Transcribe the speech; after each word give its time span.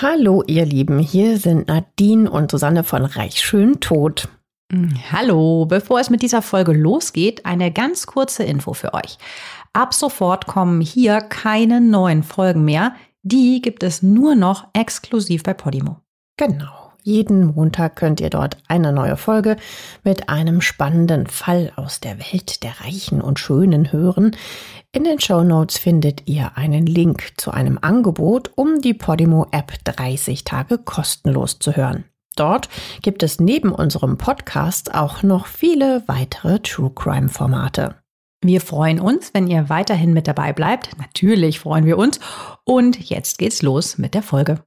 Hallo 0.00 0.44
ihr 0.46 0.64
Lieben, 0.64 1.00
hier 1.00 1.38
sind 1.38 1.66
Nadine 1.66 2.30
und 2.30 2.52
Susanne 2.52 2.84
von 2.84 3.04
Reich 3.04 3.42
Schön 3.42 3.80
Tot. 3.80 4.28
Mm, 4.72 4.90
hallo, 5.10 5.66
bevor 5.66 5.98
es 5.98 6.08
mit 6.08 6.22
dieser 6.22 6.40
Folge 6.40 6.72
losgeht, 6.72 7.44
eine 7.44 7.72
ganz 7.72 8.06
kurze 8.06 8.44
Info 8.44 8.74
für 8.74 8.94
euch. 8.94 9.18
Ab 9.72 9.92
sofort 9.92 10.46
kommen 10.46 10.80
hier 10.80 11.20
keine 11.20 11.80
neuen 11.80 12.22
Folgen 12.22 12.64
mehr. 12.64 12.94
Die 13.24 13.60
gibt 13.60 13.82
es 13.82 14.00
nur 14.00 14.36
noch 14.36 14.68
exklusiv 14.72 15.42
bei 15.42 15.52
Podimo. 15.52 15.96
Genau. 16.36 16.77
Jeden 17.02 17.54
Montag 17.54 17.96
könnt 17.96 18.20
ihr 18.20 18.30
dort 18.30 18.58
eine 18.66 18.92
neue 18.92 19.16
Folge 19.16 19.56
mit 20.04 20.28
einem 20.28 20.60
spannenden 20.60 21.26
Fall 21.26 21.72
aus 21.76 22.00
der 22.00 22.18
Welt 22.18 22.62
der 22.62 22.80
Reichen 22.80 23.20
und 23.20 23.38
Schönen 23.38 23.92
hören. 23.92 24.36
In 24.92 25.04
den 25.04 25.20
Show 25.20 25.42
Notes 25.42 25.78
findet 25.78 26.28
ihr 26.28 26.56
einen 26.56 26.86
Link 26.86 27.32
zu 27.36 27.50
einem 27.50 27.78
Angebot, 27.80 28.50
um 28.56 28.80
die 28.80 28.94
Podimo-App 28.94 29.72
30 29.84 30.44
Tage 30.44 30.78
kostenlos 30.78 31.58
zu 31.58 31.76
hören. 31.76 32.04
Dort 32.36 32.68
gibt 33.02 33.22
es 33.22 33.40
neben 33.40 33.72
unserem 33.72 34.16
Podcast 34.16 34.94
auch 34.94 35.22
noch 35.22 35.46
viele 35.46 36.02
weitere 36.06 36.60
True 36.60 36.92
Crime 36.94 37.28
Formate. 37.28 37.96
Wir 38.40 38.60
freuen 38.60 39.00
uns, 39.00 39.34
wenn 39.34 39.48
ihr 39.48 39.68
weiterhin 39.68 40.12
mit 40.12 40.28
dabei 40.28 40.52
bleibt. 40.52 40.96
Natürlich 40.98 41.58
freuen 41.58 41.84
wir 41.84 41.98
uns. 41.98 42.20
Und 42.64 43.10
jetzt 43.10 43.38
geht's 43.38 43.62
los 43.62 43.98
mit 43.98 44.14
der 44.14 44.22
Folge. 44.22 44.62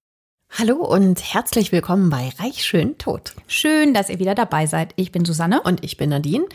Hallo 0.60 0.76
und 0.76 1.34
herzlich 1.34 1.72
willkommen 1.72 2.10
bei 2.10 2.30
Reich 2.38 2.66
schön 2.66 2.98
tot. 2.98 3.34
Schön, 3.48 3.94
dass 3.94 4.09
ihr 4.09 4.20
wieder 4.20 4.36
dabei 4.36 4.66
seid. 4.66 4.92
Ich 4.98 5.14
bin 5.14 5.23
Susanne 5.23 5.62
und 5.62 5.82
ich 5.82 5.96
bin 5.96 6.09
Nadine. 6.09 6.46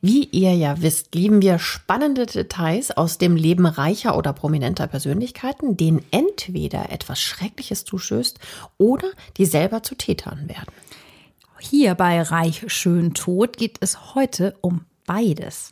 Wie 0.00 0.24
ihr 0.24 0.52
ja 0.56 0.82
wisst, 0.82 1.14
lieben 1.14 1.40
wir 1.40 1.60
spannende 1.60 2.26
Details 2.26 2.90
aus 2.90 3.18
dem 3.18 3.36
Leben 3.36 3.64
reicher 3.64 4.18
oder 4.18 4.32
prominenter 4.32 4.88
Persönlichkeiten, 4.88 5.76
denen 5.76 6.04
entweder 6.10 6.90
etwas 6.90 7.20
Schreckliches 7.20 7.84
zustößt 7.84 8.40
oder 8.78 9.08
die 9.36 9.46
selber 9.46 9.84
zu 9.84 9.94
Tätern 9.94 10.48
werden. 10.48 10.72
Hier 11.60 11.94
bei 11.94 12.20
Reich 12.20 12.64
schön 12.66 13.14
tot 13.14 13.58
geht 13.58 13.76
es 13.80 14.16
heute 14.16 14.56
um 14.60 14.86
beides. 15.06 15.70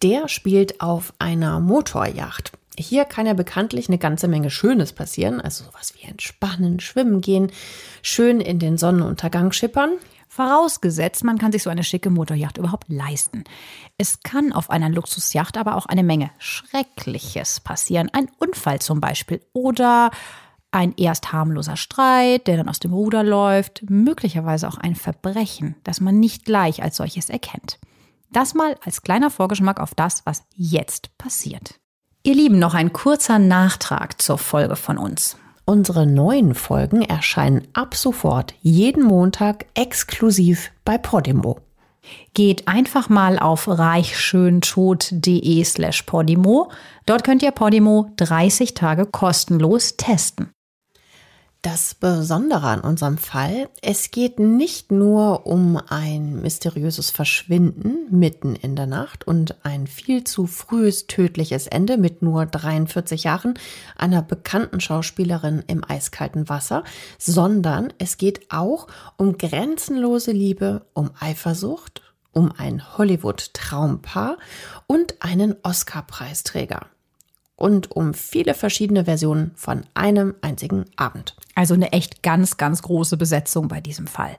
Der 0.00 0.28
spielt 0.28 0.80
auf 0.80 1.12
einer 1.18 1.58
Motorjacht. 1.58 2.52
Hier 2.80 3.04
kann 3.04 3.26
ja 3.26 3.34
bekanntlich 3.34 3.88
eine 3.88 3.98
ganze 3.98 4.28
Menge 4.28 4.50
Schönes 4.50 4.92
passieren, 4.92 5.40
also 5.40 5.64
sowas 5.64 5.94
wie 5.96 6.08
entspannen, 6.08 6.80
schwimmen 6.80 7.20
gehen, 7.20 7.52
schön 8.02 8.40
in 8.40 8.58
den 8.58 8.78
Sonnenuntergang 8.78 9.52
schippern. 9.52 9.92
Vorausgesetzt, 10.28 11.24
man 11.24 11.38
kann 11.38 11.50
sich 11.50 11.64
so 11.64 11.70
eine 11.70 11.82
schicke 11.82 12.08
Motorjacht 12.08 12.56
überhaupt 12.56 12.88
leisten. 12.88 13.44
Es 13.98 14.22
kann 14.22 14.52
auf 14.52 14.70
einer 14.70 14.88
Luxusjacht 14.88 15.58
aber 15.58 15.76
auch 15.76 15.86
eine 15.86 16.04
Menge 16.04 16.30
Schreckliches 16.38 17.60
passieren. 17.60 18.10
Ein 18.12 18.28
Unfall 18.38 18.78
zum 18.78 19.00
Beispiel 19.00 19.40
oder 19.52 20.10
ein 20.70 20.94
erst 20.96 21.32
harmloser 21.32 21.76
Streit, 21.76 22.46
der 22.46 22.56
dann 22.56 22.68
aus 22.68 22.78
dem 22.78 22.92
Ruder 22.92 23.24
läuft, 23.24 23.82
möglicherweise 23.90 24.68
auch 24.68 24.78
ein 24.78 24.94
Verbrechen, 24.94 25.74
das 25.82 26.00
man 26.00 26.20
nicht 26.20 26.44
gleich 26.44 26.80
als 26.80 26.96
solches 26.96 27.28
erkennt. 27.28 27.80
Das 28.30 28.54
mal 28.54 28.76
als 28.84 29.02
kleiner 29.02 29.30
Vorgeschmack 29.30 29.80
auf 29.80 29.96
das, 29.96 30.24
was 30.24 30.44
jetzt 30.54 31.16
passiert. 31.18 31.79
Ihr 32.22 32.34
Lieben, 32.34 32.58
noch 32.58 32.74
ein 32.74 32.92
kurzer 32.92 33.38
Nachtrag 33.38 34.20
zur 34.20 34.36
Folge 34.36 34.76
von 34.76 34.98
uns. 34.98 35.38
Unsere 35.64 36.06
neuen 36.06 36.54
Folgen 36.54 37.00
erscheinen 37.00 37.66
ab 37.72 37.94
sofort 37.94 38.52
jeden 38.60 39.04
Montag 39.04 39.64
exklusiv 39.72 40.70
bei 40.84 40.98
Podimo. 40.98 41.60
Geht 42.34 42.68
einfach 42.68 43.08
mal 43.08 43.38
auf 43.38 43.66
reichschöntod.de 43.68 45.64
slash 45.64 46.02
Podimo. 46.02 46.70
Dort 47.06 47.24
könnt 47.24 47.42
ihr 47.42 47.52
Podimo 47.52 48.10
30 48.16 48.74
Tage 48.74 49.06
kostenlos 49.06 49.96
testen. 49.96 50.50
Das 51.62 51.94
Besondere 51.94 52.68
an 52.68 52.80
unserem 52.80 53.18
Fall, 53.18 53.68
es 53.82 54.10
geht 54.10 54.38
nicht 54.38 54.90
nur 54.90 55.46
um 55.46 55.76
ein 55.76 56.40
mysteriöses 56.40 57.10
Verschwinden 57.10 58.06
mitten 58.10 58.56
in 58.56 58.76
der 58.76 58.86
Nacht 58.86 59.26
und 59.26 59.62
ein 59.62 59.86
viel 59.86 60.24
zu 60.24 60.46
frühes 60.46 61.06
tödliches 61.06 61.66
Ende 61.66 61.98
mit 61.98 62.22
nur 62.22 62.46
43 62.46 63.24
Jahren 63.24 63.58
einer 63.98 64.22
bekannten 64.22 64.80
Schauspielerin 64.80 65.62
im 65.66 65.84
eiskalten 65.86 66.48
Wasser, 66.48 66.82
sondern 67.18 67.92
es 67.98 68.16
geht 68.16 68.50
auch 68.50 68.86
um 69.18 69.36
grenzenlose 69.36 70.32
Liebe, 70.32 70.86
um 70.94 71.10
Eifersucht, 71.20 72.00
um 72.32 72.52
ein 72.56 72.96
Hollywood-Traumpaar 72.96 74.38
und 74.86 75.16
einen 75.20 75.56
Oscar-Preisträger 75.62 76.86
und 77.60 77.90
um 77.90 78.14
viele 78.14 78.54
verschiedene 78.54 79.04
Versionen 79.04 79.50
von 79.54 79.84
einem 79.92 80.34
einzigen 80.40 80.86
Abend. 80.96 81.36
Also 81.60 81.74
eine 81.74 81.92
echt 81.92 82.22
ganz, 82.22 82.56
ganz 82.56 82.80
große 82.80 83.18
Besetzung 83.18 83.68
bei 83.68 83.82
diesem 83.82 84.06
Fall. 84.06 84.34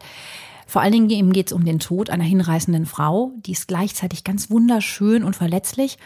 Vor 0.65 0.81
allen 0.81 1.07
Dingen 1.07 1.33
geht 1.33 1.47
es 1.47 1.53
um 1.53 1.65
den 1.65 1.77
Tod 1.77 2.09
einer 2.09 2.23
hinreißenden 2.23 2.87
Frau, 2.87 3.31
die 3.45 3.51
ist 3.51 3.67
gleichzeitig 3.67 4.23
ganz 4.23 4.49
wunderschön 4.49 5.23
und 5.23 5.35
verletzlich 5.35 5.99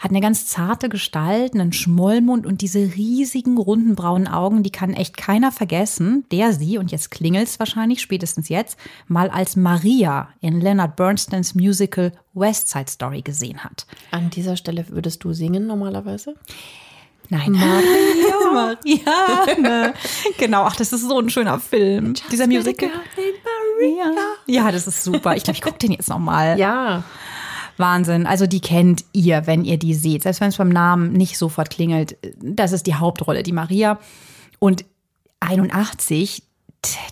hat 0.00 0.10
eine 0.10 0.20
ganz 0.20 0.48
zarte 0.48 0.88
Gestalt, 0.88 1.54
einen 1.54 1.72
Schmollmund 1.72 2.44
und 2.44 2.60
diese 2.60 2.80
riesigen 2.96 3.56
runden 3.56 3.94
braunen 3.94 4.26
Augen, 4.26 4.64
die 4.64 4.70
kann 4.70 4.94
echt 4.94 5.16
keiner 5.16 5.52
vergessen, 5.52 6.24
der 6.32 6.52
sie, 6.52 6.76
und 6.76 6.90
jetzt 6.90 7.12
klingelt's 7.12 7.60
wahrscheinlich 7.60 8.00
spätestens 8.00 8.48
jetzt, 8.48 8.78
mal 9.06 9.30
als 9.30 9.54
Maria 9.54 10.28
in 10.40 10.60
Leonard 10.60 10.96
Bernsteins 10.96 11.54
Musical 11.54 12.10
West 12.34 12.68
Side 12.68 12.88
Story 12.88 13.22
gesehen 13.22 13.62
hat. 13.62 13.86
An 14.10 14.30
dieser 14.30 14.56
Stelle 14.56 14.88
würdest 14.88 15.22
du 15.22 15.32
singen 15.32 15.68
normalerweise? 15.68 16.34
Nein. 17.28 17.52
Maria. 17.52 18.76
Maria. 19.56 19.94
Genau, 20.38 20.62
ach, 20.62 20.76
das 20.76 20.92
ist 20.92 21.02
so 21.02 21.18
ein 21.18 21.30
schöner 21.30 21.60
Film. 21.60 22.14
Just 22.14 22.32
Dieser 22.32 22.46
Musical. 22.46 22.88
Maria. 22.88 24.12
Ja, 24.46 24.72
das 24.72 24.86
ist 24.86 25.04
super. 25.04 25.36
Ich 25.36 25.44
glaube, 25.44 25.56
ich 25.56 25.62
gucke 25.62 25.78
den 25.78 25.92
jetzt 25.92 26.08
nochmal. 26.08 26.58
Ja. 26.58 27.04
Wahnsinn. 27.76 28.26
Also 28.26 28.46
die 28.46 28.60
kennt 28.60 29.04
ihr, 29.12 29.46
wenn 29.46 29.64
ihr 29.64 29.78
die 29.78 29.94
seht. 29.94 30.22
Selbst 30.22 30.40
wenn 30.40 30.48
es 30.48 30.56
beim 30.56 30.68
Namen 30.68 31.12
nicht 31.12 31.38
sofort 31.38 31.70
klingelt. 31.70 32.16
Das 32.40 32.72
ist 32.72 32.86
die 32.86 32.94
Hauptrolle, 32.94 33.42
die 33.42 33.52
Maria. 33.52 33.98
Und 34.58 34.84
81, 35.40 36.42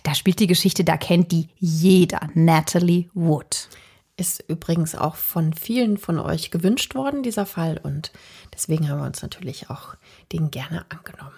da 0.03 0.13
spielt 0.13 0.39
die 0.39 0.47
Geschichte, 0.47 0.83
da 0.83 0.97
kennt 0.97 1.31
die 1.31 1.47
jeder. 1.57 2.19
Natalie 2.33 3.09
Wood. 3.13 3.69
Ist 4.17 4.43
übrigens 4.47 4.95
auch 4.95 5.15
von 5.15 5.53
vielen 5.53 5.97
von 5.97 6.19
euch 6.19 6.51
gewünscht 6.51 6.95
worden, 6.95 7.23
dieser 7.23 7.45
Fall. 7.45 7.79
Und 7.81 8.11
deswegen 8.53 8.89
haben 8.89 8.99
wir 8.99 9.05
uns 9.05 9.21
natürlich 9.21 9.69
auch 9.69 9.95
den 10.33 10.49
gerne 10.49 10.85
angenommen. 10.89 11.35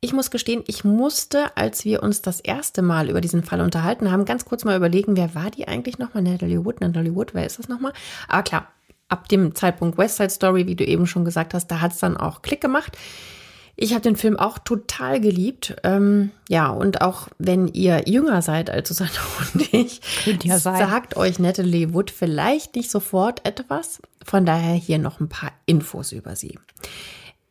Ich 0.00 0.14
muss 0.14 0.30
gestehen, 0.30 0.64
ich 0.66 0.82
musste, 0.82 1.54
als 1.58 1.84
wir 1.84 2.02
uns 2.02 2.22
das 2.22 2.40
erste 2.40 2.80
Mal 2.80 3.10
über 3.10 3.20
diesen 3.20 3.42
Fall 3.42 3.60
unterhalten 3.60 4.10
haben, 4.10 4.24
ganz 4.24 4.46
kurz 4.46 4.64
mal 4.64 4.76
überlegen, 4.76 5.14
wer 5.14 5.34
war 5.34 5.50
die 5.50 5.68
eigentlich 5.68 5.98
nochmal? 5.98 6.22
Natalie 6.22 6.64
Wood, 6.64 6.80
Natalie 6.80 7.14
Wood, 7.14 7.34
wer 7.34 7.44
ist 7.44 7.58
das 7.58 7.68
nochmal? 7.68 7.92
Aber 8.26 8.42
klar, 8.42 8.68
ab 9.10 9.28
dem 9.28 9.54
Zeitpunkt 9.54 9.98
West 9.98 10.16
Side 10.16 10.30
Story, 10.30 10.66
wie 10.66 10.76
du 10.76 10.84
eben 10.84 11.06
schon 11.06 11.26
gesagt 11.26 11.52
hast, 11.52 11.66
da 11.66 11.82
hat 11.82 11.92
es 11.92 11.98
dann 11.98 12.16
auch 12.16 12.40
Klick 12.40 12.62
gemacht. 12.62 12.96
Ich 13.82 13.94
habe 13.94 14.02
den 14.02 14.16
Film 14.16 14.38
auch 14.38 14.58
total 14.58 15.22
geliebt. 15.22 15.74
Ähm, 15.84 16.32
ja, 16.50 16.68
und 16.68 17.00
auch 17.00 17.28
wenn 17.38 17.66
ihr 17.66 18.02
jünger 18.06 18.42
seid 18.42 18.68
als 18.68 18.90
Susanne 18.90 19.10
und 19.54 19.72
ich, 19.72 20.02
ja 20.42 20.58
sagt 20.58 21.16
euch 21.16 21.38
Natalie 21.38 21.94
Wood 21.94 22.10
vielleicht 22.10 22.76
nicht 22.76 22.90
sofort 22.90 23.46
etwas. 23.46 24.02
Von 24.22 24.44
daher 24.44 24.74
hier 24.74 24.98
noch 24.98 25.18
ein 25.18 25.30
paar 25.30 25.52
Infos 25.64 26.12
über 26.12 26.36
sie. 26.36 26.58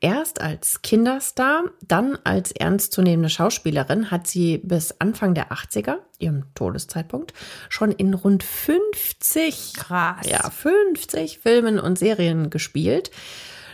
Erst 0.02 0.40
als 0.40 0.84
Kinderstar, 0.84 1.64
dann 1.88 2.20
als 2.24 2.52
ernstzunehmende 2.52 3.30
Schauspielerin 3.30 4.12
hat 4.12 4.28
sie 4.28 4.60
bis 4.60 4.96
Anfang 5.00 5.34
der 5.34 5.52
80er, 5.52 5.96
ihrem 6.20 6.46
Todeszeitpunkt, 6.54 7.34
schon 7.70 7.92
in 7.92 8.14
rund 8.14 8.44
50, 8.44 9.74
Krass. 9.74 10.30
Ja, 10.30 10.48
50 10.48 11.40
Filmen 11.40 11.80
und 11.80 11.98
Serien 11.98 12.52
gespielt. 12.52 13.10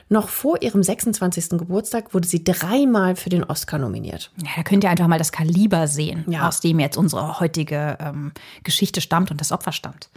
Noch 0.07 0.29
vor 0.29 0.61
ihrem 0.61 0.83
26. 0.83 1.49
Geburtstag 1.57 2.13
wurde 2.13 2.27
sie 2.27 2.43
dreimal 2.43 3.15
für 3.15 3.29
den 3.29 3.43
Oscar 3.43 3.79
nominiert. 3.79 4.31
Ja, 4.37 4.49
da 4.57 4.63
könnt 4.63 4.83
ihr 4.83 4.89
einfach 4.91 5.07
mal 5.07 5.17
das 5.17 5.31
Kaliber 5.31 5.87
sehen, 5.87 6.25
ja. 6.27 6.47
aus 6.47 6.59
dem 6.59 6.79
jetzt 6.79 6.97
unsere 6.97 7.39
heutige 7.39 7.97
ähm, 7.99 8.31
Geschichte 8.63 9.01
stammt 9.01 9.31
und 9.31 9.41
das 9.41 9.51
Opfer 9.51 9.71
stammt. 9.71 10.09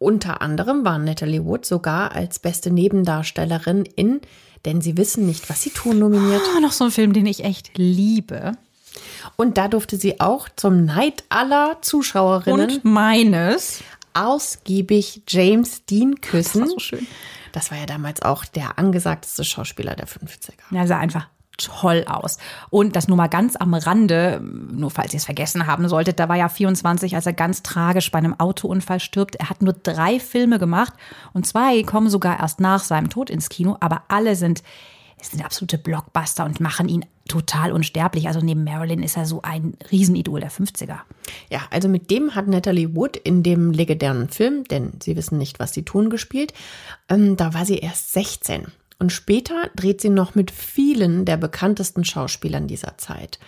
Unter 0.00 0.42
anderem 0.42 0.84
war 0.84 0.98
Natalie 0.98 1.44
Wood 1.44 1.64
sogar 1.64 2.12
als 2.12 2.38
beste 2.38 2.70
Nebendarstellerin 2.70 3.84
in 3.84 4.20
denn 4.64 4.80
sie 4.80 4.96
wissen 4.96 5.26
nicht, 5.26 5.48
was 5.50 5.62
sie 5.62 5.70
tun, 5.70 5.98
nominiert. 5.98 6.42
Oh, 6.56 6.60
noch 6.60 6.72
so 6.72 6.84
ein 6.84 6.90
Film, 6.90 7.12
den 7.12 7.26
ich 7.26 7.44
echt 7.44 7.76
liebe. 7.76 8.52
Und 9.36 9.56
da 9.56 9.68
durfte 9.68 9.96
sie 9.96 10.20
auch 10.20 10.48
zum 10.56 10.84
Neid 10.84 11.24
aller 11.28 11.78
Zuschauerinnen 11.80 12.70
und 12.70 12.84
meines 12.84 13.82
ausgiebig 14.14 15.22
James 15.28 15.84
Dean 15.86 16.20
küssen. 16.20 16.60
Das 16.60 16.68
war 16.70 16.74
so 16.74 16.78
schön. 16.78 17.06
Das 17.58 17.72
war 17.72 17.78
ja 17.78 17.86
damals 17.86 18.22
auch 18.22 18.44
der 18.44 18.78
angesagteste 18.78 19.42
Schauspieler 19.42 19.96
der 19.96 20.06
50er. 20.06 20.52
Ja, 20.70 20.86
sah 20.86 21.00
einfach 21.00 21.26
toll 21.56 22.04
aus. 22.06 22.38
Und 22.70 22.94
das 22.94 23.08
nur 23.08 23.16
mal 23.16 23.26
ganz 23.26 23.56
am 23.56 23.74
Rande, 23.74 24.40
nur 24.40 24.92
falls 24.92 25.12
ihr 25.12 25.16
es 25.16 25.24
vergessen 25.24 25.66
haben 25.66 25.88
solltet, 25.88 26.20
da 26.20 26.28
war 26.28 26.36
ja 26.36 26.48
24, 26.48 27.16
als 27.16 27.26
er 27.26 27.32
ganz 27.32 27.64
tragisch 27.64 28.12
bei 28.12 28.18
einem 28.18 28.38
Autounfall 28.38 29.00
stirbt. 29.00 29.34
Er 29.34 29.50
hat 29.50 29.60
nur 29.60 29.72
drei 29.72 30.20
Filme 30.20 30.60
gemacht 30.60 30.92
und 31.32 31.48
zwei 31.48 31.82
kommen 31.82 32.10
sogar 32.10 32.38
erst 32.38 32.60
nach 32.60 32.84
seinem 32.84 33.10
Tod 33.10 33.28
ins 33.28 33.48
Kino, 33.48 33.76
aber 33.80 34.02
alle 34.06 34.36
sind 34.36 34.62
sind 35.22 35.44
absolute 35.44 35.78
Blockbuster 35.78 36.44
und 36.44 36.60
machen 36.60 36.88
ihn 36.88 37.04
total 37.28 37.72
unsterblich. 37.72 38.26
Also 38.26 38.40
neben 38.40 38.64
Marilyn 38.64 39.02
ist 39.02 39.16
er 39.16 39.26
so 39.26 39.42
ein 39.42 39.74
Riesenidol 39.90 40.40
der 40.40 40.50
50er. 40.50 40.98
Ja, 41.50 41.60
also 41.70 41.88
mit 41.88 42.10
dem 42.10 42.34
hat 42.34 42.48
Natalie 42.48 42.94
Wood 42.94 43.16
in 43.16 43.42
dem 43.42 43.72
legendären 43.72 44.28
Film, 44.28 44.64
denn 44.64 44.92
Sie 45.02 45.16
wissen 45.16 45.38
nicht, 45.38 45.58
was 45.60 45.74
Sie 45.74 45.84
tun, 45.84 46.10
gespielt. 46.10 46.52
Ähm, 47.08 47.36
da 47.36 47.54
war 47.54 47.64
sie 47.64 47.78
erst 47.78 48.12
16. 48.12 48.66
Und 48.98 49.12
später 49.12 49.70
dreht 49.76 50.00
sie 50.00 50.08
noch 50.08 50.34
mit 50.34 50.50
vielen 50.50 51.24
der 51.24 51.36
bekanntesten 51.36 52.04
Schauspielern 52.04 52.66
dieser 52.66 52.98
Zeit. 52.98 53.38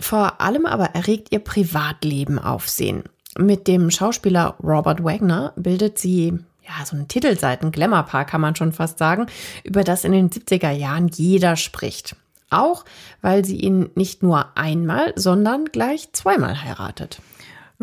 Vor 0.00 0.40
allem 0.40 0.66
aber 0.66 0.86
erregt 0.86 1.28
ihr 1.30 1.38
Privatleben 1.38 2.38
Aufsehen. 2.38 3.04
Mit 3.38 3.68
dem 3.68 3.90
Schauspieler 3.90 4.56
Robert 4.62 5.04
Wagner 5.04 5.52
bildet 5.56 5.98
sie 5.98 6.38
ja, 6.66 6.84
so 6.84 6.96
ein 6.96 7.08
Titelseiten-Glamour-Paar 7.08 8.24
kann 8.24 8.40
man 8.40 8.56
schon 8.56 8.72
fast 8.72 8.98
sagen, 8.98 9.26
über 9.64 9.84
das 9.84 10.04
in 10.04 10.12
den 10.12 10.30
70er 10.30 10.70
Jahren 10.70 11.08
jeder 11.08 11.56
spricht. 11.56 12.16
Auch 12.50 12.84
weil 13.20 13.44
sie 13.44 13.56
ihn 13.56 13.90
nicht 13.94 14.22
nur 14.22 14.56
einmal, 14.56 15.12
sondern 15.16 15.66
gleich 15.66 16.12
zweimal 16.12 16.62
heiratet. 16.62 17.20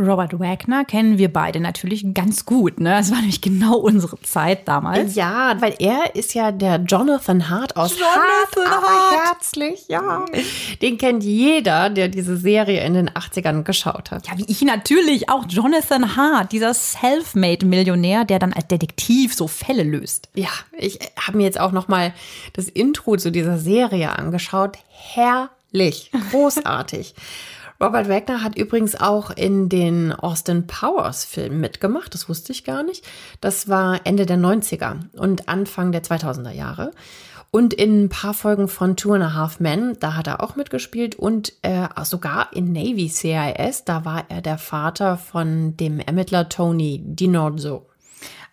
Robert 0.01 0.39
Wagner 0.39 0.85
kennen 0.85 1.17
wir 1.17 1.31
beide 1.31 1.59
natürlich 1.59 2.05
ganz 2.13 2.45
gut. 2.45 2.79
Ne? 2.79 2.89
Das 2.89 3.11
war 3.11 3.19
nämlich 3.19 3.41
genau 3.41 3.75
unsere 3.75 4.19
Zeit 4.21 4.67
damals. 4.67 5.15
Ja, 5.15 5.55
weil 5.61 5.75
er 5.79 6.15
ist 6.15 6.33
ja 6.33 6.51
der 6.51 6.77
Jonathan 6.77 7.49
Hart 7.49 7.77
aus 7.77 7.97
Jonathan 7.97 8.71
Hart, 8.71 8.87
Hart. 8.87 9.25
herzlich, 9.27 9.87
ja. 9.87 10.25
Den 10.81 10.97
kennt 10.97 11.23
jeder, 11.23 11.89
der 11.89 12.07
diese 12.07 12.37
Serie 12.37 12.83
in 12.85 12.93
den 12.93 13.09
80ern 13.09 13.63
geschaut 13.63 14.11
hat. 14.11 14.27
Ja, 14.27 14.37
wie 14.37 14.45
ich 14.47 14.61
natürlich 14.61 15.29
auch 15.29 15.45
Jonathan 15.47 16.15
Hart, 16.15 16.51
dieser 16.51 16.73
Selfmade-Millionär, 16.73 18.25
der 18.25 18.39
dann 18.39 18.53
als 18.53 18.67
Detektiv 18.67 19.33
so 19.33 19.47
Fälle 19.47 19.83
löst. 19.83 20.29
Ja, 20.33 20.49
ich 20.77 20.99
habe 21.19 21.37
mir 21.37 21.43
jetzt 21.43 21.59
auch 21.59 21.71
noch 21.71 21.87
mal 21.87 22.13
das 22.53 22.67
Intro 22.67 23.17
zu 23.17 23.31
dieser 23.31 23.57
Serie 23.57 24.17
angeschaut. 24.17 24.77
Herrlich, 24.89 26.11
großartig. 26.31 27.15
Robert 27.81 28.07
Wagner 28.09 28.43
hat 28.43 28.55
übrigens 28.55 28.93
auch 28.93 29.31
in 29.31 29.67
den 29.67 30.11
Austin 30.11 30.67
Powers 30.67 31.25
Filmen 31.25 31.59
mitgemacht. 31.59 32.13
Das 32.13 32.29
wusste 32.29 32.51
ich 32.51 32.63
gar 32.63 32.83
nicht. 32.83 33.03
Das 33.41 33.69
war 33.69 34.01
Ende 34.03 34.27
der 34.27 34.37
90er 34.37 34.99
und 35.17 35.49
Anfang 35.49 35.91
der 35.91 36.03
2000er 36.03 36.51
Jahre. 36.51 36.91
Und 37.49 37.73
in 37.73 38.03
ein 38.03 38.09
paar 38.09 38.35
Folgen 38.35 38.67
von 38.67 38.95
Two 38.95 39.13
and 39.13 39.23
a 39.23 39.33
Half 39.33 39.59
Men, 39.59 39.97
da 39.99 40.13
hat 40.15 40.27
er 40.27 40.43
auch 40.43 40.55
mitgespielt 40.55 41.15
und 41.15 41.53
äh, 41.63 41.87
sogar 42.03 42.53
in 42.53 42.71
Navy 42.71 43.09
CIS, 43.09 43.83
da 43.83 44.05
war 44.05 44.25
er 44.29 44.41
der 44.41 44.59
Vater 44.59 45.17
von 45.17 45.75
dem 45.75 45.99
Ermittler 45.99 46.49
Tony 46.49 47.01
DiNorzo. 47.03 47.89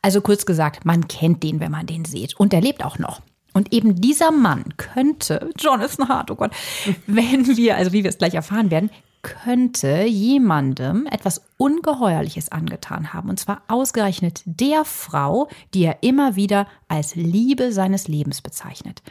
Also 0.01 0.23
kurz 0.23 0.47
gesagt, 0.47 0.87
man 0.87 1.07
kennt 1.07 1.43
den, 1.43 1.61
wenn 1.61 1.71
man 1.71 1.87
den 1.87 2.07
sieht. 2.07 2.41
Und 2.41 2.55
er 2.55 2.63
lebt 2.63 2.83
auch 2.83 2.99
noch. 2.99 3.21
Und 3.53 3.75
eben 3.75 4.01
dieser 4.01 4.31
Mann 4.31 4.77
könnte, 4.79 5.51
Jonathan 5.59 6.09
Hart, 6.09 6.31
oh 6.31 6.37
Gott, 6.37 6.53
wenn 7.07 7.47
wir, 7.59 7.77
also 7.77 7.93
wie 7.93 8.05
wir 8.05 8.11
es 8.11 8.19
gleich 8.19 8.35
erfahren 8.35 8.71
werden, 8.71 8.91
könnte 9.23 10.05
jemandem 10.05 11.07
etwas 11.07 11.43
Ungeheuerliches 11.57 12.51
angetan 12.51 13.13
haben. 13.13 13.29
Und 13.29 13.41
zwar 13.41 13.63
ausgerechnet 13.69 14.43
der 14.45 14.85
Frau, 14.85 15.49
die 15.75 15.85
er 15.85 16.03
immer 16.03 16.37
wieder 16.37 16.67
als 16.89 17.15
Liebe 17.15 17.73
seines 17.73 18.09
Lebens 18.09 18.43
bezeichnet. 18.43 19.03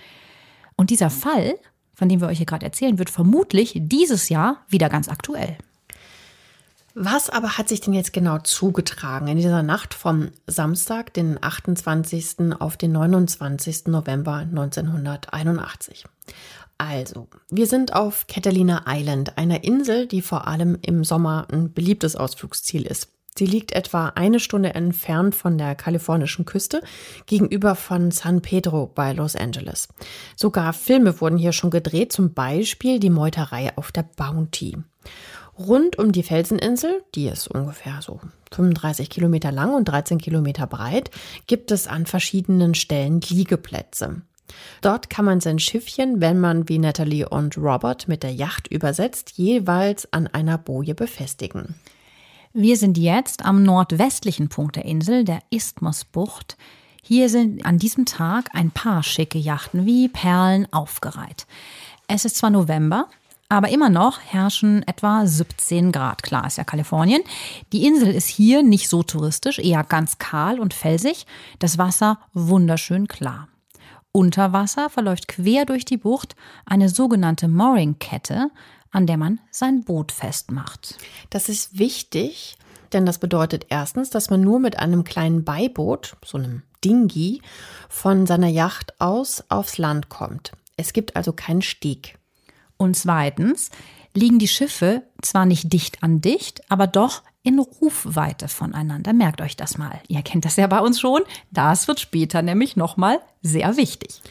Und 0.76 0.90
dieser 0.90 1.10
Fall, 1.10 1.56
von 1.94 2.10
dem 2.10 2.22
wir 2.22 2.28
euch 2.28 2.38
hier 2.38 2.46
gerade 2.46 2.66
erzählen, 2.66 3.00
wird 3.00 3.10
vermutlich 3.10 3.74
dieses 3.76 4.30
Jahr 4.30 4.64
wieder 4.70 4.90
ganz 4.90 5.10
aktuell. 5.10 5.58
Was 7.00 7.30
aber 7.30 7.60
hat 7.60 7.70
sich 7.70 7.80
denn 7.80 7.94
jetzt 7.94 8.12
genau 8.12 8.40
zugetragen 8.40 9.28
in 9.28 9.38
dieser 9.38 9.62
Nacht 9.62 9.94
vom 9.94 10.32
Samstag, 10.48 11.14
den 11.14 11.38
28. 11.40 12.54
auf 12.60 12.76
den 12.76 12.92
29. 12.92 13.86
November 13.86 14.38
1981? 14.38 16.06
Also, 16.78 17.28
wir 17.50 17.66
sind 17.66 17.94
auf 17.94 18.28
Catalina 18.28 18.84
Island, 18.88 19.38
einer 19.38 19.64
Insel, 19.64 20.06
die 20.06 20.22
vor 20.22 20.48
allem 20.48 20.78
im 20.82 21.04
Sommer 21.04 21.48
ein 21.52 21.74
beliebtes 21.74 22.16
Ausflugsziel 22.16 22.86
ist. 22.86 23.10
Sie 23.38 23.46
liegt 23.46 23.72
etwa 23.72 24.10
eine 24.16 24.40
Stunde 24.40 24.74
entfernt 24.74 25.36
von 25.36 25.58
der 25.58 25.76
kalifornischen 25.76 26.46
Küste 26.46 26.82
gegenüber 27.28 27.76
von 27.76 28.10
San 28.10 28.42
Pedro 28.42 28.88
bei 28.88 29.14
Los 29.14 29.36
Angeles. 29.36 29.90
Sogar 30.36 30.74
Filme 30.74 31.22
wurden 31.22 31.38
hier 31.38 31.52
schon 31.52 31.70
gedreht, 31.70 32.12
zum 32.12 32.34
Beispiel 32.34 33.00
die 33.00 33.12
Meuterei 33.12 33.76
auf 33.78 33.92
der 33.92 34.04
Bounty. 34.04 34.78
Rund 35.58 35.98
um 35.98 36.12
die 36.12 36.24
Felseninsel, 36.24 37.04
die 37.16 37.28
ist 37.28 37.48
ungefähr 37.48 38.00
so 38.02 38.20
35 38.54 39.10
Kilometer 39.10 39.52
lang 39.52 39.74
und 39.74 39.86
13 39.86 40.20
Kilometer 40.20 40.68
breit, 40.68 41.10
gibt 41.48 41.72
es 41.72 41.88
an 41.88 42.06
verschiedenen 42.06 42.76
Stellen 42.76 43.22
Liegeplätze. 43.22 44.22
Dort 44.82 45.10
kann 45.10 45.26
man 45.26 45.42
sein 45.42 45.60
Schiffchen, 45.60 46.22
wenn 46.22 46.40
man 46.40 46.70
wie 46.70 46.80
Natalie 46.80 47.28
und 47.28 47.58
Robert 47.58 48.08
mit 48.08 48.24
der 48.24 48.34
Yacht 48.34 48.68
übersetzt, 48.68 49.34
jeweils 49.36 50.12
an 50.14 50.28
einer 50.28 50.58
Boje 50.58 50.96
befestigen. 50.96 51.76
Wir 52.54 52.78
sind 52.78 52.98
jetzt 52.98 53.46
am 53.46 53.64
nordwestlichen 53.64 54.50
Punkt 54.50 54.78
der 54.78 54.86
Insel, 54.86 55.24
der 55.24 55.40
Isthmusbucht. 55.50 56.58
Hier 57.04 57.30
sind 57.30 57.66
an 57.66 57.78
diesem 57.78 58.06
Tag 58.06 58.50
ein 58.54 58.72
paar 58.72 59.04
schicke 59.04 59.38
Yachten 59.38 59.86
wie 59.86 60.10
Perlen 60.10 60.72
aufgereiht. 60.74 61.46
Es 62.08 62.26
ist 62.26 62.38
zwar 62.38 62.50
November, 62.50 63.08
aber 63.50 63.70
immer 63.70 63.90
noch 63.90 64.20
herrschen 64.20 64.84
etwa 64.88 65.26
17 65.26 65.92
Grad. 65.92 66.24
Klar 66.24 66.48
ist 66.48 66.58
ja 66.58 66.64
Kalifornien. 66.64 67.22
Die 67.72 67.86
Insel 67.86 68.14
ist 68.14 68.28
hier 68.28 68.62
nicht 68.64 68.90
so 68.90 69.04
touristisch, 69.04 69.60
eher 69.60 69.84
ganz 69.84 70.18
kahl 70.18 70.60
und 70.60 70.74
felsig. 70.74 71.26
Das 71.60 71.78
Wasser 71.78 72.20
wunderschön 72.34 73.08
klar. 73.08 73.48
Unter 74.12 74.54
Wasser 74.54 74.90
verläuft 74.90 75.28
quer 75.28 75.66
durch 75.66 75.86
die 75.86 75.98
Bucht 75.98 76.36
eine 76.66 76.90
sogenannte 76.90 77.48
Mooring-Kette, 77.48 78.50
an 78.92 79.06
der 79.06 79.18
man 79.18 79.40
sein 79.52 79.84
Boot 79.84 80.12
festmacht. 80.12 80.98
Das 81.30 81.50
ist 81.50 81.78
wichtig, 81.78 82.58
denn 82.94 83.06
das 83.06 83.20
bedeutet 83.20 83.68
erstens, 83.70 84.10
dass 84.10 84.30
man 84.30 84.42
nur 84.42 84.60
mit 84.60 84.80
einem 84.80 85.04
kleinen 85.04 85.44
Beiboot, 85.44 86.18
so 86.26 86.38
einem 86.38 86.64
Dinghy, 86.84 87.42
von 87.90 88.26
seiner 88.26 88.48
Yacht 88.48 89.00
aus 89.00 89.44
aufs 89.50 89.78
Land 89.78 90.10
kommt. 90.10 90.54
Es 90.78 90.94
gibt 90.94 91.16
also 91.16 91.34
keinen 91.34 91.62
Steg. 91.62 92.18
Und 92.78 92.96
zweitens 92.96 93.72
liegen 94.14 94.40
die 94.40 94.48
Schiffe 94.48 95.04
zwar 95.22 95.46
nicht 95.46 95.74
dicht 95.74 96.04
an 96.04 96.22
dicht, 96.22 96.62
aber 96.72 96.88
doch 96.88 97.24
in 97.48 97.60
Rufweite 97.60 98.50
voneinander. 98.50 99.14
Merkt 99.14 99.40
euch 99.40 99.56
das 99.56 99.78
mal. 99.78 100.02
Ihr 100.10 100.22
kennt 100.22 100.44
das 100.44 100.58
ja 100.58 100.68
bei 100.68 100.80
uns 100.80 101.00
schon. 101.00 101.22
Das 101.50 101.88
wird 101.88 102.02
später 102.02 102.42
nämlich 102.42 102.76
nochmal 102.76 103.22
sehr 103.42 103.78
wichtig. 103.78 104.22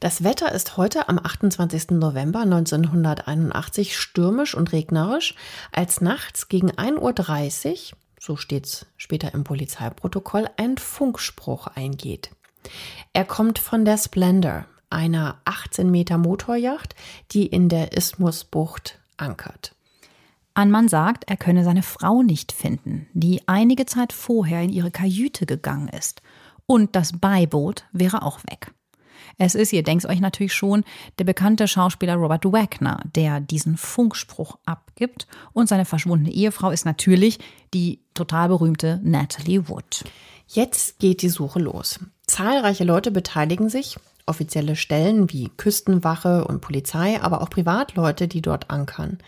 Das 0.00 0.24
Wetter 0.24 0.52
ist 0.52 0.78
heute 0.78 1.10
am 1.10 1.18
28. 1.18 1.90
November 1.90 2.40
1981 2.40 3.98
stürmisch 3.98 4.54
und 4.54 4.72
regnerisch, 4.72 5.34
als 5.70 6.00
nachts 6.00 6.48
gegen 6.48 6.70
1.30 6.70 7.92
Uhr, 7.92 7.98
so 8.18 8.36
steht's 8.36 8.86
später 8.96 9.34
im 9.34 9.44
Polizeiprotokoll, 9.44 10.48
ein 10.56 10.78
Funkspruch 10.78 11.66
eingeht. 11.66 12.30
Er 13.12 13.26
kommt 13.26 13.58
von 13.58 13.84
der 13.84 13.98
Splendor, 13.98 14.64
einer 14.88 15.42
18 15.44 15.90
Meter 15.90 16.16
Motorjacht, 16.16 16.94
die 17.32 17.46
in 17.46 17.68
der 17.68 17.92
Isthmusbucht 17.92 18.98
ankert. 19.18 19.74
Ein 20.54 20.70
Mann 20.70 20.88
sagt, 20.88 21.24
er 21.28 21.36
könne 21.36 21.64
seine 21.64 21.82
Frau 21.82 22.22
nicht 22.22 22.52
finden, 22.52 23.06
die 23.14 23.40
einige 23.46 23.86
Zeit 23.86 24.12
vorher 24.12 24.62
in 24.62 24.70
ihre 24.70 24.90
Kajüte 24.90 25.46
gegangen 25.46 25.88
ist. 25.88 26.20
Und 26.66 26.94
das 26.94 27.18
Beiboot 27.18 27.84
wäre 27.92 28.22
auch 28.22 28.40
weg. 28.50 28.72
Es 29.38 29.54
ist, 29.54 29.72
ihr 29.72 29.82
denkt 29.82 30.04
euch 30.06 30.20
natürlich 30.20 30.52
schon, 30.52 30.84
der 31.18 31.24
bekannte 31.24 31.66
Schauspieler 31.66 32.16
Robert 32.16 32.44
Wagner, 32.44 33.00
der 33.14 33.40
diesen 33.40 33.76
Funkspruch 33.76 34.58
abgibt. 34.66 35.26
Und 35.52 35.68
seine 35.68 35.84
verschwundene 35.84 36.34
Ehefrau 36.34 36.70
ist 36.70 36.84
natürlich 36.84 37.38
die 37.72 38.00
total 38.14 38.48
berühmte 38.48 39.00
Natalie 39.02 39.68
Wood. 39.68 40.04
Jetzt 40.48 40.98
geht 40.98 41.22
die 41.22 41.30
Suche 41.30 41.60
los. 41.60 41.98
Zahlreiche 42.26 42.84
Leute 42.84 43.10
beteiligen 43.10 43.70
sich, 43.70 43.96
offizielle 44.26 44.76
Stellen 44.76 45.30
wie 45.30 45.50
Küstenwache 45.56 46.44
und 46.44 46.60
Polizei, 46.60 47.20
aber 47.20 47.42
auch 47.42 47.50
Privatleute, 47.50 48.28
die 48.28 48.42
dort 48.42 48.70
ankern. 48.70 49.18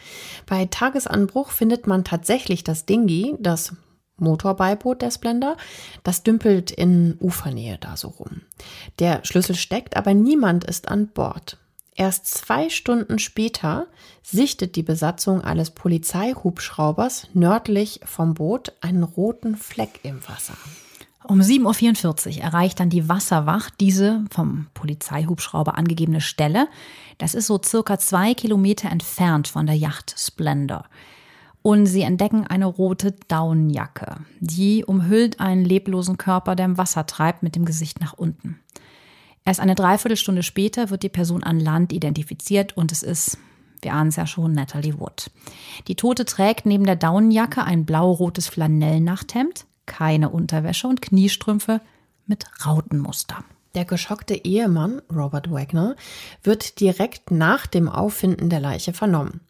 Bei 0.46 0.66
Tagesanbruch 0.66 1.50
findet 1.50 1.86
man 1.86 2.04
tatsächlich 2.04 2.64
das 2.64 2.86
Dingi, 2.86 3.34
das 3.38 3.74
Motorbeiboot 4.16 5.02
der 5.02 5.10
Splendor, 5.10 5.56
das 6.02 6.22
dümpelt 6.22 6.70
in 6.70 7.16
Ufernähe 7.20 7.78
da 7.78 7.96
so 7.96 8.08
rum. 8.08 8.42
Der 8.98 9.24
Schlüssel 9.24 9.56
steckt, 9.56 9.96
aber 9.96 10.14
niemand 10.14 10.64
ist 10.64 10.88
an 10.88 11.08
Bord. 11.08 11.58
Erst 11.96 12.26
zwei 12.26 12.70
Stunden 12.70 13.18
später 13.18 13.86
sichtet 14.22 14.74
die 14.74 14.82
Besatzung 14.82 15.42
eines 15.42 15.70
Polizeihubschraubers 15.70 17.28
nördlich 17.34 18.00
vom 18.04 18.34
Boot 18.34 18.72
einen 18.80 19.04
roten 19.04 19.56
Fleck 19.56 20.00
im 20.02 20.20
Wasser. 20.28 20.56
Um 21.26 21.40
7.44 21.40 22.36
Uhr 22.36 22.42
erreicht 22.44 22.80
dann 22.80 22.90
die 22.90 23.08
Wasserwacht 23.08 23.80
diese 23.80 24.24
vom 24.30 24.66
Polizeihubschrauber 24.74 25.78
angegebene 25.78 26.20
Stelle. 26.20 26.68
Das 27.16 27.34
ist 27.34 27.46
so 27.46 27.58
circa 27.64 27.98
zwei 27.98 28.34
Kilometer 28.34 28.90
entfernt 28.90 29.48
von 29.48 29.64
der 29.64 29.74
Yacht 29.74 30.14
Splendor. 30.18 30.84
Und 31.62 31.86
sie 31.86 32.02
entdecken 32.02 32.46
eine 32.46 32.66
rote 32.66 33.14
Daunenjacke. 33.28 34.16
Die 34.40 34.84
umhüllt 34.84 35.40
einen 35.40 35.64
leblosen 35.64 36.18
Körper, 36.18 36.56
der 36.56 36.66
im 36.66 36.76
Wasser 36.76 37.06
treibt, 37.06 37.42
mit 37.42 37.56
dem 37.56 37.64
Gesicht 37.64 38.02
nach 38.02 38.12
unten. 38.12 38.60
Erst 39.46 39.60
eine 39.60 39.74
Dreiviertelstunde 39.74 40.42
später 40.42 40.90
wird 40.90 41.02
die 41.02 41.08
Person 41.08 41.42
an 41.42 41.58
Land 41.58 41.94
identifiziert 41.94 42.76
und 42.76 42.92
es 42.92 43.02
ist, 43.02 43.38
wir 43.80 43.94
ahnen 43.94 44.10
es 44.10 44.16
ja 44.16 44.26
schon, 44.26 44.52
Natalie 44.52 45.00
Wood. 45.00 45.30
Die 45.88 45.94
Tote 45.94 46.26
trägt 46.26 46.66
neben 46.66 46.84
der 46.84 46.96
Daunenjacke 46.96 47.64
ein 47.64 47.86
blau-rotes 47.86 48.48
Flanellnachthemd, 48.48 49.64
keine 49.86 50.30
Unterwäsche 50.30 50.86
und 50.86 51.02
Kniestrümpfe 51.02 51.80
mit 52.26 52.46
Rautenmuster. 52.64 53.44
Der 53.74 53.84
geschockte 53.84 54.34
Ehemann, 54.34 55.02
Robert 55.12 55.50
Wagner, 55.50 55.96
wird 56.42 56.78
direkt 56.80 57.32
nach 57.32 57.66
dem 57.66 57.88
Auffinden 57.88 58.48
der 58.48 58.60
Leiche 58.60 58.92
vernommen. 58.92 59.40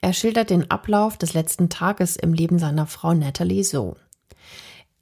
Er 0.00 0.12
schildert 0.12 0.50
den 0.50 0.70
Ablauf 0.70 1.16
des 1.16 1.34
letzten 1.34 1.70
Tages 1.70 2.16
im 2.16 2.34
Leben 2.34 2.58
seiner 2.58 2.86
Frau 2.86 3.14
Natalie 3.14 3.64
so. 3.64 3.96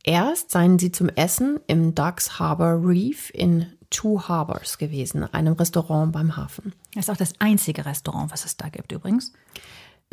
Erst 0.05 0.51
seien 0.51 0.79
sie 0.79 0.91
zum 0.91 1.09
Essen 1.11 1.61
im 1.67 1.95
Ducks 1.95 2.39
Harbor 2.39 2.81
Reef 2.83 3.31
in 3.35 3.67
Two 3.91 4.23
Harbors 4.27 4.79
gewesen, 4.79 5.23
einem 5.35 5.53
Restaurant 5.53 6.13
beim 6.13 6.37
Hafen. 6.37 6.73
Das 6.95 7.05
ist 7.05 7.11
auch 7.11 7.17
das 7.17 7.35
einzige 7.41 7.85
Restaurant, 7.85 8.33
was 8.33 8.47
es 8.47 8.57
da 8.57 8.71
gibt 8.71 8.91
übrigens. 8.91 9.33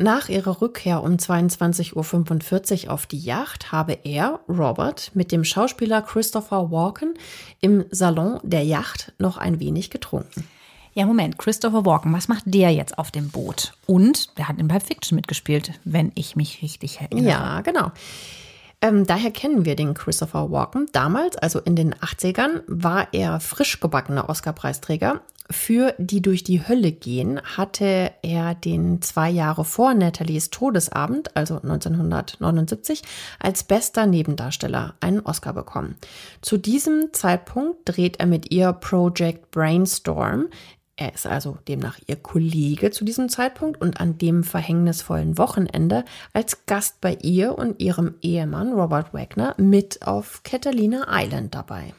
Nach 0.02 0.30
ihrer 0.30 0.62
Rückkehr 0.62 1.02
um 1.02 1.16
22.45 1.16 2.86
Uhr 2.86 2.92
auf 2.94 3.04
die 3.04 3.18
Yacht 3.18 3.70
habe 3.70 3.98
er, 4.02 4.40
Robert, 4.48 5.10
mit 5.12 5.30
dem 5.30 5.44
Schauspieler 5.44 6.00
Christopher 6.00 6.70
Walken 6.70 7.12
im 7.60 7.84
Salon 7.90 8.40
der 8.42 8.64
Yacht 8.64 9.12
noch 9.18 9.36
ein 9.36 9.60
wenig 9.60 9.90
getrunken. 9.90 10.48
Ja, 10.94 11.04
Moment, 11.04 11.38
Christopher 11.38 11.84
Walken, 11.84 12.14
was 12.14 12.28
macht 12.28 12.44
der 12.46 12.70
jetzt 12.70 12.96
auf 12.96 13.10
dem 13.10 13.28
Boot? 13.28 13.74
Und 13.84 14.38
der 14.38 14.48
hat 14.48 14.58
in 14.58 14.68
Pulp 14.68 14.84
Fiction 14.84 15.16
mitgespielt, 15.16 15.72
wenn 15.84 16.12
ich 16.14 16.34
mich 16.34 16.62
richtig 16.62 17.02
erinnere. 17.02 17.28
Ja, 17.28 17.60
genau. 17.60 17.92
Ähm, 18.82 19.06
daher 19.06 19.30
kennen 19.30 19.64
wir 19.64 19.76
den 19.76 19.94
Christopher 19.94 20.50
Walken. 20.50 20.88
Damals, 20.92 21.36
also 21.36 21.60
in 21.60 21.76
den 21.76 21.94
80ern, 21.94 22.62
war 22.66 23.08
er 23.12 23.40
frisch 23.40 23.80
gebackener 23.80 24.28
Oscar-Preisträger. 24.28 25.20
Für 25.50 25.94
die 25.98 26.22
durch 26.22 26.44
die 26.44 26.66
Hölle 26.66 26.92
gehen 26.92 27.40
hatte 27.42 28.12
er 28.22 28.54
den 28.54 29.02
zwei 29.02 29.28
Jahre 29.28 29.64
vor 29.64 29.94
Nathalies 29.94 30.50
Todesabend, 30.50 31.36
also 31.36 31.56
1979, 31.56 33.02
als 33.40 33.64
bester 33.64 34.06
Nebendarsteller 34.06 34.94
einen 35.00 35.20
Oscar 35.20 35.52
bekommen. 35.52 35.96
Zu 36.40 36.56
diesem 36.56 37.12
Zeitpunkt 37.12 37.80
dreht 37.84 38.20
er 38.20 38.26
mit 38.26 38.52
ihr 38.52 38.72
Project 38.72 39.50
Brainstorm, 39.50 40.46
er 41.00 41.14
ist 41.14 41.26
also 41.26 41.56
demnach 41.66 41.98
ihr 42.06 42.16
Kollege 42.16 42.90
zu 42.90 43.06
diesem 43.06 43.30
Zeitpunkt 43.30 43.80
und 43.80 44.00
an 44.00 44.18
dem 44.18 44.44
verhängnisvollen 44.44 45.38
Wochenende 45.38 46.04
als 46.34 46.66
Gast 46.66 47.00
bei 47.00 47.14
ihr 47.22 47.56
und 47.56 47.80
ihrem 47.80 48.16
Ehemann 48.20 48.74
Robert 48.74 49.14
Wagner 49.14 49.54
mit 49.56 50.06
auf 50.06 50.42
Catalina 50.42 51.06
Island 51.08 51.54
dabei. 51.54 51.94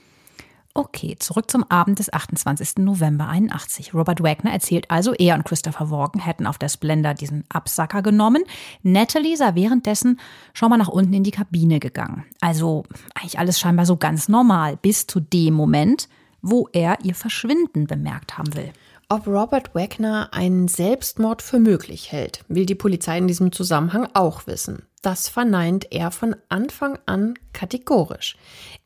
Okay, 0.75 1.15
zurück 1.17 1.49
zum 1.49 1.63
Abend 1.63 1.97
des 1.97 2.13
28. 2.13 2.77
November 2.77 3.27
81. 3.27 3.95
Robert 3.95 4.21
Wagner 4.21 4.53
erzählt 4.53 4.85
also, 4.89 5.13
er 5.13 5.33
und 5.33 5.45
Christopher 5.45 5.89
Walken 5.89 6.21
hätten 6.21 6.45
auf 6.45 6.59
der 6.59 6.69
Splendor 6.69 7.15
diesen 7.15 7.43
Absacker 7.49 8.03
genommen. 8.03 8.43
Natalie 8.83 9.35
sei 9.35 9.55
währenddessen 9.55 10.19
schon 10.53 10.69
mal 10.69 10.77
nach 10.77 10.87
unten 10.87 11.13
in 11.13 11.23
die 11.23 11.31
Kabine 11.31 11.79
gegangen. 11.79 12.23
Also 12.39 12.83
eigentlich 13.15 13.39
alles 13.39 13.59
scheinbar 13.59 13.87
so 13.87 13.97
ganz 13.97 14.29
normal, 14.29 14.77
bis 14.77 15.07
zu 15.07 15.19
dem 15.19 15.55
Moment, 15.55 16.07
wo 16.41 16.69
er 16.71 16.99
ihr 17.03 17.15
Verschwinden 17.15 17.87
bemerkt 17.87 18.37
haben 18.37 18.55
will. 18.55 18.71
Ob 19.11 19.27
Robert 19.27 19.75
Wagner 19.75 20.29
einen 20.31 20.69
Selbstmord 20.69 21.41
für 21.41 21.59
möglich 21.59 22.13
hält, 22.13 22.45
will 22.47 22.65
die 22.65 22.75
Polizei 22.75 23.17
in 23.17 23.27
diesem 23.27 23.51
Zusammenhang 23.51 24.07
auch 24.13 24.47
wissen. 24.47 24.83
Das 25.01 25.27
verneint 25.27 25.91
er 25.91 26.11
von 26.11 26.33
Anfang 26.47 26.97
an 27.07 27.33
kategorisch. 27.51 28.37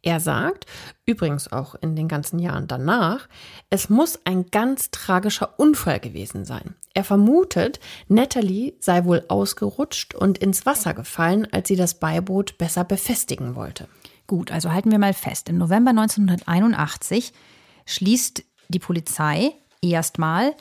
Er 0.01 0.19
sagt, 0.19 0.65
übrigens 1.05 1.51
auch 1.51 1.75
in 1.75 1.95
den 1.95 2.07
ganzen 2.07 2.39
Jahren 2.39 2.65
danach, 2.65 3.29
es 3.69 3.91
muss 3.91 4.19
ein 4.25 4.47
ganz 4.47 4.89
tragischer 4.89 5.59
Unfall 5.59 5.99
gewesen 5.99 6.43
sein. 6.43 6.73
Er 6.95 7.03
vermutet, 7.03 7.79
Natalie 8.07 8.73
sei 8.79 9.05
wohl 9.05 9.25
ausgerutscht 9.27 10.15
und 10.15 10.39
ins 10.39 10.65
Wasser 10.65 10.95
gefallen, 10.95 11.47
als 11.51 11.67
sie 11.67 11.75
das 11.75 11.99
Beiboot 11.99 12.57
besser 12.57 12.83
befestigen 12.83 13.53
wollte. 13.53 13.87
Gut, 14.25 14.51
also 14.51 14.71
halten 14.71 14.89
wir 14.89 14.97
mal 14.97 15.13
fest. 15.13 15.49
Im 15.49 15.59
November 15.59 15.91
1981 15.91 17.31
schließt 17.85 18.43
die 18.69 18.79
Polizei 18.79 19.53
erstmal 19.91 20.53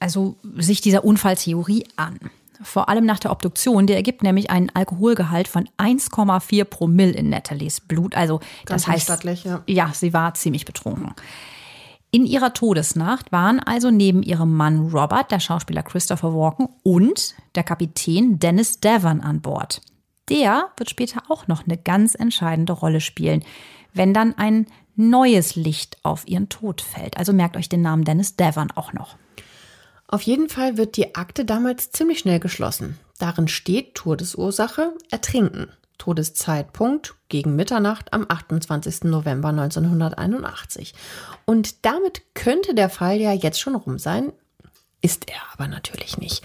also 0.00 0.36
sich 0.56 0.80
dieser 0.80 1.04
Unfalltheorie 1.04 1.84
an. 1.96 2.18
Vor 2.60 2.88
allem 2.88 3.06
nach 3.06 3.20
der 3.20 3.30
Obduktion, 3.30 3.86
die 3.86 3.92
ergibt 3.92 4.22
nämlich 4.22 4.50
einen 4.50 4.70
Alkoholgehalt 4.70 5.46
von 5.46 5.68
1,4 5.78 6.64
Promille 6.64 7.12
in 7.12 7.30
Nathalies 7.30 7.80
Blut. 7.80 8.16
Also 8.16 8.40
Ganz 8.64 8.84
das 8.84 8.86
heißt, 8.88 9.44
ja. 9.44 9.62
ja, 9.66 9.92
sie 9.94 10.12
war 10.12 10.34
ziemlich 10.34 10.64
betrunken. 10.64 11.14
In 12.10 12.26
ihrer 12.26 12.54
Todesnacht 12.54 13.30
waren 13.30 13.60
also 13.60 13.90
neben 13.90 14.22
ihrem 14.22 14.56
Mann 14.56 14.90
Robert 14.90 15.30
der 15.30 15.40
Schauspieler 15.40 15.82
Christopher 15.82 16.34
Walken 16.34 16.68
und 16.82 17.34
der 17.54 17.62
Kapitän 17.62 18.38
Dennis 18.38 18.80
Devon 18.80 19.20
an 19.20 19.40
Bord. 19.40 19.82
Der 20.28 20.68
wird 20.76 20.90
später 20.90 21.22
auch 21.28 21.46
noch 21.46 21.64
eine 21.66 21.76
ganz 21.76 22.14
entscheidende 22.14 22.72
Rolle 22.72 23.00
spielen, 23.00 23.44
wenn 23.92 24.14
dann 24.14 24.36
ein 24.36 24.66
neues 24.98 25.56
Licht 25.56 25.96
auf 26.02 26.26
ihren 26.26 26.48
Tod 26.48 26.80
fällt. 26.82 27.16
Also 27.16 27.32
merkt 27.32 27.56
euch 27.56 27.68
den 27.68 27.82
Namen 27.82 28.04
Dennis 28.04 28.36
Devon 28.36 28.70
auch 28.74 28.92
noch. 28.92 29.16
Auf 30.06 30.22
jeden 30.22 30.48
Fall 30.48 30.76
wird 30.76 30.96
die 30.96 31.14
Akte 31.14 31.44
damals 31.44 31.90
ziemlich 31.90 32.18
schnell 32.20 32.40
geschlossen. 32.40 32.98
Darin 33.18 33.48
steht 33.48 33.94
Todesursache 33.94 34.94
Ertrinken. 35.10 35.68
Todeszeitpunkt 35.98 37.16
gegen 37.28 37.56
Mitternacht 37.56 38.12
am 38.12 38.24
28. 38.28 39.04
November 39.04 39.48
1981. 39.48 40.94
Und 41.44 41.84
damit 41.84 42.22
könnte 42.34 42.74
der 42.74 42.88
Fall 42.88 43.20
ja 43.20 43.32
jetzt 43.32 43.60
schon 43.60 43.74
rum 43.74 43.98
sein, 43.98 44.32
ist 45.00 45.30
er 45.30 45.40
aber 45.52 45.68
natürlich 45.68 46.18
nicht. 46.18 46.42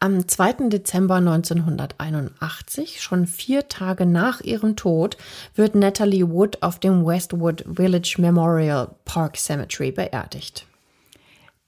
Am 0.00 0.26
2. 0.26 0.68
Dezember 0.68 1.16
1981, 1.16 3.00
schon 3.00 3.26
vier 3.26 3.68
Tage 3.68 4.06
nach 4.06 4.40
ihrem 4.40 4.74
Tod, 4.74 5.16
wird 5.54 5.74
Natalie 5.74 6.28
Wood 6.28 6.62
auf 6.62 6.80
dem 6.80 7.06
Westwood 7.06 7.64
Village 7.72 8.16
Memorial 8.18 8.90
Park 9.04 9.36
Cemetery 9.36 9.92
beerdigt. 9.92 10.66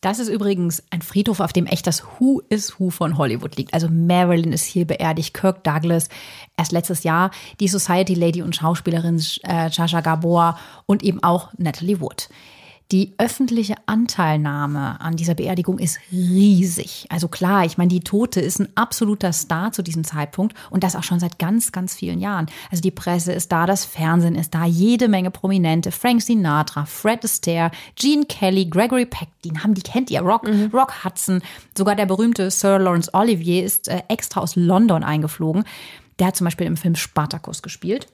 Das 0.04 0.18
ist 0.18 0.28
übrigens 0.28 0.82
ein 0.90 1.00
Friedhof, 1.00 1.40
auf 1.40 1.54
dem 1.54 1.64
echt 1.64 1.86
das 1.86 2.04
Who 2.04 2.42
is 2.50 2.78
Who 2.78 2.90
von 2.90 3.16
Hollywood 3.16 3.56
liegt. 3.56 3.72
Also 3.72 3.88
Marilyn 3.88 4.52
ist 4.52 4.64
hier 4.64 4.86
beerdigt, 4.86 5.32
Kirk 5.32 5.64
Douglas, 5.64 6.10
erst 6.58 6.72
letztes 6.72 7.04
Jahr 7.04 7.30
die 7.58 7.68
Society 7.68 8.12
Lady 8.12 8.42
und 8.42 8.54
Schauspielerin 8.54 9.24
äh, 9.44 9.70
Chasha 9.70 10.02
Gabor 10.02 10.58
und 10.84 11.02
eben 11.02 11.22
auch 11.22 11.54
Natalie 11.56 12.02
Wood. 12.02 12.28
Die 12.92 13.14
öffentliche 13.16 13.76
Anteilnahme 13.86 15.00
an 15.00 15.16
dieser 15.16 15.34
Beerdigung 15.34 15.78
ist 15.78 15.98
riesig. 16.12 17.06
Also 17.08 17.28
klar, 17.28 17.64
ich 17.64 17.78
meine, 17.78 17.88
die 17.88 18.00
Tote 18.00 18.40
ist 18.40 18.60
ein 18.60 18.68
absoluter 18.74 19.32
Star 19.32 19.72
zu 19.72 19.82
diesem 19.82 20.04
Zeitpunkt 20.04 20.54
und 20.68 20.84
das 20.84 20.94
auch 20.94 21.02
schon 21.02 21.18
seit 21.18 21.38
ganz, 21.38 21.72
ganz 21.72 21.94
vielen 21.94 22.20
Jahren. 22.20 22.46
Also 22.70 22.82
die 22.82 22.90
Presse 22.90 23.32
ist 23.32 23.50
da, 23.52 23.64
das 23.64 23.86
Fernsehen 23.86 24.34
ist 24.34 24.54
da, 24.54 24.66
jede 24.66 25.08
Menge 25.08 25.30
Prominente, 25.30 25.92
Frank 25.92 26.20
Sinatra, 26.20 26.84
Fred 26.84 27.24
Astaire, 27.24 27.70
Gene 27.96 28.26
Kelly, 28.26 28.66
Gregory 28.66 29.06
Peck, 29.06 29.28
die 29.44 29.52
Namen, 29.52 29.72
die 29.72 29.82
kennt 29.82 30.10
ihr, 30.10 30.20
Rock, 30.20 30.46
mhm. 30.46 30.70
Rock 30.72 31.04
Hudson, 31.04 31.40
sogar 31.76 31.96
der 31.96 32.06
berühmte 32.06 32.50
Sir 32.50 32.78
Lawrence 32.78 33.12
Olivier 33.14 33.64
ist 33.64 33.88
äh, 33.88 34.02
extra 34.08 34.42
aus 34.42 34.56
London 34.56 35.02
eingeflogen. 35.02 35.64
Der 36.18 36.28
hat 36.28 36.36
zum 36.36 36.44
Beispiel 36.44 36.66
im 36.66 36.76
Film 36.76 36.96
Spartacus 36.96 37.62
gespielt. 37.62 38.08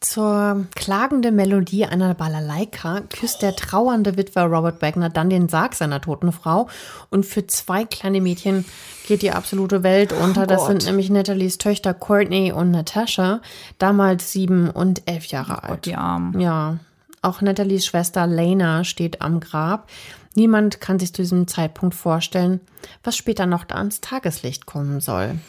Zur 0.00 0.66
klagenden 0.76 1.34
Melodie 1.34 1.84
einer 1.84 2.14
Balalaika 2.14 3.00
küsst 3.00 3.42
der 3.42 3.56
trauernde 3.56 4.16
Witwer 4.16 4.44
Robert 4.44 4.80
Wagner 4.80 5.10
dann 5.10 5.28
den 5.28 5.48
Sarg 5.48 5.74
seiner 5.74 6.00
toten 6.00 6.30
Frau 6.30 6.68
und 7.10 7.26
für 7.26 7.48
zwei 7.48 7.84
kleine 7.84 8.20
Mädchen 8.20 8.64
geht 9.08 9.22
die 9.22 9.32
absolute 9.32 9.82
Welt 9.82 10.12
unter. 10.12 10.42
Oh 10.42 10.46
das 10.46 10.66
sind 10.66 10.86
nämlich 10.86 11.10
Nathalies 11.10 11.58
Töchter 11.58 11.94
Courtney 11.94 12.52
und 12.52 12.70
Natasha, 12.70 13.40
damals 13.78 14.30
sieben 14.30 14.70
und 14.70 15.02
elf 15.06 15.26
Jahre 15.26 15.62
oh 15.64 15.72
alt. 15.72 15.86
ja. 15.88 16.30
ja, 16.38 16.78
auch 17.20 17.40
Nathalies 17.40 17.84
Schwester 17.84 18.26
Lena 18.28 18.84
steht 18.84 19.20
am 19.20 19.40
Grab. 19.40 19.88
Niemand 20.36 20.80
kann 20.80 21.00
sich 21.00 21.12
zu 21.12 21.22
diesem 21.22 21.48
Zeitpunkt 21.48 21.96
vorstellen, 21.96 22.60
was 23.02 23.16
später 23.16 23.46
noch 23.46 23.64
da 23.64 23.76
ans 23.76 24.00
Tageslicht 24.00 24.66
kommen 24.66 25.00
soll. 25.00 25.40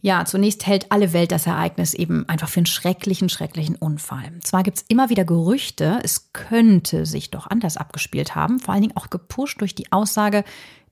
Ja, 0.00 0.24
zunächst 0.24 0.66
hält 0.66 0.92
alle 0.92 1.12
Welt 1.12 1.32
das 1.32 1.46
Ereignis 1.46 1.92
eben 1.92 2.28
einfach 2.28 2.48
für 2.48 2.60
einen 2.60 2.66
schrecklichen, 2.66 3.28
schrecklichen 3.28 3.74
Unfall. 3.74 4.32
Zwar 4.42 4.62
gibt 4.62 4.78
es 4.78 4.84
immer 4.86 5.10
wieder 5.10 5.24
Gerüchte, 5.24 5.98
es 6.04 6.32
könnte 6.32 7.04
sich 7.04 7.30
doch 7.30 7.48
anders 7.48 7.76
abgespielt 7.76 8.36
haben, 8.36 8.60
vor 8.60 8.74
allen 8.74 8.82
Dingen 8.82 8.96
auch 8.96 9.10
gepusht 9.10 9.60
durch 9.60 9.74
die 9.74 9.90
Aussage 9.90 10.44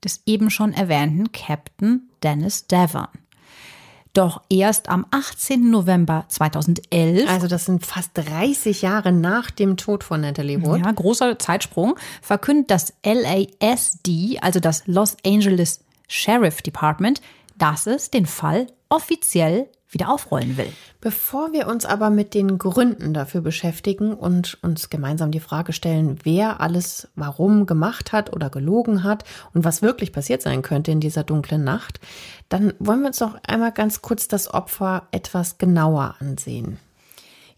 des 0.03 0.21
eben 0.25 0.49
schon 0.49 0.73
erwähnten 0.73 1.31
Captain 1.31 2.09
Dennis 2.21 2.67
Devon. 2.67 3.07
Doch 4.13 4.41
erst 4.49 4.89
am 4.89 5.05
18. 5.11 5.69
November 5.69 6.25
2011. 6.27 7.29
Also 7.29 7.47
das 7.47 7.65
sind 7.65 7.85
fast 7.85 8.11
30 8.15 8.81
Jahre 8.81 9.11
nach 9.11 9.51
dem 9.51 9.77
Tod 9.77 10.03
von 10.03 10.21
Natalie 10.21 10.61
Wood. 10.63 10.79
Ja, 10.79 10.91
großer 10.91 11.37
Zeitsprung. 11.37 11.95
Verkündet 12.21 12.71
das 12.71 12.93
LASD, 13.05 14.39
also 14.41 14.59
das 14.59 14.87
Los 14.87 15.17
Angeles 15.23 15.81
Sheriff 16.07 16.63
Department, 16.63 17.21
dass 17.57 17.87
es 17.87 18.09
den 18.11 18.25
Fall 18.25 18.67
offiziell 18.89 19.69
wieder 19.89 20.09
aufrollen 20.09 20.57
will. 20.57 20.71
Bevor 20.99 21.53
wir 21.53 21.67
uns 21.67 21.85
aber 21.85 22.09
mit 22.09 22.33
den 22.33 22.57
Gründen 22.57 23.13
dafür 23.13 23.41
beschäftigen 23.41 24.13
und 24.13 24.57
uns 24.61 24.89
gemeinsam 24.89 25.31
die 25.31 25.39
Frage 25.39 25.71
stellen, 25.71 26.19
wer 26.23 26.59
alles 26.59 27.07
warum 27.15 27.65
gemacht 27.65 28.11
hat 28.11 28.33
oder 28.33 28.49
gelogen 28.49 29.03
hat 29.03 29.23
und 29.53 29.63
was 29.63 29.81
wirklich 29.81 30.11
passiert 30.11 30.41
sein 30.41 30.61
könnte 30.61 30.91
in 30.91 30.99
dieser 30.99 31.23
dunklen 31.23 31.63
Nacht, 31.63 31.99
dann 32.49 32.73
wollen 32.79 33.01
wir 33.01 33.07
uns 33.07 33.19
noch 33.19 33.37
einmal 33.47 33.71
ganz 33.71 34.01
kurz 34.01 34.27
das 34.27 34.53
Opfer 34.53 35.07
etwas 35.11 35.57
genauer 35.57 36.15
ansehen. 36.19 36.79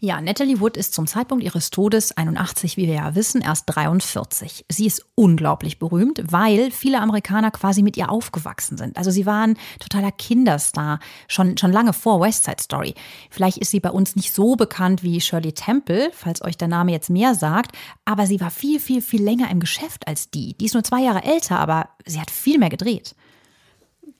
Ja, 0.02 0.18
Natalie 0.22 0.60
Wood 0.60 0.78
ist 0.78 0.94
zum 0.94 1.06
Zeitpunkt 1.06 1.44
ihres 1.44 1.68
Todes 1.68 2.16
81, 2.16 2.78
wie 2.78 2.86
wir 2.86 2.94
ja 2.94 3.14
wissen, 3.14 3.42
erst 3.42 3.64
43. 3.66 4.64
Sie 4.70 4.86
ist 4.86 5.04
unglaublich 5.14 5.78
berühmt, 5.78 6.22
weil 6.24 6.70
viele 6.70 7.02
Amerikaner 7.02 7.50
quasi 7.50 7.82
mit 7.82 7.98
ihr 7.98 8.10
aufgewachsen 8.10 8.78
sind. 8.78 8.96
Also 8.96 9.10
sie 9.10 9.26
waren 9.26 9.58
totaler 9.78 10.10
Kinderstar, 10.10 11.00
schon, 11.28 11.58
schon 11.58 11.70
lange 11.70 11.92
vor 11.92 12.18
West 12.18 12.44
Side 12.44 12.62
Story. 12.62 12.94
Vielleicht 13.28 13.58
ist 13.58 13.72
sie 13.72 13.80
bei 13.80 13.90
uns 13.90 14.16
nicht 14.16 14.32
so 14.32 14.56
bekannt 14.56 15.02
wie 15.02 15.20
Shirley 15.20 15.52
Temple, 15.52 16.10
falls 16.14 16.40
euch 16.40 16.56
der 16.56 16.68
Name 16.68 16.92
jetzt 16.92 17.10
mehr 17.10 17.34
sagt, 17.34 17.76
aber 18.06 18.26
sie 18.26 18.40
war 18.40 18.50
viel, 18.50 18.80
viel, 18.80 19.02
viel 19.02 19.22
länger 19.22 19.50
im 19.50 19.60
Geschäft 19.60 20.08
als 20.08 20.30
die. 20.30 20.54
Die 20.54 20.64
ist 20.64 20.72
nur 20.72 20.82
zwei 20.82 21.02
Jahre 21.02 21.24
älter, 21.24 21.58
aber 21.58 21.90
sie 22.06 22.22
hat 22.22 22.30
viel 22.30 22.58
mehr 22.58 22.70
gedreht. 22.70 23.14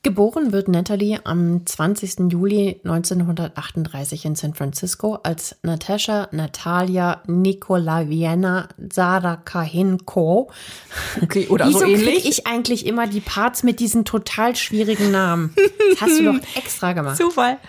Geboren 0.03 0.51
wird 0.51 0.67
Natalie 0.67 1.19
am 1.25 1.63
20. 1.63 2.31
Juli 2.31 2.81
1938 2.83 4.25
in 4.25 4.35
San 4.35 4.55
Francisco 4.55 5.19
als 5.21 5.57
Natascha 5.61 6.27
Natalia 6.31 7.21
Nikolaevna 7.27 8.67
Zarakahenko. 8.89 10.49
Okay, 11.21 11.47
oder 11.49 11.67
Wieso 11.67 11.79
so 11.79 11.85
ähnlich. 11.85 12.27
ich 12.27 12.47
eigentlich 12.47 12.87
immer 12.87 13.05
die 13.05 13.19
Parts 13.19 13.61
mit 13.61 13.79
diesen 13.79 14.03
total 14.03 14.55
schwierigen 14.55 15.11
Namen? 15.11 15.53
Das 15.91 16.01
hast 16.01 16.19
du 16.19 16.23
doch 16.33 16.39
extra 16.55 16.93
gemacht. 16.93 17.17
Zufall. 17.17 17.59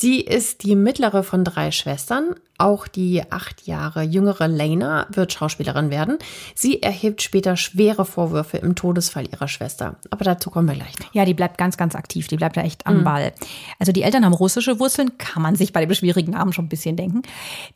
Sie 0.00 0.20
ist 0.20 0.62
die 0.62 0.76
mittlere 0.76 1.24
von 1.24 1.42
drei 1.42 1.72
Schwestern. 1.72 2.36
Auch 2.56 2.86
die 2.86 3.20
acht 3.32 3.66
Jahre 3.66 4.02
jüngere 4.02 4.46
Lena 4.46 5.08
wird 5.10 5.32
Schauspielerin 5.32 5.90
werden. 5.90 6.18
Sie 6.54 6.80
erhebt 6.80 7.20
später 7.20 7.56
schwere 7.56 8.04
Vorwürfe 8.04 8.58
im 8.58 8.76
Todesfall 8.76 9.28
ihrer 9.28 9.48
Schwester. 9.48 9.96
Aber 10.10 10.24
dazu 10.24 10.50
kommen 10.50 10.68
wir 10.68 10.76
gleich 10.76 10.96
noch. 11.00 11.12
Ja, 11.14 11.24
die 11.24 11.34
bleibt 11.34 11.58
ganz, 11.58 11.76
ganz 11.76 11.96
aktiv. 11.96 12.28
Die 12.28 12.36
bleibt 12.36 12.56
ja 12.56 12.62
echt 12.62 12.86
am 12.86 13.02
Ball. 13.02 13.32
Also 13.80 13.90
die 13.90 14.02
Eltern 14.02 14.24
haben 14.24 14.34
russische 14.34 14.78
Wurzeln, 14.78 15.18
kann 15.18 15.42
man 15.42 15.56
sich 15.56 15.72
bei 15.72 15.84
dem 15.84 15.92
schwierigen 15.92 16.30
Namen 16.30 16.52
schon 16.52 16.66
ein 16.66 16.68
bisschen 16.68 16.94
denken. 16.94 17.22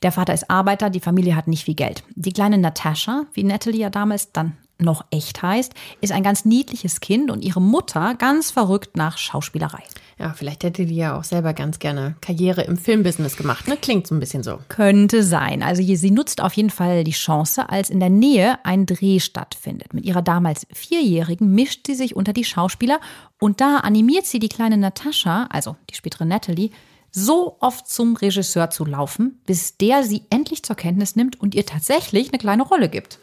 Der 0.05 0.13
Vater 0.13 0.33
ist 0.33 0.49
Arbeiter, 0.49 0.91
die 0.91 1.01
Familie 1.01 1.35
hat 1.35 1.49
nicht 1.49 1.65
viel 1.65 1.75
Geld. 1.75 2.05
Die 2.15 2.33
kleine 2.33 2.57
Natascha, 2.57 3.25
wie 3.33 3.43
Natalie 3.43 3.81
ja 3.81 3.91
damals 3.91 4.31
dann 4.31 4.57
noch 4.83 5.05
echt 5.11 5.43
heißt, 5.43 5.73
ist 6.01 6.13
ein 6.13 6.23
ganz 6.23 6.45
niedliches 6.45 7.01
Kind 7.01 7.31
und 7.31 7.43
ihre 7.43 7.61
Mutter 7.61 8.15
ganz 8.15 8.51
verrückt 8.51 8.97
nach 8.97 9.19
Schauspielerei. 9.19 9.83
Ja, 10.19 10.33
vielleicht 10.35 10.63
hätte 10.63 10.87
die 10.87 10.95
ja 10.95 11.19
auch 11.19 11.25
selber 11.25 11.53
ganz 11.53 11.79
gerne 11.79 12.15
Karriere 12.21 12.63
im 12.63 12.77
Filmbusiness 12.77 13.37
gemacht. 13.37 13.67
Ne? 13.67 13.77
Klingt 13.77 14.07
so 14.07 14.15
ein 14.15 14.21
bisschen 14.21 14.43
so. 14.43 14.59
Könnte 14.69 15.25
sein. 15.25 15.63
Also 15.63 15.83
sie 15.83 16.11
nutzt 16.11 16.41
auf 16.41 16.53
jeden 16.53 16.71
Fall 16.71 17.03
die 17.03 17.11
Chance, 17.11 17.69
als 17.69 17.91
in 17.91 17.99
der 17.99 18.11
Nähe 18.11 18.59
ein 18.65 18.87
Dreh 18.87 19.19
stattfindet. 19.19 19.95
Mit 19.95 20.05
ihrer 20.05 20.23
damals 20.23 20.67
Vierjährigen 20.73 21.53
mischt 21.55 21.87
sie 21.87 21.95
sich 21.95 22.15
unter 22.15 22.33
die 22.33 22.45
Schauspieler 22.45 23.01
und 23.41 23.61
da 23.61 23.79
animiert 23.79 24.27
sie 24.27 24.39
die 24.39 24.49
kleine 24.49 24.77
Natascha, 24.77 25.49
also 25.51 25.77
die 25.91 25.97
spätere 25.97 26.25
Natalie, 26.25 26.71
so 27.11 27.57
oft 27.61 27.89
zum 27.89 28.17
Regisseur 28.17 28.71
zu 28.71 28.85
laufen, 28.85 29.41
bis 29.45 29.77
der 29.77 30.03
sie 30.03 30.23
endlich 30.31 30.63
zur 30.63 30.77
Kenntnis 30.77 31.15
nimmt 31.15 31.41
und 31.41 31.55
ihr 31.55 31.67
tatsächlich 31.67 32.29
eine 32.29 32.39
kleine 32.39 32.63
Rolle 32.63 32.89
gibt. 32.89 33.19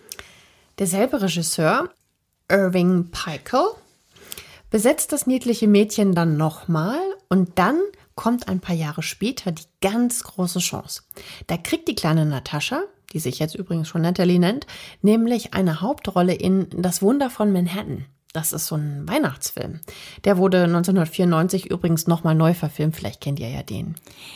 Derselbe 0.79 1.21
Regisseur, 1.21 1.89
Irving 2.49 3.11
Peikel, 3.11 3.59
besetzt 4.69 5.11
das 5.11 5.27
niedliche 5.27 5.67
Mädchen 5.67 6.15
dann 6.15 6.37
nochmal 6.37 6.99
und 7.27 7.59
dann 7.59 7.81
kommt 8.15 8.47
ein 8.47 8.61
paar 8.61 8.75
Jahre 8.75 9.03
später 9.03 9.51
die 9.51 9.65
ganz 9.81 10.23
große 10.23 10.59
Chance. 10.59 11.03
Da 11.47 11.57
kriegt 11.57 11.89
die 11.89 11.95
kleine 11.95 12.25
Natascha, 12.25 12.83
die 13.11 13.19
sich 13.19 13.39
jetzt 13.39 13.55
übrigens 13.55 13.89
schon 13.89 14.03
Natalie 14.03 14.39
nennt, 14.39 14.67
nämlich 15.01 15.53
eine 15.53 15.81
Hauptrolle 15.81 16.33
in 16.33 16.69
Das 16.69 17.01
Wunder 17.01 17.29
von 17.29 17.51
Manhattan. 17.51 18.05
Das 18.31 18.53
ist 18.53 18.67
so 18.67 18.75
ein 18.75 19.07
Weihnachtsfilm. 19.07 19.79
Der 20.23 20.37
wurde 20.37 20.65
1994 20.65 21.71
übrigens 21.71 22.05
nochmal 22.05 22.35
neu 22.35 22.53
verfilmt. 22.53 22.95
Vielleicht 22.95 23.21
kennt 23.21 23.39
ihr 23.39 23.49
ja 23.49 23.63
den. 23.63 23.95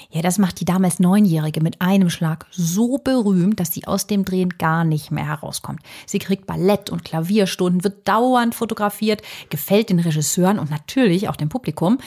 Ja, 0.09 0.23
das 0.23 0.39
macht 0.39 0.59
die 0.59 0.65
damals 0.65 0.99
Neunjährige 0.99 1.61
mit 1.61 1.79
einem 1.79 2.09
Schlag 2.09 2.47
so 2.49 2.97
berühmt, 2.97 3.59
dass 3.59 3.71
sie 3.71 3.85
aus 3.85 4.07
dem 4.07 4.25
Drehen 4.25 4.49
gar 4.57 4.83
nicht 4.83 5.11
mehr 5.11 5.27
herauskommt. 5.27 5.79
Sie 6.07 6.17
kriegt 6.17 6.47
Ballett- 6.47 6.89
und 6.89 7.05
Klavierstunden, 7.05 7.83
wird 7.83 8.07
dauernd 8.07 8.55
fotografiert, 8.55 9.21
gefällt 9.51 9.91
den 9.91 9.99
Regisseuren 9.99 10.57
und 10.57 10.71
natürlich 10.71 11.29
auch 11.29 11.35
dem 11.35 11.49
Publikum. 11.49 11.99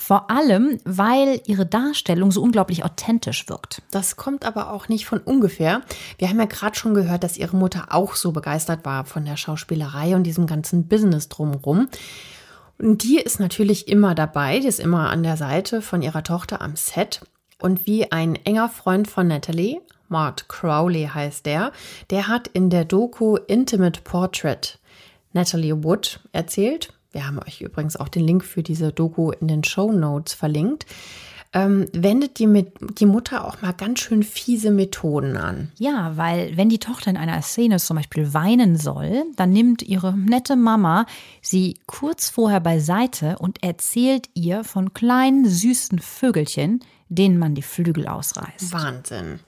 Vor 0.00 0.30
allem, 0.30 0.80
weil 0.86 1.42
ihre 1.44 1.66
Darstellung 1.66 2.32
so 2.32 2.40
unglaublich 2.40 2.86
authentisch 2.86 3.46
wirkt. 3.50 3.82
Das 3.90 4.16
kommt 4.16 4.46
aber 4.46 4.72
auch 4.72 4.88
nicht 4.88 5.04
von 5.04 5.18
ungefähr. 5.18 5.82
Wir 6.16 6.30
haben 6.30 6.38
ja 6.38 6.46
gerade 6.46 6.74
schon 6.74 6.94
gehört, 6.94 7.22
dass 7.22 7.36
ihre 7.36 7.54
Mutter 7.54 7.88
auch 7.90 8.14
so 8.14 8.32
begeistert 8.32 8.86
war 8.86 9.04
von 9.04 9.26
der 9.26 9.36
Schauspielerei 9.36 10.16
und 10.16 10.22
diesem 10.22 10.46
ganzen 10.46 10.88
Business 10.88 11.28
drumherum. 11.28 11.88
Und 12.78 13.02
die 13.02 13.18
ist 13.18 13.40
natürlich 13.40 13.88
immer 13.88 14.14
dabei, 14.14 14.60
die 14.60 14.68
ist 14.68 14.80
immer 14.80 15.10
an 15.10 15.22
der 15.22 15.36
Seite 15.36 15.82
von 15.82 16.00
ihrer 16.00 16.22
Tochter 16.22 16.62
am 16.62 16.76
Set. 16.76 17.20
Und 17.60 17.86
wie 17.86 18.10
ein 18.10 18.36
enger 18.36 18.70
Freund 18.70 19.06
von 19.06 19.28
Natalie, 19.28 19.82
Mart 20.08 20.48
Crowley 20.48 21.10
heißt 21.12 21.44
der, 21.44 21.72
der 22.08 22.26
hat 22.26 22.48
in 22.48 22.70
der 22.70 22.86
Doku 22.86 23.36
Intimate 23.36 24.00
Portrait 24.00 24.78
Natalie 25.34 25.84
Wood 25.84 26.20
erzählt. 26.32 26.94
Wir 27.12 27.26
haben 27.26 27.38
euch 27.38 27.60
übrigens 27.60 27.96
auch 27.96 28.08
den 28.08 28.26
Link 28.26 28.44
für 28.44 28.62
diese 28.62 28.92
Doku 28.92 29.30
in 29.32 29.48
den 29.48 29.64
Show 29.64 29.92
Notes 29.92 30.34
verlinkt. 30.34 30.86
Ähm, 31.52 31.86
wendet 31.92 32.38
die, 32.38 32.46
mit, 32.46 32.74
die 33.00 33.06
Mutter 33.06 33.44
auch 33.44 33.60
mal 33.60 33.72
ganz 33.72 33.98
schön 33.98 34.22
fiese 34.22 34.70
Methoden 34.70 35.36
an. 35.36 35.72
Ja, 35.78 36.16
weil 36.16 36.56
wenn 36.56 36.68
die 36.68 36.78
Tochter 36.78 37.10
in 37.10 37.16
einer 37.16 37.42
Szene 37.42 37.78
zum 37.78 37.96
Beispiel 37.96 38.32
weinen 38.32 38.76
soll, 38.76 39.24
dann 39.34 39.50
nimmt 39.50 39.82
ihre 39.82 40.16
nette 40.16 40.54
Mama 40.54 41.06
sie 41.42 41.80
kurz 41.86 42.30
vorher 42.30 42.60
beiseite 42.60 43.36
und 43.38 43.64
erzählt 43.64 44.28
ihr 44.34 44.62
von 44.62 44.94
kleinen 44.94 45.48
süßen 45.48 45.98
Vögelchen, 45.98 46.84
denen 47.08 47.36
man 47.36 47.56
die 47.56 47.62
Flügel 47.62 48.06
ausreißt. 48.06 48.72
Wahnsinn. 48.72 49.40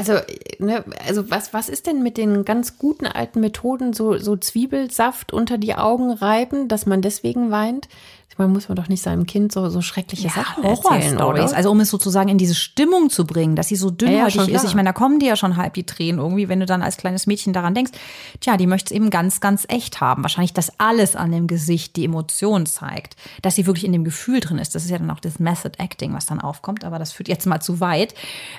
Also, 0.00 0.14
ne, 0.58 0.82
also 1.06 1.30
was, 1.30 1.52
was 1.52 1.68
ist 1.68 1.86
denn 1.86 2.02
mit 2.02 2.16
den 2.16 2.46
ganz 2.46 2.78
guten 2.78 3.06
alten 3.06 3.40
Methoden, 3.40 3.92
so, 3.92 4.16
so 4.16 4.34
Zwiebelsaft 4.34 5.30
unter 5.30 5.58
die 5.58 5.74
Augen 5.74 6.10
reiben, 6.10 6.68
dass 6.68 6.86
man 6.86 7.02
deswegen 7.02 7.50
weint? 7.50 7.86
Ich 8.30 8.38
meine, 8.38 8.52
muss 8.52 8.68
man 8.68 8.76
doch 8.76 8.88
nicht 8.88 9.02
seinem 9.02 9.26
Kind 9.26 9.50
so, 9.50 9.68
so 9.70 9.82
schreckliche 9.82 10.28
Ja, 10.28 10.34
Sachen 10.34 10.62
erzählen, 10.62 11.20
oder? 11.20 11.52
Also 11.52 11.68
um 11.68 11.80
es 11.80 11.90
sozusagen 11.90 12.28
in 12.28 12.38
diese 12.38 12.54
Stimmung 12.54 13.10
zu 13.10 13.26
bringen, 13.26 13.56
dass 13.56 13.66
sie 13.66 13.74
so 13.74 13.88
Ja, 13.88 13.90
ja, 13.90 13.96
dünnhäutig 13.96 14.34
schon 14.34 14.48
ist. 14.50 14.64
Ich 14.64 14.74
meine, 14.74 14.90
da 14.90 14.92
kommen 14.92 15.18
dir 15.18 15.30
ja 15.30 15.36
schon 15.36 15.56
halb 15.56 15.74
die 15.74 15.84
Tränen 15.84 16.20
irgendwie, 16.20 16.48
wenn 16.48 16.60
du 16.60 16.66
dann 16.66 16.80
als 16.80 16.96
kleines 16.96 17.26
Mädchen 17.26 17.52
daran 17.52 17.74
denkst. 17.74 17.90
Tja, 18.38 18.56
die 18.56 18.68
möchte 18.68 18.94
es 18.94 18.96
eben 18.96 19.10
ganz, 19.10 19.40
ganz 19.40 19.66
echt 19.68 20.00
haben. 20.00 20.22
Wahrscheinlich, 20.22 20.54
dass 20.54 20.78
alles 20.78 21.16
an 21.16 21.32
dem 21.32 21.48
Gesicht 21.48 21.96
die 21.96 22.04
Emotion 22.04 22.66
zeigt. 22.66 23.16
Dass 23.42 23.56
sie 23.56 23.66
wirklich 23.66 23.84
in 23.84 23.92
dem 23.92 24.04
Gefühl 24.04 24.38
drin 24.38 24.58
ist. 24.58 24.76
Das 24.76 24.84
ist 24.84 24.90
ja 24.90 24.98
dann 24.98 25.10
auch 25.10 25.20
das 25.20 25.40
Method 25.40 25.72
Acting, 25.78 26.14
was 26.14 26.26
dann 26.26 26.40
aufkommt. 26.40 26.84
Aber 26.84 27.00
das 27.00 27.10
führt 27.10 27.28
jetzt 27.28 27.46
mal 27.46 27.60
zu 27.60 27.80
weit. 27.80 28.14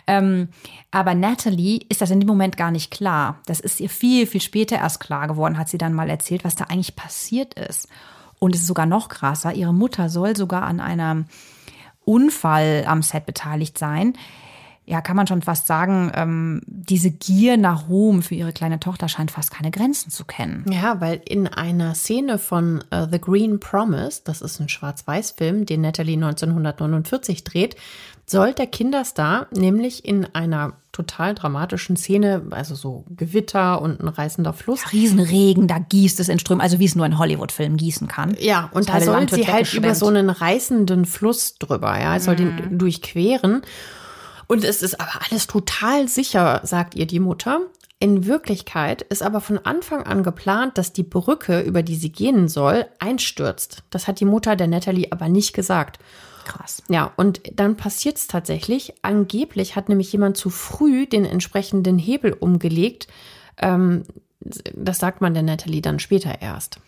Ähm, 0.06 0.50
aber 0.92 1.16
Natalie 1.16 1.80
ist 1.88 2.02
das 2.02 2.12
in 2.12 2.20
dem 2.20 2.28
Moment 2.28 2.58
gar 2.58 2.72
nicht 2.72 2.92
klar. 2.92 3.40
Das 3.46 3.62
ist 3.62 3.80
ihr 3.80 3.90
viel, 3.90 4.28
viel 4.28 4.42
später 4.42 4.76
erst 4.76 5.00
klar 5.00 5.30
geworden, 5.30 5.58
hat 5.58 5.70
sie 5.70 5.78
dann 5.78 5.94
mal 5.94 6.10
erzählt, 6.10 6.44
was 6.44 6.58
da 6.58 6.66
eigentlich 6.66 6.98
passiert 6.98 7.54
ist. 7.54 7.88
Und 8.44 8.56
es 8.56 8.62
ist 8.62 8.68
sogar 8.68 8.88
noch 8.88 9.08
krasser. 9.08 9.54
Ihre 9.54 9.72
Mutter 9.72 10.10
soll 10.10 10.36
sogar 10.36 10.64
an 10.64 10.80
einem 10.80 11.26
Unfall 12.04 12.86
am 12.88 13.04
Set 13.04 13.28
beteiligt 13.28 13.78
sein. 13.78 14.14
Ja, 14.84 15.00
kann 15.02 15.16
man 15.16 15.28
schon 15.28 15.44
fast 15.44 15.68
sagen, 15.68 16.12
ähm, 16.16 16.62
diese 16.66 17.12
Gier 17.12 17.56
nach 17.56 17.88
Ruhm 17.88 18.24
für 18.24 18.34
ihre 18.34 18.52
kleine 18.52 18.80
Tochter 18.80 19.08
scheint 19.10 19.30
fast 19.30 19.52
keine 19.52 19.70
Grenzen 19.70 20.10
zu 20.10 20.26
kennen. 20.26 20.66
Ja, 20.72 21.00
weil 21.00 21.22
in 21.24 21.48
einer 21.48 21.94
Szene 21.94 22.40
von 22.40 22.84
äh, 22.90 23.06
The 23.10 23.22
Green 23.22 23.60
Promise, 23.60 24.22
das 24.26 24.42
ist 24.42 24.60
ein 24.60 24.70
Schwarz-Weiß-Film, 24.70 25.68
den 25.68 25.82
Natalie 25.82 26.16
1949 26.16 27.44
dreht, 27.44 27.76
soll 28.32 28.54
der 28.54 28.68
Kinderstar 28.68 29.48
nämlich 29.52 30.06
in 30.06 30.26
einer 30.34 30.74
total 30.92 31.36
dramatischen 31.36 31.96
Szene, 31.96 32.44
also 32.52 32.76
so 32.76 33.06
Gewitter 33.10 33.82
und 33.82 34.02
ein 34.02 34.08
reißender 34.08 34.54
Fluss, 34.54 34.92
Riesenregen, 34.92 35.68
da 35.68 35.80
gießt 35.80 36.20
es 36.20 36.28
in 36.28 36.40
Strömen, 36.40 36.62
also 36.62 36.80
wie 36.80 36.86
es 36.86 36.96
nur 36.96 37.06
in 37.06 37.18
Hollywood-Filmen 37.18 37.78
gießen 37.78 38.08
kann. 38.08 38.36
Ja, 38.40 38.70
und 38.74 38.90
Das 38.90 39.06
da 39.06 39.06
soll 39.06 39.30
sie 39.30 39.48
halt 39.48 39.74
über 39.74 39.96
so 39.96 40.08
einen 40.08 40.30
reißenden 40.30 41.06
Fluss 41.06 41.56
drüber, 41.56 42.00
ja, 42.00 42.18
es 42.18 42.26
soll 42.26 42.36
den 42.36 42.78
durchqueren. 42.78 43.62
Und 44.48 44.66
es 44.66 44.82
ist 44.82 45.00
aber 45.00 45.22
alles 45.30 45.48
total 45.48 46.10
sicher, 46.10 46.60
sagt 46.64 46.96
ihr 46.96 47.08
die 47.08 47.22
Mutter. 47.22 47.62
In 48.00 48.26
Wirklichkeit 48.26 49.04
ist 49.04 49.24
aber 49.24 49.40
von 49.40 49.60
Anfang 49.60 50.04
an 50.04 50.24
geplant, 50.24 50.78
dass 50.78 50.92
die 50.92 51.04
Brücke, 51.04 51.62
über 51.62 51.84
die 51.84 51.96
sie 51.96 52.12
gehen 52.12 52.50
soll, 52.50 52.86
einstürzt. 53.00 53.84
Das 53.92 54.08
hat 54.08 54.20
die 54.20 54.26
Mutter 54.26 54.56
der 54.56 54.68
Natalie 54.68 55.12
aber 55.12 55.30
nicht 55.30 55.54
gesagt. 55.54 56.00
Krass. 56.46 56.84
Ja, 56.90 57.12
und 57.16 57.42
dann 57.54 57.78
passiert 57.78 58.18
es 58.18 58.28
tatsächlich. 58.28 58.94
Angeblich 59.02 59.76
hat 59.76 59.90
nämlich 59.90 60.12
jemand 60.12 60.38
zu 60.38 60.50
früh 60.50 61.06
den 61.06 61.26
entsprechenden 61.26 61.98
Hebel 61.98 62.34
umgelegt. 62.34 63.08
Ähm, 63.58 64.04
das 64.40 64.98
sagt 64.98 65.22
man 65.22 65.34
der 65.34 65.44
Natalie 65.44 65.82
dann 65.82 66.00
später 66.00 66.42
erst. 66.42 66.80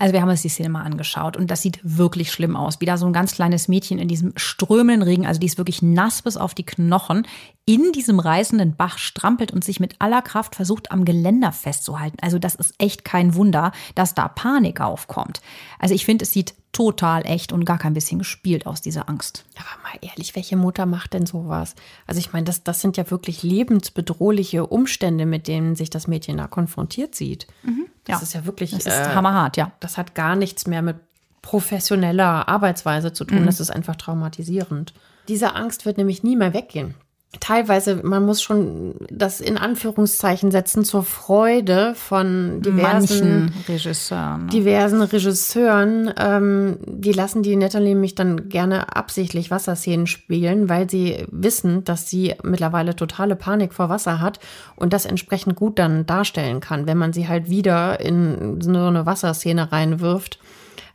Also 0.00 0.14
wir 0.14 0.22
haben 0.22 0.30
uns 0.30 0.40
die 0.40 0.48
Szene 0.48 0.70
mal 0.70 0.84
angeschaut 0.84 1.36
und 1.36 1.50
das 1.50 1.60
sieht 1.60 1.78
wirklich 1.82 2.32
schlimm 2.32 2.56
aus. 2.56 2.80
Wie 2.80 2.86
da 2.86 2.96
so 2.96 3.04
ein 3.04 3.12
ganz 3.12 3.34
kleines 3.34 3.68
Mädchen 3.68 3.98
in 3.98 4.08
diesem 4.08 4.32
strömenden 4.34 5.02
Regen, 5.02 5.26
also 5.26 5.38
die 5.38 5.46
ist 5.46 5.58
wirklich 5.58 5.82
nass 5.82 6.22
bis 6.22 6.38
auf 6.38 6.54
die 6.54 6.64
Knochen, 6.64 7.26
in 7.66 7.92
diesem 7.92 8.18
reißenden 8.18 8.76
Bach 8.76 8.96
strampelt 8.96 9.52
und 9.52 9.62
sich 9.62 9.78
mit 9.78 9.96
aller 9.98 10.22
Kraft 10.22 10.54
versucht, 10.54 10.90
am 10.90 11.04
Geländer 11.04 11.52
festzuhalten. 11.52 12.16
Also 12.22 12.38
das 12.38 12.54
ist 12.54 12.72
echt 12.78 13.04
kein 13.04 13.34
Wunder, 13.34 13.72
dass 13.94 14.14
da 14.14 14.26
Panik 14.28 14.80
aufkommt. 14.80 15.42
Also 15.78 15.94
ich 15.94 16.06
finde, 16.06 16.22
es 16.22 16.32
sieht 16.32 16.54
total 16.72 17.26
echt 17.26 17.52
und 17.52 17.64
gar 17.64 17.78
kein 17.78 17.94
bisschen 17.94 18.18
gespielt 18.18 18.66
aus 18.66 18.80
dieser 18.80 19.08
Angst. 19.08 19.44
Aber 19.56 19.82
mal 19.82 19.98
ehrlich, 20.08 20.36
welche 20.36 20.56
Mutter 20.56 20.86
macht 20.86 21.14
denn 21.14 21.26
sowas? 21.26 21.74
Also 22.06 22.20
ich 22.20 22.32
meine, 22.32 22.44
das, 22.44 22.62
das 22.62 22.80
sind 22.80 22.96
ja 22.96 23.10
wirklich 23.10 23.42
lebensbedrohliche 23.42 24.66
Umstände, 24.66 25.26
mit 25.26 25.48
denen 25.48 25.74
sich 25.74 25.90
das 25.90 26.06
Mädchen 26.06 26.36
da 26.36 26.46
konfrontiert 26.46 27.14
sieht. 27.14 27.46
Mhm. 27.62 27.86
Das 28.04 28.18
ja. 28.18 28.22
ist 28.22 28.34
ja 28.34 28.44
wirklich. 28.46 28.70
Das 28.70 28.86
ist 28.86 28.88
äh, 28.88 29.14
hammerhart, 29.14 29.56
ja. 29.56 29.72
Das 29.80 29.98
hat 29.98 30.14
gar 30.14 30.36
nichts 30.36 30.66
mehr 30.66 30.82
mit 30.82 30.96
professioneller 31.42 32.48
Arbeitsweise 32.48 33.12
zu 33.12 33.24
tun. 33.24 33.42
Mhm. 33.42 33.46
Das 33.46 33.60
ist 33.60 33.70
einfach 33.70 33.96
traumatisierend. 33.96 34.94
Diese 35.28 35.54
Angst 35.54 35.86
wird 35.86 35.98
nämlich 35.98 36.22
nie 36.22 36.36
mehr 36.36 36.54
weggehen 36.54 36.94
teilweise, 37.38 38.00
man 38.02 38.26
muss 38.26 38.42
schon 38.42 38.94
das 39.08 39.40
in 39.40 39.56
Anführungszeichen 39.56 40.50
setzen 40.50 40.84
zur 40.84 41.04
Freude 41.04 41.94
von 41.94 42.60
diversen 42.60 43.52
Regisseuren. 43.68 44.46
Ne? 44.46 44.50
Diversen 44.50 45.00
Regisseuren. 45.00 46.12
Ähm, 46.18 46.78
die 46.86 47.12
lassen 47.12 47.44
die 47.44 47.54
Natalie 47.54 47.90
nämlich 47.90 48.16
dann 48.16 48.48
gerne 48.48 48.96
absichtlich 48.96 49.52
Wasserszenen 49.52 50.08
spielen, 50.08 50.68
weil 50.68 50.90
sie 50.90 51.24
wissen, 51.30 51.84
dass 51.84 52.10
sie 52.10 52.34
mittlerweile 52.42 52.96
totale 52.96 53.36
Panik 53.36 53.74
vor 53.74 53.88
Wasser 53.88 54.20
hat 54.20 54.40
und 54.74 54.92
das 54.92 55.06
entsprechend 55.06 55.54
gut 55.54 55.78
dann 55.78 56.06
darstellen 56.06 56.58
kann, 56.58 56.88
wenn 56.88 56.98
man 56.98 57.12
sie 57.12 57.28
halt 57.28 57.48
wieder 57.48 58.00
in 58.00 58.60
so 58.60 58.70
eine 58.70 59.06
Wasserszene 59.06 59.70
reinwirft 59.70 60.40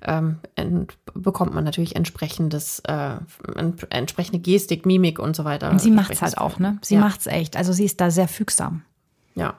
ähm, 0.05 0.37
bekommt 1.13 1.53
man 1.53 1.63
natürlich 1.63 1.95
entsprechendes, 1.95 2.79
äh, 2.81 3.17
entsprechende 3.89 4.39
Gestik, 4.39 4.85
Mimik 4.85 5.19
und 5.19 5.35
so 5.35 5.45
weiter. 5.45 5.69
Und 5.69 5.81
sie 5.81 5.91
macht 5.91 6.11
es 6.11 6.21
halt 6.21 6.37
auch, 6.37 6.59
ne? 6.59 6.77
Sie 6.81 6.95
ja. 6.95 7.11
es 7.17 7.27
echt. 7.27 7.57
Also 7.57 7.73
sie 7.73 7.85
ist 7.85 7.99
da 7.99 8.11
sehr 8.11 8.27
fügsam. 8.27 8.83
Ja. 9.35 9.55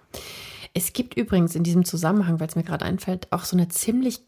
Es 0.75 0.93
gibt 0.93 1.15
übrigens 1.15 1.55
in 1.55 1.63
diesem 1.63 1.85
Zusammenhang, 1.85 2.39
weil 2.39 2.49
es 2.49 2.57
mir 2.57 2.63
gerade 2.63 2.85
einfällt, 2.85 3.33
auch 3.33 3.45
so 3.45 3.57
eine 3.57 3.69
ziemlich 3.69 4.21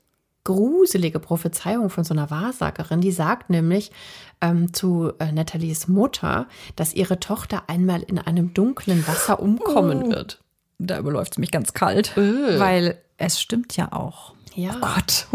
gruselige 0.44 1.20
Prophezeiung 1.20 1.90
von 1.90 2.04
so 2.04 2.14
einer 2.14 2.30
Wahrsagerin. 2.30 3.00
Die 3.00 3.12
sagt 3.12 3.50
nämlich 3.50 3.92
ähm, 4.40 4.72
zu 4.72 5.12
äh, 5.18 5.30
Nathalies 5.30 5.88
Mutter, 5.88 6.46
dass 6.74 6.94
ihre 6.94 7.20
Tochter 7.20 7.64
einmal 7.66 8.02
in 8.02 8.18
einem 8.18 8.54
dunklen 8.54 9.06
Wasser 9.06 9.40
umkommen 9.40 10.04
oh. 10.04 10.10
wird. 10.10 10.42
Da 10.78 10.98
überläuft 10.98 11.32
es 11.32 11.38
mich 11.38 11.50
ganz 11.50 11.74
kalt, 11.74 12.16
öh. 12.16 12.58
weil 12.58 12.98
es 13.18 13.40
stimmt 13.40 13.76
ja 13.76 13.92
auch. 13.92 14.34
Ja. 14.54 14.76
Oh 14.76 14.80
Gott. 14.80 15.26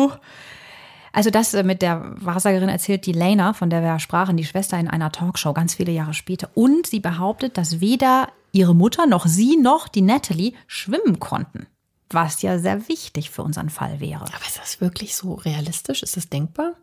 Also 1.14 1.30
das 1.30 1.54
äh, 1.54 1.64
mit 1.64 1.82
der 1.82 2.16
Wahrsagerin 2.18 2.70
erzählt 2.70 3.06
die 3.06 3.14
Lena, 3.14 3.54
von 3.54 3.70
der 3.70 3.82
wir 3.82 4.00
sprachen, 4.00 4.36
die 4.36 4.44
Schwester 4.44 4.78
in 4.78 4.90
einer 4.90 5.12
Talkshow 5.12 5.54
ganz 5.54 5.76
viele 5.76 5.94
Jahre 5.94 6.14
später. 6.14 6.50
Und 6.56 6.88
sie 6.88 7.00
behauptet, 7.00 7.58
dass 7.58 7.80
weder 7.80 8.28
ihre 8.52 8.76
Mutter 8.76 9.06
noch 9.06 9.28
sie 9.28 9.56
noch 9.56 9.88
die 9.88 10.02
Natalie 10.02 10.54
schwimmen 10.68 11.20
konnten. 11.20 11.68
Was 12.10 12.42
ja 12.42 12.60
sehr 12.60 12.90
wichtig 12.90 13.30
für 13.30 13.44
unseren 13.44 13.70
Fall 13.70 14.00
wäre. 14.00 14.22
Aber 14.22 14.46
ist 14.46 14.60
das 14.60 14.82
wirklich 14.82 15.16
so 15.16 15.36
realistisch? 15.36 16.04
Ist 16.04 16.18
das 16.18 16.30
denkbar? 16.30 16.74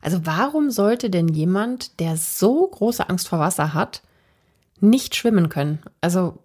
Also 0.00 0.24
warum 0.24 0.70
sollte 0.70 1.10
denn 1.10 1.28
jemand, 1.28 1.98
der 2.00 2.16
so 2.16 2.66
große 2.66 3.08
Angst 3.08 3.28
vor 3.28 3.40
Wasser 3.40 3.74
hat, 3.74 4.02
nicht 4.80 5.16
schwimmen 5.16 5.48
können? 5.48 5.80
Also 6.00 6.38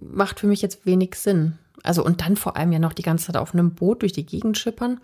macht 0.00 0.38
für 0.38 0.46
mich 0.46 0.62
jetzt 0.62 0.86
wenig 0.86 1.16
Sinn. 1.16 1.58
Also 1.82 2.04
und 2.04 2.20
dann 2.20 2.36
vor 2.36 2.56
allem 2.56 2.70
ja 2.72 2.78
noch 2.78 2.92
die 2.92 3.02
ganze 3.02 3.26
Zeit 3.26 3.36
auf 3.36 3.54
einem 3.54 3.74
Boot 3.74 4.02
durch 4.02 4.12
die 4.12 4.26
Gegend 4.26 4.58
schippern. 4.58 5.00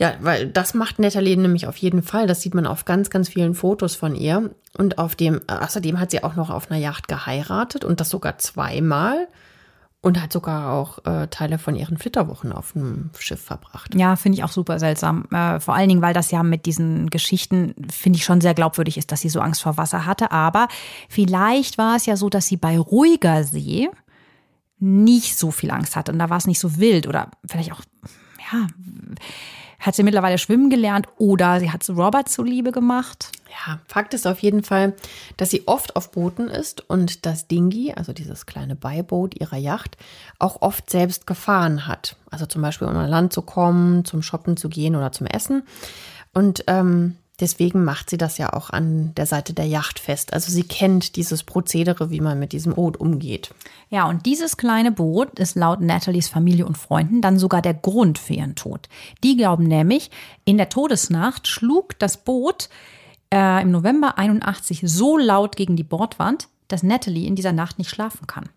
Ja, 0.00 0.14
weil 0.20 0.46
das 0.46 0.72
macht 0.72 0.98
Natalie 0.98 1.36
nämlich 1.36 1.66
auf 1.66 1.76
jeden 1.76 2.02
Fall. 2.02 2.26
Das 2.26 2.40
sieht 2.40 2.54
man 2.54 2.66
auf 2.66 2.86
ganz, 2.86 3.10
ganz 3.10 3.28
vielen 3.28 3.54
Fotos 3.54 3.96
von 3.96 4.16
ihr. 4.16 4.50
Und 4.78 4.96
auf 4.96 5.14
dem, 5.14 5.42
außerdem 5.46 6.00
hat 6.00 6.10
sie 6.10 6.24
auch 6.24 6.36
noch 6.36 6.48
auf 6.48 6.70
einer 6.70 6.80
Yacht 6.80 7.06
geheiratet 7.06 7.84
und 7.84 8.00
das 8.00 8.08
sogar 8.08 8.38
zweimal. 8.38 9.28
Und 10.00 10.22
hat 10.22 10.32
sogar 10.32 10.72
auch 10.72 11.04
äh, 11.04 11.26
Teile 11.26 11.58
von 11.58 11.76
ihren 11.76 11.98
Flitterwochen 11.98 12.50
auf 12.50 12.74
einem 12.74 13.10
Schiff 13.18 13.42
verbracht. 13.42 13.94
Ja, 13.94 14.16
finde 14.16 14.38
ich 14.38 14.44
auch 14.44 14.52
super 14.52 14.78
seltsam. 14.78 15.26
Äh, 15.30 15.60
vor 15.60 15.74
allen 15.74 15.90
Dingen, 15.90 16.00
weil 16.00 16.14
das 16.14 16.30
ja 16.30 16.42
mit 16.42 16.64
diesen 16.64 17.10
Geschichten, 17.10 17.74
finde 17.92 18.16
ich 18.16 18.24
schon 18.24 18.40
sehr 18.40 18.54
glaubwürdig 18.54 18.96
ist, 18.96 19.12
dass 19.12 19.20
sie 19.20 19.28
so 19.28 19.40
Angst 19.40 19.60
vor 19.60 19.76
Wasser 19.76 20.06
hatte. 20.06 20.32
Aber 20.32 20.68
vielleicht 21.10 21.76
war 21.76 21.96
es 21.96 22.06
ja 22.06 22.16
so, 22.16 22.30
dass 22.30 22.46
sie 22.46 22.56
bei 22.56 22.78
ruhiger 22.78 23.44
See 23.44 23.90
nicht 24.78 25.36
so 25.36 25.50
viel 25.50 25.70
Angst 25.70 25.94
hatte. 25.94 26.10
Und 26.10 26.18
da 26.18 26.30
war 26.30 26.38
es 26.38 26.46
nicht 26.46 26.60
so 26.60 26.78
wild 26.78 27.06
oder 27.06 27.32
vielleicht 27.46 27.72
auch, 27.72 27.82
ja 28.50 28.66
hat 29.80 29.94
sie 29.94 30.02
mittlerweile 30.02 30.38
schwimmen 30.38 30.70
gelernt 30.70 31.08
oder 31.18 31.58
sie 31.58 31.70
hat 31.70 31.82
es 31.82 31.90
Robert 31.90 32.28
zuliebe 32.28 32.70
gemacht? 32.70 33.32
Ja, 33.48 33.80
Fakt 33.86 34.14
ist 34.14 34.26
auf 34.26 34.40
jeden 34.40 34.62
Fall, 34.62 34.94
dass 35.36 35.50
sie 35.50 35.66
oft 35.66 35.96
auf 35.96 36.12
Booten 36.12 36.48
ist 36.48 36.88
und 36.88 37.26
das 37.26 37.48
Dingi, 37.48 37.92
also 37.94 38.12
dieses 38.12 38.46
kleine 38.46 38.76
Beiboot 38.76 39.40
ihrer 39.40 39.56
Yacht, 39.56 39.96
auch 40.38 40.62
oft 40.62 40.88
selbst 40.90 41.26
gefahren 41.26 41.86
hat. 41.88 42.16
Also 42.30 42.46
zum 42.46 42.62
Beispiel, 42.62 42.86
um 42.86 42.96
an 42.96 43.10
Land 43.10 43.32
zu 43.32 43.42
kommen, 43.42 44.04
zum 44.04 44.22
Shoppen 44.22 44.56
zu 44.56 44.68
gehen 44.68 44.94
oder 44.94 45.12
zum 45.12 45.26
Essen. 45.26 45.62
Und 46.32 46.62
ähm, 46.68 47.16
Deswegen 47.40 47.84
macht 47.84 48.10
sie 48.10 48.18
das 48.18 48.36
ja 48.36 48.52
auch 48.52 48.70
an 48.70 49.14
der 49.14 49.24
Seite 49.24 49.54
der 49.54 49.66
Yacht 49.66 49.98
fest. 49.98 50.34
Also 50.34 50.52
sie 50.52 50.62
kennt 50.62 51.16
dieses 51.16 51.42
Prozedere, 51.42 52.10
wie 52.10 52.20
man 52.20 52.38
mit 52.38 52.52
diesem 52.52 52.74
Boot 52.74 52.98
umgeht. 52.98 53.54
Ja, 53.88 54.06
und 54.06 54.26
dieses 54.26 54.58
kleine 54.58 54.92
Boot 54.92 55.38
ist 55.38 55.56
laut 55.56 55.80
Nathalies 55.80 56.28
Familie 56.28 56.66
und 56.66 56.76
Freunden 56.76 57.22
dann 57.22 57.38
sogar 57.38 57.62
der 57.62 57.74
Grund 57.74 58.18
für 58.18 58.34
ihren 58.34 58.56
Tod. 58.56 58.88
Die 59.24 59.36
glauben 59.36 59.64
nämlich, 59.64 60.10
in 60.44 60.58
der 60.58 60.68
Todesnacht 60.68 61.48
schlug 61.48 61.98
das 61.98 62.18
Boot 62.18 62.68
äh, 63.32 63.62
im 63.62 63.70
November 63.70 64.18
81 64.18 64.82
so 64.84 65.16
laut 65.16 65.56
gegen 65.56 65.76
die 65.76 65.84
Bordwand, 65.84 66.48
dass 66.68 66.82
Natalie 66.82 67.26
in 67.26 67.36
dieser 67.36 67.52
Nacht 67.52 67.78
nicht 67.78 67.90
schlafen 67.90 68.26
kann. 68.26 68.50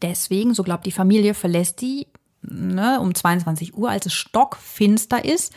Deswegen, 0.00 0.54
so 0.54 0.62
glaubt 0.62 0.86
die 0.86 0.92
Familie, 0.92 1.34
verlässt 1.34 1.80
die 1.80 2.06
ne, 2.42 3.00
um 3.00 3.14
22 3.14 3.76
Uhr, 3.76 3.90
als 3.90 4.06
es 4.06 4.14
stockfinster 4.14 5.24
ist, 5.24 5.52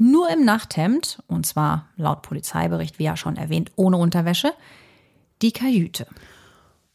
nur 0.00 0.30
im 0.30 0.44
Nachthemd, 0.44 1.22
und 1.26 1.44
zwar 1.44 1.86
laut 1.96 2.22
Polizeibericht, 2.22 2.98
wie 2.98 3.04
ja 3.04 3.16
schon 3.16 3.36
erwähnt, 3.36 3.70
ohne 3.76 3.98
Unterwäsche, 3.98 4.52
die 5.42 5.52
Kajüte. 5.52 6.06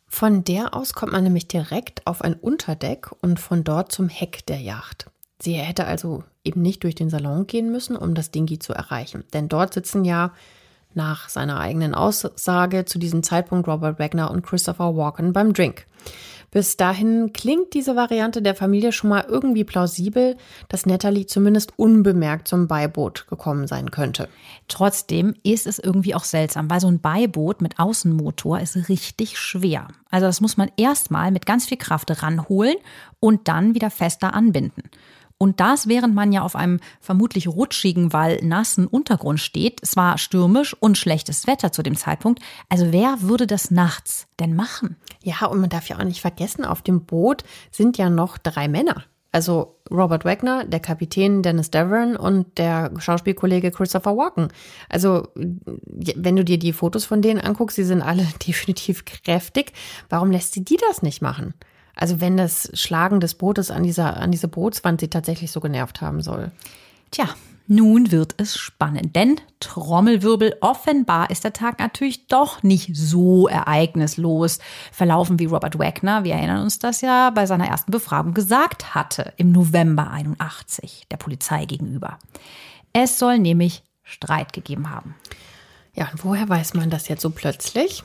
Von 0.07 0.43
der 0.43 0.73
aus 0.73 0.93
kommt 0.93 1.11
man 1.11 1.23
nämlich 1.23 1.47
direkt 1.47 2.05
auf 2.07 2.23
ein 2.23 2.33
Unterdeck 2.33 3.11
und 3.21 3.39
von 3.39 3.63
dort 3.63 3.91
zum 3.91 4.09
Heck 4.09 4.45
der 4.47 4.59
Yacht. 4.59 5.11
Sie 5.39 5.53
hätte 5.53 5.85
also 5.85 6.23
eben 6.43 6.61
nicht 6.61 6.83
durch 6.83 6.95
den 6.95 7.09
Salon 7.09 7.45
gehen 7.45 7.71
müssen, 7.71 7.95
um 7.95 8.15
das 8.15 8.31
Dingi 8.31 8.57
zu 8.57 8.73
erreichen. 8.73 9.23
Denn 9.33 9.49
dort 9.49 9.73
sitzen 9.73 10.03
ja 10.03 10.31
nach 10.95 11.29
seiner 11.29 11.59
eigenen 11.59 11.93
Aussage 11.93 12.85
zu 12.85 12.97
diesem 12.97 13.21
Zeitpunkt 13.21 13.67
Robert 13.67 13.99
Wagner 13.99 14.31
und 14.31 14.43
Christopher 14.43 14.95
Walken 14.95 15.33
beim 15.33 15.53
Drink. 15.53 15.85
Bis 16.51 16.77
dahin 16.77 17.34
klingt 17.34 17.73
diese 17.73 17.95
Variante 17.95 18.41
der 18.41 18.55
Familie 18.55 18.91
schon 18.91 19.10
mal 19.10 19.25
irgendwie 19.27 19.63
plausibel, 19.63 20.38
dass 20.69 20.86
Natalie 20.86 21.25
zumindest 21.25 21.73
unbemerkt 21.77 22.47
zum 22.47 22.67
Beiboot 22.67 23.27
gekommen 23.27 23.67
sein 23.67 23.91
könnte. 23.91 24.29
Trotzdem 24.67 25.36
ist 25.43 25.67
es 25.67 25.79
irgendwie 25.79 26.15
auch 26.15 26.23
seltsam, 26.23 26.69
weil 26.69 26.79
so 26.79 26.88
ein 26.88 26.99
Beiboot 26.99 27.62
mit 27.62 27.79
Außenmotor 27.79 28.60
ist 28.60 28.89
richtig 28.89 29.38
schwer. 29.38 29.88
Also 30.10 30.27
das 30.27 30.41
muss 30.41 30.58
man 30.58 30.71
erstmal 30.77 31.31
mit 31.31 31.45
ganz 31.45 31.65
viel 31.65 31.77
Kraft 31.77 32.21
ranholen 32.23 32.75
und 33.19 33.47
dann 33.47 33.75
wieder 33.75 33.89
fester 33.89 34.34
anbinden. 34.34 34.84
Und 35.37 35.59
das, 35.59 35.87
während 35.87 36.15
man 36.15 36.31
ja 36.31 36.41
auf 36.43 36.55
einem 36.55 36.79
vermutlich 37.01 37.47
rutschigen, 37.47 38.13
weil 38.13 38.39
nassen 38.41 38.87
Untergrund 38.87 39.39
steht. 39.39 39.81
Es 39.83 39.97
war 39.97 40.17
stürmisch 40.17 40.75
und 40.79 40.97
schlechtes 40.97 41.45
Wetter 41.45 41.71
zu 41.71 41.83
dem 41.83 41.97
Zeitpunkt. 41.97 42.41
Also 42.69 42.91
wer 42.91 43.21
würde 43.21 43.45
das 43.45 43.69
nachts 43.69 44.27
denn 44.39 44.55
machen? 44.55 44.95
Ja, 45.21 45.45
und 45.47 45.59
man 45.59 45.69
darf 45.69 45.89
ja 45.89 45.97
auch 45.97 46.03
nicht 46.03 46.21
vergessen, 46.21 46.63
auf 46.63 46.81
dem 46.81 47.05
Boot 47.05 47.43
sind 47.71 47.97
ja 47.97 48.09
noch 48.09 48.37
drei 48.37 48.67
Männer. 48.69 49.03
Also 49.35 49.75
Robert 49.91 50.23
Wagner, 50.23 50.63
der 50.63 50.79
Kapitän 50.79 51.43
Dennis 51.43 51.69
Devon 51.69 52.15
und 52.15 52.57
der 52.57 52.93
Schauspielkollege 52.97 53.69
Christopher 53.69 54.15
Walken. 54.15 54.47
Also 54.87 55.27
wenn 55.35 56.37
du 56.37 56.45
dir 56.45 56.57
die 56.57 56.71
Fotos 56.71 57.03
von 57.03 57.21
denen 57.21 57.41
anguckst, 57.41 57.75
sie 57.75 57.83
sind 57.83 58.01
alle 58.01 58.25
definitiv 58.47 59.03
kräftig. 59.03 59.73
Warum 60.07 60.31
lässt 60.31 60.53
sie 60.53 60.63
die 60.63 60.77
das 60.77 61.01
nicht 61.01 61.21
machen? 61.21 61.53
Also 61.95 62.21
wenn 62.21 62.38
das 62.38 62.69
Schlagen 62.73 63.19
des 63.19 63.36
Bootes 63.36 63.71
an 63.71 63.84
dieser, 63.84 64.17
an 64.17 64.31
diese 64.31 64.47
Bootswand 64.47 65.01
sie 65.01 65.08
tatsächlich 65.08 65.51
so 65.51 65.60
genervt 65.60 66.01
haben 66.01 66.21
soll. 66.21 66.51
Tja, 67.12 67.29
nun 67.67 68.12
wird 68.12 68.36
es 68.38 68.58
spannend, 68.58 69.15
denn 69.15 69.41
Trommelwirbel, 69.60 70.58
offenbar 70.62 71.31
ist 71.31 71.43
der 71.43 71.53
Tag 71.53 71.79
natürlich 71.79 72.27
doch 72.27 72.62
nicht 72.62 72.95
so 72.95 73.47
ereignislos 73.47 74.60
verlaufen, 74.91 75.39
wie 75.39 75.45
Robert 75.45 75.79
Wagner, 75.79 76.23
wir 76.23 76.36
erinnern 76.36 76.62
uns 76.62 76.77
das 76.77 77.01
ja, 77.01 77.31
bei 77.31 77.47
seiner 77.47 77.67
ersten 77.67 77.91
Befragung 77.91 78.36
gesagt 78.36 78.93
hatte, 78.93 79.34
im 79.38 79.51
November 79.51 80.12
81, 80.12 81.08
der 81.10 81.17
Polizei 81.17 81.65
gegenüber. 81.65 82.19
Es 82.93 83.17
soll 83.17 83.39
nämlich 83.39 83.81
Streit 84.03 84.53
gegeben 84.53 84.91
haben. 84.91 85.15
Ja, 85.95 86.10
und 86.12 86.23
woher 86.23 86.47
weiß 86.47 86.75
man 86.75 86.91
das 86.91 87.08
jetzt 87.08 87.23
so 87.23 87.31
plötzlich? 87.31 88.03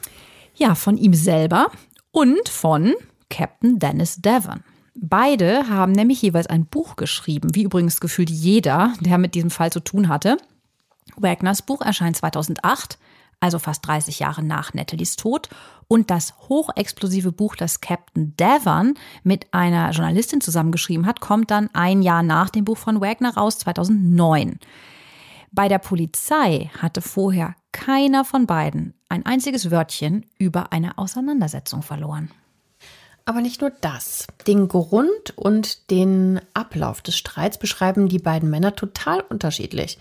Ja, 0.55 0.75
von 0.75 0.97
ihm 0.97 1.13
selber 1.13 1.71
und 2.13 2.49
von 2.49 2.95
Captain 3.31 3.79
Dennis 3.79 4.17
Devon. 4.17 4.63
Beide 4.95 5.69
haben 5.69 5.93
nämlich 5.93 6.21
jeweils 6.21 6.49
ein 6.49 6.67
Buch 6.67 6.97
geschrieben, 6.97 7.55
wie 7.55 7.63
übrigens 7.63 8.01
gefühlt 8.01 8.29
jeder, 8.29 8.93
der 9.01 9.17
mit 9.17 9.35
diesem 9.35 9.51
Fall 9.51 9.73
zu 9.73 9.81
tun 9.81 10.09
hatte. 10.09 10.37
Wagners 11.17 11.63
Buch 11.63 11.81
erscheint 11.81 12.17
2008, 12.17 12.99
also 13.41 13.59
fast 13.59 13.87
30 13.87 14.19
Jahre 14.19 14.43
nach 14.43 14.75
Natalies 14.75 15.17
Tod. 15.17 15.49
Und 15.89 16.11
das 16.11 16.35
hochexplosive 16.49 17.33
Buch, 17.33 17.57
das 17.57 17.81
Captain 17.81 18.37
Devon 18.37 18.95
mit 19.25 19.53
einer 19.53 19.91
Journalistin 19.91 20.41
zusammengeschrieben 20.41 21.07
hat, 21.07 21.21
kommt 21.21 21.51
dann 21.51 21.71
ein 21.73 22.03
Jahr 22.03 22.23
nach 22.23 22.51
dem 22.51 22.65
Buch 22.65 22.77
von 22.77 23.01
Wagner 23.01 23.35
raus, 23.35 23.59
2009. 23.59 24.59
Bei 25.53 25.69
der 25.69 25.79
Polizei 25.79 26.71
hatte 26.79 27.01
vorher 27.01 27.57
keiner 27.73 28.25
von 28.25 28.47
beiden 28.47 28.95
ein 29.09 29.27
einziges 29.27 29.71
Wörtchen 29.71 30.27
über 30.39 30.73
eine 30.73 30.99
Auseinandersetzung 30.99 31.83
verloren. 31.83 32.31
Aber 33.25 33.41
nicht 33.41 33.61
nur 33.61 33.71
das. 33.81 34.27
Den 34.47 34.69
Grund 34.69 35.37
und 35.37 35.91
den 35.91 36.41
Ablauf 36.55 37.03
des 37.03 37.17
Streits 37.17 37.59
beschreiben 37.59 38.09
die 38.09 38.19
beiden 38.19 38.51
Männer 38.51 38.75
total 38.75 39.21
unterschiedlich. 39.21 39.99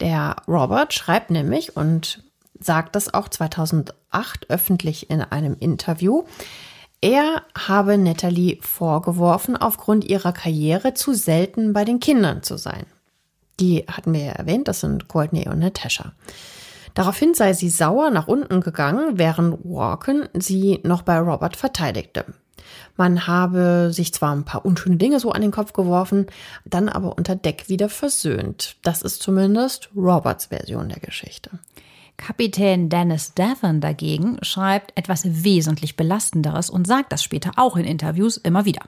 Der 0.00 0.36
Robert 0.48 0.92
schreibt 0.92 1.30
nämlich 1.30 1.76
und 1.76 2.24
sagt 2.58 2.96
das 2.96 3.12
auch 3.12 3.28
2008 3.28 4.50
öffentlich 4.50 5.10
in 5.10 5.20
einem 5.22 5.56
Interview. 5.58 6.24
Er 7.00 7.42
habe 7.58 7.98
Natalie 7.98 8.58
vorgeworfen, 8.60 9.56
aufgrund 9.56 10.04
ihrer 10.04 10.32
Karriere 10.32 10.94
zu 10.94 11.14
selten 11.14 11.72
bei 11.72 11.84
den 11.84 12.00
Kindern 12.00 12.42
zu 12.42 12.56
sein. 12.56 12.86
Die 13.60 13.84
hatten 13.88 14.12
wir 14.12 14.20
ja 14.20 14.32
erwähnt, 14.32 14.68
das 14.68 14.80
sind 14.80 15.08
Courtney 15.08 15.48
und 15.48 15.58
Natasha. 15.58 16.12
Daraufhin 16.94 17.34
sei 17.34 17.54
sie 17.54 17.70
sauer 17.70 18.10
nach 18.10 18.28
unten 18.28 18.60
gegangen, 18.60 19.18
während 19.18 19.58
Walken 19.64 20.28
sie 20.34 20.80
noch 20.84 21.02
bei 21.02 21.18
Robert 21.18 21.56
verteidigte. 21.56 22.24
Man 22.96 23.26
habe 23.26 23.90
sich 23.92 24.12
zwar 24.12 24.34
ein 24.34 24.44
paar 24.44 24.64
unschöne 24.64 24.96
Dinge 24.96 25.20
so 25.20 25.32
an 25.32 25.42
den 25.42 25.50
Kopf 25.50 25.72
geworfen, 25.72 26.26
dann 26.64 26.88
aber 26.88 27.16
unter 27.16 27.36
Deck 27.36 27.68
wieder 27.68 27.88
versöhnt. 27.88 28.76
Das 28.82 29.02
ist 29.02 29.22
zumindest 29.22 29.88
Roberts 29.96 30.46
Version 30.46 30.88
der 30.88 31.00
Geschichte. 31.00 31.50
Kapitän 32.16 32.88
Dennis 32.88 33.34
Devon 33.34 33.80
dagegen 33.80 34.38
schreibt 34.42 34.96
etwas 34.96 35.44
wesentlich 35.44 35.96
Belastenderes 35.96 36.70
und 36.70 36.86
sagt 36.86 37.12
das 37.12 37.22
später 37.22 37.52
auch 37.56 37.76
in 37.76 37.84
Interviews 37.84 38.36
immer 38.36 38.64
wieder. 38.64 38.82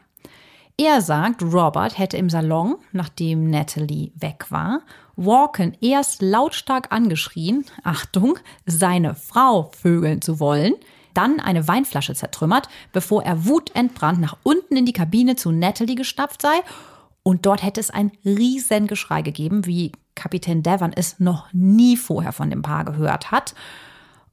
Er 0.76 1.00
sagt, 1.00 1.42
Robert 1.42 1.98
hätte 1.98 2.16
im 2.16 2.28
Salon, 2.28 2.76
nachdem 2.92 3.48
Natalie 3.48 4.10
weg 4.16 4.46
war, 4.50 4.80
Walken 5.14 5.76
erst 5.80 6.20
lautstark 6.20 6.90
angeschrien, 6.90 7.64
Achtung, 7.84 8.38
seine 8.66 9.14
Frau 9.14 9.70
vögeln 9.80 10.20
zu 10.20 10.40
wollen, 10.40 10.74
dann 11.14 11.40
eine 11.40 11.66
Weinflasche 11.68 12.14
zertrümmert, 12.14 12.68
bevor 12.92 13.24
er 13.24 13.46
wutentbrannt 13.46 14.20
nach 14.20 14.36
unten 14.42 14.76
in 14.76 14.86
die 14.86 14.92
Kabine 14.92 15.36
zu 15.36 15.50
Natalie 15.50 15.94
gestapft 15.94 16.42
sei. 16.42 16.60
Und 17.22 17.46
dort 17.46 17.62
hätte 17.62 17.80
es 17.80 17.90
ein 17.90 18.12
riesen 18.24 18.86
Geschrei 18.86 19.22
gegeben, 19.22 19.66
wie 19.66 19.92
Kapitän 20.14 20.62
Devon 20.62 20.92
es 20.94 21.20
noch 21.20 21.52
nie 21.52 21.96
vorher 21.96 22.32
von 22.32 22.50
dem 22.50 22.62
Paar 22.62 22.84
gehört 22.84 23.30
hat. 23.30 23.54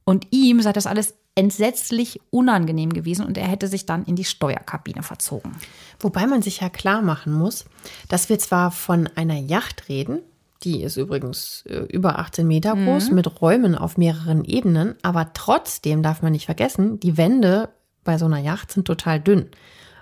Und 0.04 0.26
ihm 0.30 0.60
sei 0.60 0.72
das 0.72 0.86
alles 0.86 1.14
entsetzlich 1.34 2.20
unangenehm 2.30 2.92
gewesen 2.92 3.24
und 3.24 3.38
er 3.38 3.46
hätte 3.46 3.66
sich 3.66 3.86
dann 3.86 4.04
in 4.04 4.16
die 4.16 4.24
Steuerkabine 4.24 5.02
verzogen. 5.02 5.56
Wobei 5.98 6.26
man 6.26 6.42
sich 6.42 6.60
ja 6.60 6.68
klar 6.68 7.00
machen 7.00 7.32
muss, 7.32 7.64
dass 8.08 8.28
wir 8.28 8.38
zwar 8.38 8.70
von 8.70 9.08
einer 9.14 9.38
Yacht 9.38 9.88
reden, 9.88 10.20
die 10.64 10.82
ist 10.82 10.96
übrigens 10.96 11.64
äh, 11.66 11.80
über 11.90 12.18
18 12.18 12.46
Meter 12.46 12.74
groß, 12.74 13.10
mhm. 13.10 13.14
mit 13.16 13.40
Räumen 13.40 13.74
auf 13.74 13.96
mehreren 13.96 14.44
Ebenen. 14.44 14.94
Aber 15.02 15.32
trotzdem 15.34 16.02
darf 16.02 16.22
man 16.22 16.32
nicht 16.32 16.46
vergessen, 16.46 17.00
die 17.00 17.16
Wände 17.16 17.68
bei 18.04 18.18
so 18.18 18.26
einer 18.26 18.38
Yacht 18.38 18.72
sind 18.72 18.86
total 18.86 19.20
dünn. 19.20 19.48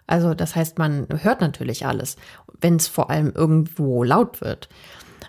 Also 0.06 0.34
das 0.34 0.56
heißt, 0.56 0.78
man 0.78 1.06
hört 1.22 1.40
natürlich 1.40 1.86
alles, 1.86 2.16
wenn 2.60 2.76
es 2.76 2.88
vor 2.88 3.10
allem 3.10 3.32
irgendwo 3.34 4.02
laut 4.02 4.40
wird. 4.40 4.68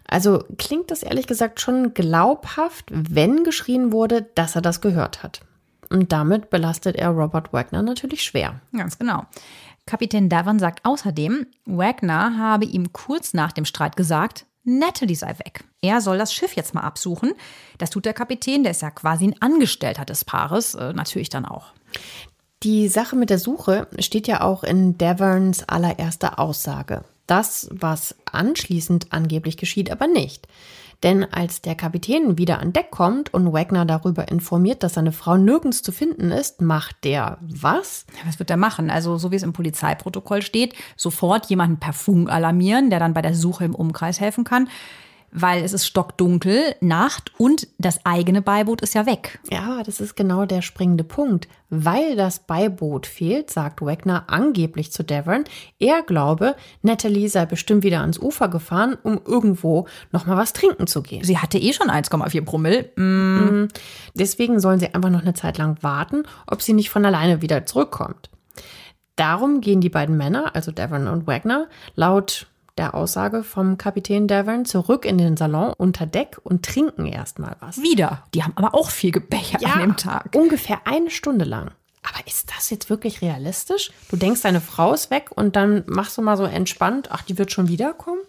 Also 0.08 0.44
klingt 0.58 0.92
das 0.92 1.04
ehrlich 1.04 1.28
gesagt 1.28 1.62
schon 1.62 1.94
glaubhaft, 1.94 2.86
wenn 2.92 3.44
geschrien 3.44 3.92
wurde, 3.92 4.24
dass 4.36 4.56
er 4.56 4.62
das 4.62 4.82
gehört 4.82 5.24
hat. 5.24 5.42
Und 5.90 6.12
damit 6.12 6.50
belastet 6.50 6.96
er 6.96 7.10
Robert 7.10 7.54
Wagner 7.54 7.82
natürlich 7.82 8.24
schwer. 8.24 8.62
Ganz 8.76 8.98
genau. 8.98 9.26
Kapitän 9.86 10.30
Davon 10.30 10.60
sagt 10.60 10.86
außerdem, 10.86 11.48
Wagner 11.66 12.38
habe 12.38 12.66
ihm 12.66 12.94
kurz 12.94 13.34
nach 13.34 13.52
dem 13.52 13.66
Streit 13.66 13.96
gesagt, 13.96 14.46
Natalie 14.64 15.16
sei 15.16 15.30
weg. 15.40 15.64
Er 15.82 16.02
soll 16.02 16.18
das 16.18 16.34
Schiff 16.34 16.56
jetzt 16.56 16.74
mal 16.74 16.82
absuchen. 16.82 17.34
Das 17.78 17.90
tut 17.90 18.06
der 18.06 18.14
Kapitän, 18.14 18.64
der 18.64 18.72
ist 18.72 18.82
ja 18.82 18.92
quasi 18.92 19.26
ein 19.26 19.42
Angestellter 19.42 20.06
des 20.06 20.26
Paares, 20.26 20.76
äh, 20.76 20.94
natürlich 20.94 21.30
dann 21.30 21.46
auch. 21.46 21.74
Die 22.64 22.88
Sache 22.88 23.16
mit 23.16 23.32
der 23.32 23.40
Suche 23.40 23.88
steht 23.98 24.28
ja 24.28 24.42
auch 24.42 24.64
in 24.64 24.98
Deverns 24.98 25.68
allererster 25.68 26.38
Aussage. 26.38 27.04
Das, 27.26 27.70
was 27.72 28.16
anschließend 28.32 29.08
angeblich 29.12 29.58
geschieht, 29.58 29.90
aber 29.90 30.06
nicht. 30.06 30.48
Denn 31.04 31.24
als 31.24 31.62
der 31.62 31.76
Kapitän 31.76 32.38
wieder 32.38 32.60
an 32.60 32.74
Deck 32.74 32.92
kommt 32.92 33.34
und 33.34 33.52
Wagner 33.54 33.86
darüber 33.86 34.28
informiert, 34.28 34.84
dass 34.84 34.94
seine 34.94 35.12
Frau 35.12 35.36
nirgends 35.36 35.82
zu 35.82 35.92
finden 35.92 36.32
ist, 36.32 36.62
macht 36.62 37.04
der 37.04 37.40
was? 37.42 38.06
Was 38.26 38.38
wird 38.38 38.52
er 38.52 38.58
machen? 38.58 38.92
Also, 38.92 39.18
so 39.18 39.32
wie 39.32 39.36
es 39.36 39.44
im 39.44 39.54
Polizeiprotokoll 39.54 40.44
steht, 40.44 40.76
sofort 40.96 41.48
jemanden 41.48 41.80
per 41.80 41.94
Funk 41.94 42.30
alarmieren, 42.30 42.90
der 42.90 43.00
dann 43.00 43.14
bei 43.16 43.22
der 43.22 43.34
Suche 43.34 43.66
im 43.66 43.74
Umkreis 43.74 44.20
helfen 44.20 44.44
kann 44.44 44.68
weil 45.32 45.64
es 45.64 45.74
ist 45.74 45.88
stockdunkel, 45.88 46.76
Nacht 46.82 47.32
und 47.38 47.68
das 47.78 48.06
eigene 48.06 48.42
Beiboot 48.42 48.82
ist 48.82 48.94
ja 48.94 49.06
weg. 49.06 49.40
Ja, 49.50 49.82
das 49.84 50.00
ist 50.00 50.16
genau 50.16 50.46
der 50.46 50.62
springende 50.62 51.04
Punkt. 51.04 51.48
Weil 51.70 52.18
das 52.18 52.40
Beiboot 52.40 53.08
fehlt, 53.08 53.50
sagt 53.50 53.82
Wagner 53.82 54.26
angeblich 54.28 54.92
zu 54.92 55.04
Devon, 55.04 55.46
er 55.80 56.02
glaube, 56.02 56.56
Natalie 56.82 57.30
sei 57.30 57.46
bestimmt 57.46 57.84
wieder 57.84 58.02
ans 58.02 58.20
Ufer 58.20 58.50
gefahren, 58.50 58.98
um 59.04 59.22
irgendwo 59.26 59.88
nochmal 60.12 60.36
was 60.36 60.52
trinken 60.52 60.86
zu 60.88 61.02
gehen. 61.02 61.24
Sie 61.24 61.38
hatte 61.38 61.58
eh 61.58 61.72
schon 61.72 61.90
1,4 61.90 62.44
Promille. 62.44 62.90
Mm. 62.98 63.70
Deswegen 64.14 64.60
sollen 64.60 64.80
sie 64.82 64.94
einfach 64.94 65.10
noch 65.10 65.22
eine 65.22 65.34
Zeit 65.34 65.58
lang 65.58 65.78
warten, 65.82 66.24
ob 66.46 66.62
sie 66.62 66.74
nicht 66.74 66.90
von 66.90 67.06
alleine 67.06 67.42
wieder 67.42 67.66
zurückkommt. 67.66 68.30
Darum 69.16 69.62
gehen 69.62 69.82
die 69.82 69.90
beiden 69.90 70.18
Männer, 70.18 70.56
also 70.56 70.72
Devon 70.72 71.08
und 71.08 71.28
Wagner, 71.28 71.68
laut 71.96 72.48
der 72.78 72.96
Aussage 72.96 73.44
vom 73.44 73.78
Kapitän 73.78 74.28
Devon 74.28 74.66
zurück 74.66 75.06
in 75.06 75.18
den 75.18 75.38
Salon 75.38 75.74
unter 75.78 76.06
Deck 76.06 76.40
und 76.44 76.66
trinken 76.66 77.06
erstmal 77.06 77.56
was. 77.60 77.82
Wieder. 77.82 78.24
Die 78.34 78.44
haben 78.44 78.54
aber 78.56 78.74
auch 78.74 78.90
viel 78.90 79.12
gebechert 79.12 79.62
ja, 79.62 79.74
an 79.74 79.80
dem 79.80 79.98
Tag. 79.98 80.30
Ungefähr 80.36 80.82
eine 80.86 81.10
Stunde 81.10 81.46
lang. 81.46 81.72
Aber 82.04 82.26
ist 82.26 82.52
das 82.56 82.70
jetzt 82.70 82.90
wirklich 82.90 83.22
realistisch? 83.22 83.92
Du 84.10 84.18
denkst, 84.18 84.42
deine 84.42 84.62
Frau 84.62 84.94
ist 84.94 85.12
weg 85.12 85.30
und 85.36 85.56
dann 85.56 85.84
machst 85.86 86.18
du 86.18 86.22
mal 86.22 86.38
so 86.38 86.46
entspannt, 86.46 87.10
ach, 87.12 87.22
die 87.22 87.38
wird 87.38 87.52
schon 87.52 87.68
wiederkommen? 87.68 88.22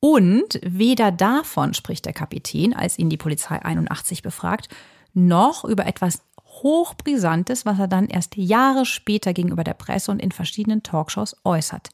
Und 0.00 0.60
weder 0.62 1.10
davon 1.10 1.74
spricht 1.74 2.04
der 2.04 2.12
Kapitän, 2.12 2.74
als 2.74 2.98
ihn 2.98 3.08
die 3.08 3.16
Polizei 3.16 3.62
81 3.62 4.22
befragt, 4.22 4.68
noch 5.14 5.64
über 5.64 5.86
etwas 5.86 6.20
Hochbrisantes, 6.62 7.64
was 7.64 7.78
er 7.78 7.88
dann 7.88 8.06
erst 8.06 8.36
Jahre 8.36 8.84
später 8.84 9.32
gegenüber 9.32 9.64
der 9.64 9.74
Presse 9.74 10.10
und 10.10 10.20
in 10.20 10.32
verschiedenen 10.32 10.82
Talkshows 10.82 11.36
äußert 11.44 11.90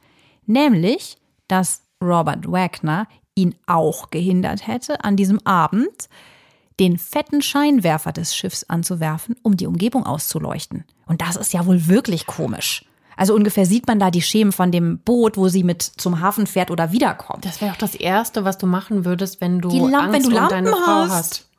nämlich, 0.46 1.16
dass 1.48 1.82
Robert 2.02 2.50
Wagner 2.50 3.06
ihn 3.34 3.54
auch 3.66 4.10
gehindert 4.10 4.66
hätte, 4.66 5.04
an 5.04 5.16
diesem 5.16 5.44
Abend 5.46 6.08
den 6.80 6.98
fetten 6.98 7.42
Scheinwerfer 7.42 8.12
des 8.12 8.34
Schiffs 8.34 8.64
anzuwerfen, 8.64 9.36
um 9.42 9.56
die 9.56 9.66
Umgebung 9.66 10.04
auszuleuchten. 10.04 10.84
Und 11.06 11.20
das 11.20 11.36
ist 11.36 11.52
ja 11.52 11.66
wohl 11.66 11.86
wirklich 11.86 12.26
komisch. 12.26 12.84
Also 13.16 13.34
ungefähr 13.34 13.64
sieht 13.64 13.86
man 13.86 14.00
da 14.00 14.10
die 14.10 14.22
Schemen 14.22 14.50
von 14.50 14.72
dem 14.72 14.98
Boot, 14.98 15.36
wo 15.36 15.48
sie 15.48 15.62
mit 15.62 15.82
zum 15.82 16.20
Hafen 16.20 16.46
fährt 16.46 16.72
oder 16.72 16.90
wiederkommt. 16.90 17.44
Das 17.44 17.60
wäre 17.60 17.72
auch 17.72 17.78
das 17.78 17.94
Erste, 17.94 18.44
was 18.44 18.58
du 18.58 18.66
machen 18.66 19.04
würdest, 19.04 19.40
wenn 19.40 19.60
du 19.60 19.68
die 19.68 19.78
Lamp 19.78 20.14
Angst 20.14 20.26
wenn 20.26 20.34
du 20.34 20.42
um 20.42 20.48
deine 20.48 20.70
Frau 20.70 20.78
hast. 20.78 21.10
hast. 21.12 21.50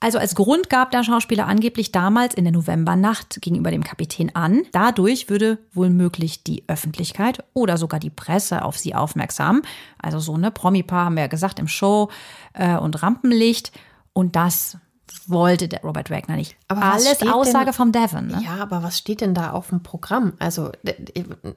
Also 0.00 0.18
als 0.18 0.36
Grund 0.36 0.70
gab 0.70 0.92
der 0.92 1.02
Schauspieler 1.02 1.46
angeblich 1.46 1.90
damals 1.90 2.34
in 2.34 2.44
der 2.44 2.52
Novembernacht 2.52 3.40
gegenüber 3.40 3.72
dem 3.72 3.82
Kapitän 3.82 4.34
an. 4.34 4.62
Dadurch 4.72 5.28
würde 5.28 5.58
wohl 5.72 5.90
möglich 5.90 6.44
die 6.44 6.62
Öffentlichkeit 6.68 7.42
oder 7.52 7.76
sogar 7.78 7.98
die 7.98 8.10
Presse 8.10 8.64
auf 8.64 8.78
sie 8.78 8.94
aufmerksam. 8.94 9.62
Also 9.98 10.20
so 10.20 10.34
eine 10.34 10.52
Promi-Paar 10.52 11.06
haben 11.06 11.16
wir 11.16 11.22
ja 11.22 11.28
gesagt 11.28 11.58
im 11.58 11.66
Show 11.66 12.10
äh, 12.52 12.76
und 12.76 13.02
Rampenlicht. 13.02 13.72
Und 14.12 14.36
das 14.36 14.78
wollte 15.26 15.66
der 15.66 15.80
Robert 15.82 16.10
Wagner 16.10 16.36
nicht. 16.36 16.56
Aber 16.68 16.82
Alles 16.82 17.20
Aussage 17.22 17.66
denn, 17.66 17.74
vom 17.74 17.92
Devon. 17.92 18.28
Ne? 18.28 18.40
Ja, 18.44 18.56
aber 18.62 18.84
was 18.84 18.98
steht 18.98 19.20
denn 19.20 19.34
da 19.34 19.50
auf 19.50 19.70
dem 19.70 19.82
Programm? 19.82 20.34
Also 20.38 20.70
de, 20.84 20.94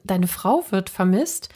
deine 0.04 0.28
Frau 0.28 0.64
wird 0.72 0.90
vermisst 0.90 1.50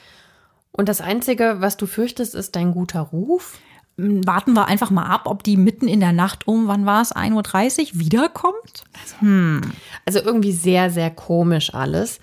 und 0.76 0.88
das 0.88 1.00
Einzige, 1.00 1.56
was 1.60 1.76
du 1.76 1.86
fürchtest, 1.86 2.34
ist 2.34 2.54
dein 2.54 2.72
guter 2.72 3.00
Ruf 3.00 3.58
warten 3.96 4.52
wir 4.52 4.66
einfach 4.66 4.90
mal 4.90 5.06
ab, 5.06 5.22
ob 5.24 5.42
die 5.42 5.56
mitten 5.56 5.88
in 5.88 6.00
der 6.00 6.12
Nacht 6.12 6.46
um, 6.46 6.68
wann 6.68 6.84
war 6.84 7.00
es, 7.00 7.14
1.30 7.14 7.94
Uhr 7.94 8.00
wiederkommt. 8.00 8.84
Also, 9.00 9.20
hm. 9.20 9.60
also 10.04 10.20
irgendwie 10.20 10.52
sehr, 10.52 10.90
sehr 10.90 11.10
komisch 11.10 11.72
alles. 11.72 12.20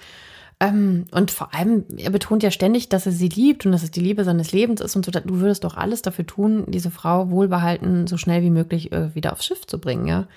Ähm, 0.60 1.06
und 1.12 1.32
vor 1.32 1.54
allem, 1.54 1.86
er 1.98 2.12
betont 2.12 2.44
ja 2.44 2.52
ständig, 2.52 2.90
dass 2.90 3.06
er 3.06 3.12
sie 3.12 3.28
liebt 3.28 3.66
und 3.66 3.72
dass 3.72 3.84
es 3.84 3.92
die 3.92 4.00
Liebe 4.00 4.24
seines 4.24 4.52
Lebens 4.52 4.82
ist 4.82 4.96
und 4.96 5.04
so. 5.04 5.12
Du 5.12 5.40
würdest 5.40 5.64
doch 5.64 5.76
alles 5.76 6.04
dafür 6.04 6.28
tun, 6.28 6.66
diese 6.68 6.92
Frau 6.92 7.32
wohlbehalten, 7.32 8.08
so 8.08 8.18
schnell 8.18 8.44
wie 8.44 8.52
möglich 8.52 8.92
äh, 8.92 9.14
wieder 9.16 9.34
aufs 9.34 9.46
Schiff 9.46 9.66
zu 9.66 9.80
bringen, 9.80 10.06
ja. 10.06 10.28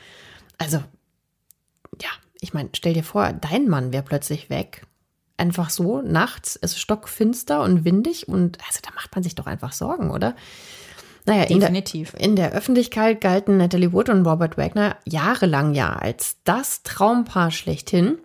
Also, 0.59 0.79
ja, 2.01 2.09
ich 2.41 2.55
meine, 2.55 2.71
stell 2.75 2.95
dir 2.95 3.05
vor, 3.05 3.33
dein 3.35 3.69
Mann 3.69 3.93
wäre 3.93 4.03
plötzlich 4.03 4.49
weg. 4.49 4.87
einfach 5.37 5.69
so 5.69 6.01
nachts, 6.01 6.57
ist 6.57 6.79
stockfinster 6.81 7.63
und 7.63 7.85
windig 7.85 8.27
und 8.27 8.59
also 8.67 8.81
da 8.83 8.91
macht 8.95 9.15
man 9.15 9.23
sich 9.23 9.35
doch 9.35 9.47
einfach 9.47 9.73
Sorgen, 9.73 10.11
oder? 10.11 10.35
Naja, 11.27 11.47
Definitiv. 11.47 12.15
In 12.15 12.21
der, 12.21 12.25
in 12.25 12.37
der 12.37 12.53
Öffentlichkeit 12.53 13.21
galten 13.21 13.57
Natalie 13.57 13.93
Wood 13.93 14.09
und 14.09 14.25
Robert 14.25 14.57
Wagner 14.57 14.97
jahrelang 15.05 15.75
ja 15.75 15.93
als 15.93 16.37
das 16.45 16.83
Traumpaar 16.85 17.51
schlechthin. 17.51 18.19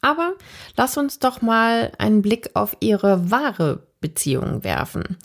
Aber 0.00 0.32
lass 0.76 0.98
uns 0.98 1.18
doch 1.18 1.40
mal 1.40 1.92
einen 1.98 2.20
Blick 2.20 2.50
auf 2.54 2.76
ihre 2.80 3.30
wahre 3.30 3.86
Beziehung 4.00 4.64
werfen. 4.64 5.16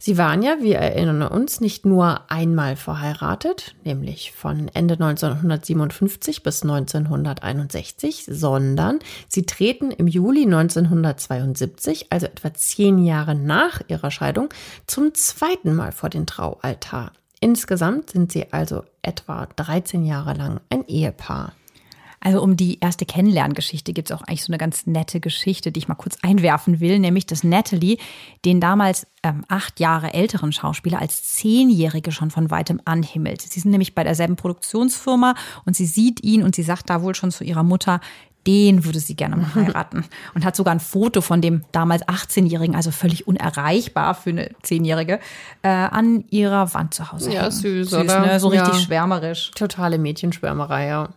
Sie 0.00 0.16
waren 0.16 0.42
ja, 0.42 0.58
wir 0.60 0.78
erinnern 0.78 1.22
uns, 1.22 1.60
nicht 1.60 1.84
nur 1.84 2.30
einmal 2.30 2.76
verheiratet, 2.76 3.74
nämlich 3.84 4.30
von 4.30 4.68
Ende 4.72 4.94
1957 4.94 6.44
bis 6.44 6.62
1961, 6.62 8.24
sondern 8.28 9.00
sie 9.26 9.44
treten 9.44 9.90
im 9.90 10.06
Juli 10.06 10.44
1972, 10.44 12.12
also 12.12 12.26
etwa 12.26 12.54
zehn 12.54 13.04
Jahre 13.04 13.34
nach 13.34 13.80
ihrer 13.88 14.12
Scheidung, 14.12 14.50
zum 14.86 15.14
zweiten 15.14 15.74
Mal 15.74 15.90
vor 15.90 16.10
den 16.10 16.26
Traualtar. 16.26 17.10
Insgesamt 17.40 18.10
sind 18.10 18.30
sie 18.30 18.52
also 18.52 18.84
etwa 19.02 19.46
13 19.56 20.04
Jahre 20.04 20.34
lang 20.34 20.60
ein 20.70 20.86
Ehepaar. 20.86 21.52
Also 22.20 22.42
um 22.42 22.56
die 22.56 22.80
erste 22.80 23.06
Kennenlerngeschichte 23.06 23.92
gibt 23.92 24.10
es 24.10 24.16
auch 24.16 24.22
eigentlich 24.22 24.44
so 24.44 24.50
eine 24.52 24.58
ganz 24.58 24.86
nette 24.86 25.20
Geschichte, 25.20 25.70
die 25.72 25.78
ich 25.78 25.88
mal 25.88 25.94
kurz 25.94 26.18
einwerfen 26.22 26.80
will, 26.80 26.98
nämlich 26.98 27.26
dass 27.26 27.44
Natalie 27.44 27.98
den 28.44 28.60
damals 28.60 29.06
ähm, 29.22 29.44
acht 29.48 29.80
Jahre 29.80 30.14
älteren 30.14 30.52
Schauspieler 30.52 31.00
als 31.00 31.22
Zehnjährige 31.34 32.12
schon 32.12 32.30
von 32.30 32.50
weitem 32.50 32.80
anhimmelt. 32.84 33.42
Sie 33.42 33.60
sind 33.60 33.70
nämlich 33.70 33.94
bei 33.94 34.04
derselben 34.04 34.36
Produktionsfirma 34.36 35.34
und 35.64 35.76
sie 35.76 35.86
sieht 35.86 36.22
ihn 36.24 36.42
und 36.42 36.54
sie 36.54 36.62
sagt 36.62 36.90
da 36.90 37.02
wohl 37.02 37.14
schon 37.14 37.30
zu 37.30 37.44
ihrer 37.44 37.62
Mutter, 37.62 38.00
den 38.46 38.84
würde 38.84 38.98
sie 38.98 39.14
gerne 39.14 39.36
mal 39.36 39.54
heiraten. 39.54 40.04
Und 40.34 40.44
hat 40.44 40.56
sogar 40.56 40.72
ein 40.74 40.80
Foto 40.80 41.20
von 41.20 41.42
dem 41.42 41.64
damals 41.70 42.02
18-Jährigen, 42.08 42.74
also 42.74 42.90
völlig 42.90 43.26
unerreichbar 43.26 44.14
für 44.14 44.30
eine 44.30 44.50
Zehnjährige, 44.62 45.20
äh, 45.62 45.68
an 45.68 46.24
ihrer 46.30 46.72
Wand 46.72 46.94
zu 46.94 47.12
Hause. 47.12 47.30
Ja, 47.32 47.42
hängen. 47.42 47.50
süß, 47.52 47.90
süß 47.90 48.00
oder? 48.00 48.20
Ne? 48.26 48.40
So 48.40 48.48
richtig 48.48 48.74
Ja. 48.74 48.80
schwärmerisch. 48.80 49.50
Totale 49.54 49.98
Mädchenschwärmerei, 49.98 50.86
ja. 50.88 51.08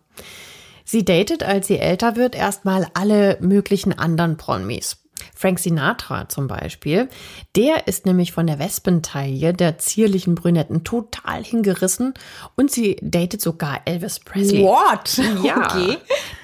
Sie 0.86 1.06
datet, 1.06 1.44
als 1.44 1.68
sie 1.68 1.78
älter 1.78 2.16
wird, 2.16 2.36
erstmal 2.36 2.88
alle 2.94 3.38
möglichen 3.42 3.98
anderen 3.98 4.38
Promis. 4.38 4.98
Frank 5.36 5.60
Sinatra 5.60 6.30
zum 6.30 6.48
Beispiel, 6.48 7.10
der 7.56 7.88
ist 7.88 8.06
nämlich 8.06 8.32
von 8.32 8.48
der 8.48 8.60
Wespentaille 8.60 9.54
der 9.54 9.78
zierlichen 9.78 10.36
Brünetten 10.36 10.84
total 10.84 11.44
hingerissen 11.44 12.14
und 12.56 12.72
sie 12.72 12.98
datet 13.02 13.42
sogar 13.42 13.82
Elvis 13.86 14.20
Presley. 14.20 14.64
What? 14.64 15.20
Ja. 15.44 15.62
Okay. 15.72 15.98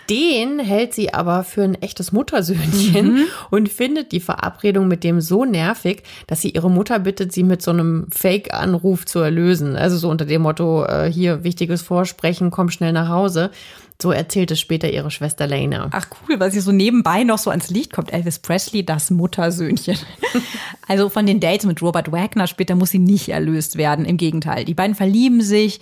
Den 0.09 0.59
hält 0.59 0.93
sie 0.93 1.13
aber 1.13 1.43
für 1.43 1.63
ein 1.63 1.75
echtes 1.81 2.13
Muttersöhnchen 2.13 3.27
und 3.49 3.67
findet 3.67 4.13
die 4.13 4.21
Verabredung 4.21 4.87
mit 4.87 5.03
dem 5.03 5.19
so 5.19 5.43
nervig, 5.43 6.03
dass 6.27 6.41
sie 6.41 6.51
ihre 6.51 6.69
Mutter 6.69 6.99
bittet, 6.99 7.33
sie 7.33 7.43
mit 7.43 7.61
so 7.61 7.71
einem 7.71 8.07
Fake-Anruf 8.11 9.05
zu 9.05 9.19
erlösen. 9.19 9.75
Also 9.75 9.97
so 9.97 10.09
unter 10.09 10.23
dem 10.23 10.43
Motto, 10.43 10.85
äh, 10.85 11.11
hier 11.11 11.43
wichtiges 11.43 11.81
Vorsprechen, 11.81 12.51
komm 12.51 12.69
schnell 12.69 12.93
nach 12.93 13.09
Hause. 13.09 13.51
So 14.01 14.11
erzählt 14.11 14.51
es 14.51 14.59
später 14.59 14.91
ihre 14.91 15.09
Schwester 15.09 15.47
Lena. 15.47 15.89
Ach 15.91 16.05
cool, 16.29 16.39
was 16.39 16.53
hier 16.53 16.61
so 16.61 16.71
nebenbei 16.71 17.23
noch 17.23 17.39
so 17.39 17.49
ans 17.49 17.69
Licht 17.71 17.93
kommt. 17.93 18.13
Elvis 18.13 18.37
Presley, 18.39 18.85
das 18.85 19.09
Muttersöhnchen. 19.09 19.97
also 20.87 21.09
von 21.09 21.25
den 21.25 21.39
Dates 21.39 21.65
mit 21.65 21.81
Robert 21.81 22.11
Wagner 22.11 22.45
später 22.47 22.75
muss 22.75 22.91
sie 22.91 22.99
nicht 22.99 23.29
erlöst 23.29 23.75
werden. 23.77 24.05
Im 24.05 24.17
Gegenteil, 24.17 24.65
die 24.65 24.75
beiden 24.75 24.95
verlieben 24.95 25.41
sich. 25.41 25.81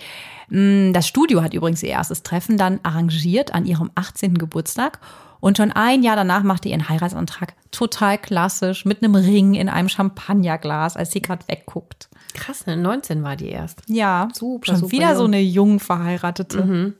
Mm, 0.50 0.94
Das 0.94 1.08
Studio 1.08 1.42
hat 1.44 1.54
übrigens 1.54 1.84
ihr 1.84 1.90
erstes 1.90 2.24
Treffen 2.24 2.58
dann 2.58 2.80
arrangiert 2.84 3.54
an 3.54 3.66
ihrem 3.66 3.92
18. 3.96 4.38
Geburtstag. 4.38 5.00
Und 5.42 5.58
schon 5.58 5.74
ein 5.74 6.02
Jahr 6.02 6.16
danach 6.16 6.42
machte 6.44 6.70
ihren 6.70 6.88
Heiratsantrag 6.88 7.54
total 7.70 8.18
klassisch 8.18 8.86
mit 8.86 9.04
einem 9.04 9.14
Ring 9.16 9.54
in 9.54 9.68
einem 9.70 9.90
Champagnerglas, 9.90 10.96
als 10.98 11.12
sie 11.12 11.22
gerade 11.22 11.46
wegguckt. 11.48 12.10
Krass, 12.34 12.66
ne? 12.66 12.78
19 12.78 13.22
war 13.24 13.36
die 13.36 13.50
erst. 13.50 13.82
Ja, 13.88 14.30
Super, 14.34 14.68
schon 14.68 14.76
super 14.78 14.92
wieder 14.94 15.10
jung. 15.10 15.18
so 15.18 15.24
eine 15.26 15.42
jung 15.42 15.80
verheiratete. 15.80 16.94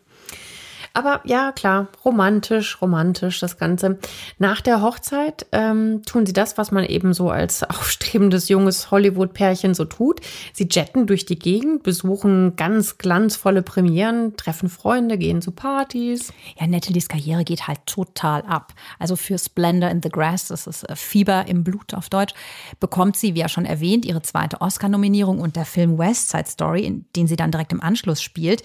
Aber 0.96 1.20
ja, 1.26 1.52
klar, 1.52 1.90
romantisch, 2.06 2.82
romantisch 2.82 3.42
das 3.42 3.58
Ganze. 3.58 4.00
Nach 4.40 4.62
der 4.62 4.82
Hochzeit 4.82 5.46
ähm, 5.52 6.04
tun 6.06 6.26
sie 6.26 6.32
das, 6.32 6.58
was 6.58 6.72
man 6.72 6.86
eben 6.86 7.14
so 7.14 7.30
als 7.30 7.64
aufstrebendes 7.70 8.48
junges 8.48 8.92
Hollywood-Pärchen 8.92 9.74
so 9.74 9.84
tut. 9.84 10.22
Sie 10.54 10.70
jetten 10.72 11.06
durch 11.06 11.26
die 11.26 11.38
Gegend, 11.38 11.84
besuchen 11.84 12.56
ganz 12.56 12.98
glanzvolle 12.98 13.62
Premieren, 13.62 14.38
treffen 14.38 14.70
Freunde, 14.70 15.18
gehen 15.18 15.42
zu 15.42 15.52
Partys. 15.52 16.32
Ja, 16.58 16.66
Natalies 16.66 17.10
Karriere 17.10 17.44
geht 17.44 17.68
halt 17.68 17.86
total 17.86 18.44
ab. 18.44 18.74
Also 18.98 19.18
für 19.18 19.38
Splendor 19.38 19.90
in 19.90 20.02
the 20.02 20.10
Grass, 20.10 20.48
das 20.48 20.66
ist 20.66 20.90
äh, 20.90 20.96
Fieber 20.96 21.46
im 21.50 21.66
Blut 21.66 21.94
auf 21.94 22.08
Deutsch, 22.08 22.34
bekommt 22.80 23.18
sie, 23.18 23.36
wie 23.36 23.40
ja 23.40 23.50
schon 23.50 23.66
erwähnt, 23.66 24.06
ihre 24.06 24.22
zweite 24.22 24.62
Oscar-Nominierung 24.62 25.42
und 25.42 25.58
der 25.58 25.66
Film 25.66 25.98
West 25.98 26.30
Side 26.30 26.48
Story, 26.48 26.86
in 26.86 27.06
den 27.18 27.28
sie 27.28 27.36
dann 27.36 27.52
direkt 27.52 27.74
im 27.74 27.82
Anschluss 27.82 28.22
spielt. 28.22 28.64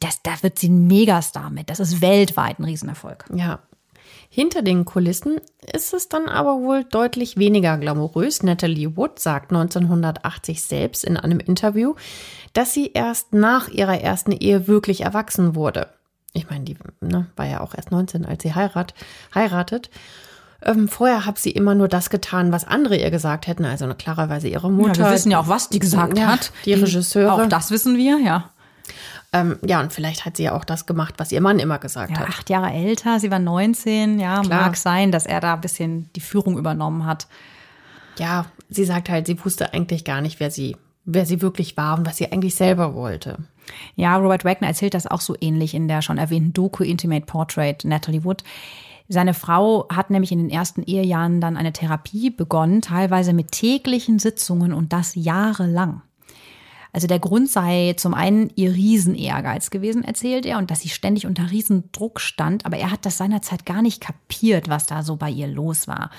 Das, 0.00 0.22
da 0.22 0.32
wird 0.42 0.58
sie 0.58 0.68
ein 0.68 0.86
Megastar 0.86 1.50
mit. 1.50 1.70
Das 1.70 1.78
ist 1.80 2.00
weltweit 2.00 2.58
ein 2.58 2.64
Riesenerfolg. 2.64 3.24
Ja. 3.32 3.60
Hinter 4.30 4.62
den 4.62 4.84
Kulissen 4.84 5.40
ist 5.72 5.94
es 5.94 6.08
dann 6.08 6.28
aber 6.28 6.60
wohl 6.60 6.84
deutlich 6.84 7.38
weniger 7.38 7.78
glamourös. 7.78 8.42
Natalie 8.42 8.96
Wood 8.96 9.18
sagt 9.18 9.52
1980 9.52 10.62
selbst 10.62 11.04
in 11.04 11.16
einem 11.16 11.40
Interview, 11.40 11.94
dass 12.52 12.74
sie 12.74 12.90
erst 12.92 13.32
nach 13.32 13.68
ihrer 13.68 14.00
ersten 14.00 14.32
Ehe 14.32 14.66
wirklich 14.68 15.02
erwachsen 15.02 15.54
wurde. 15.54 15.88
Ich 16.34 16.50
meine, 16.50 16.64
die 16.64 16.76
ne, 17.00 17.26
war 17.36 17.46
ja 17.46 17.60
auch 17.60 17.74
erst 17.74 17.90
19, 17.90 18.26
als 18.26 18.42
sie 18.42 18.54
heirat, 18.54 18.94
heiratet. 19.34 19.90
Ähm, 20.62 20.88
vorher 20.88 21.24
hat 21.24 21.38
sie 21.38 21.50
immer 21.50 21.74
nur 21.74 21.88
das 21.88 22.10
getan, 22.10 22.52
was 22.52 22.66
andere 22.66 22.96
ihr 22.96 23.10
gesagt 23.10 23.46
hätten. 23.46 23.64
Also 23.64 23.86
klarerweise 23.94 24.48
ihre 24.48 24.70
Mutter. 24.70 25.00
Ja, 25.00 25.08
wir 25.08 25.14
wissen 25.14 25.30
ja 25.30 25.40
auch, 25.40 25.48
was 25.48 25.68
die 25.70 25.78
gesagt 25.78 26.18
Ja, 26.18 26.26
hat. 26.26 26.52
die 26.64 26.74
Regisseure. 26.74 27.32
Auch 27.32 27.48
das 27.48 27.70
wissen 27.70 27.96
wir, 27.96 28.18
ja. 28.18 28.50
Ähm, 29.32 29.58
ja, 29.64 29.80
und 29.80 29.92
vielleicht 29.92 30.24
hat 30.24 30.36
sie 30.38 30.44
ja 30.44 30.52
auch 30.56 30.64
das 30.64 30.86
gemacht, 30.86 31.14
was 31.18 31.32
ihr 31.32 31.40
Mann 31.42 31.58
immer 31.58 31.78
gesagt 31.78 32.12
Ja, 32.12 32.20
hat. 32.20 32.28
acht 32.28 32.48
Jahre 32.50 32.70
älter, 32.72 33.20
sie 33.20 33.30
war 33.30 33.38
19. 33.38 34.18
Ja, 34.18 34.40
Klar. 34.40 34.62
mag 34.62 34.76
sein, 34.76 35.12
dass 35.12 35.26
er 35.26 35.40
da 35.40 35.54
ein 35.54 35.60
bisschen 35.60 36.10
die 36.14 36.20
Führung 36.20 36.56
übernommen 36.56 37.04
hat. 37.04 37.26
Ja, 38.18 38.46
sie 38.70 38.84
sagt 38.84 39.10
halt, 39.10 39.26
sie 39.26 39.42
wusste 39.44 39.72
eigentlich 39.74 40.04
gar 40.04 40.22
nicht, 40.22 40.40
wer 40.40 40.50
sie, 40.50 40.76
wer 41.04 41.26
sie 41.26 41.42
wirklich 41.42 41.76
war 41.76 41.98
und 41.98 42.06
was 42.06 42.16
sie 42.16 42.32
eigentlich 42.32 42.54
selber 42.54 42.94
wollte. 42.94 43.38
Ja, 43.96 44.16
Robert 44.16 44.46
Wagner 44.46 44.68
erzählt 44.68 44.94
das 44.94 45.06
auch 45.06 45.20
so 45.20 45.36
ähnlich 45.40 45.74
in 45.74 45.88
der 45.88 46.00
schon 46.00 46.16
erwähnten 46.16 46.54
Doku 46.54 46.82
Intimate 46.82 47.26
Portrait 47.26 47.84
Natalie 47.84 48.24
Wood. 48.24 48.42
Seine 49.10 49.34
Frau 49.34 49.86
hat 49.90 50.08
nämlich 50.10 50.32
in 50.32 50.38
den 50.38 50.50
ersten 50.50 50.82
Ehejahren 50.82 51.40
dann 51.40 51.56
eine 51.58 51.72
Therapie 51.72 52.30
begonnen, 52.30 52.80
teilweise 52.82 53.32
mit 53.34 53.52
täglichen 53.52 54.18
Sitzungen 54.18 54.72
und 54.72 54.92
das 54.94 55.14
jahrelang. 55.14 56.00
Also 56.92 57.06
der 57.06 57.18
Grund 57.18 57.50
sei 57.50 57.94
zum 57.96 58.14
einen 58.14 58.50
ihr 58.54 58.72
Riesenehrgeiz 58.72 59.70
gewesen, 59.70 60.04
erzählt 60.04 60.46
er, 60.46 60.58
und 60.58 60.70
dass 60.70 60.80
sie 60.80 60.88
ständig 60.88 61.26
unter 61.26 61.50
Riesendruck 61.50 62.20
stand, 62.20 62.66
aber 62.66 62.76
er 62.78 62.90
hat 62.90 63.04
das 63.04 63.18
seinerzeit 63.18 63.66
gar 63.66 63.82
nicht 63.82 64.00
kapiert, 64.00 64.68
was 64.68 64.86
da 64.86 65.02
so 65.02 65.16
bei 65.16 65.30
ihr 65.30 65.46
los 65.46 65.86
war. 65.88 66.10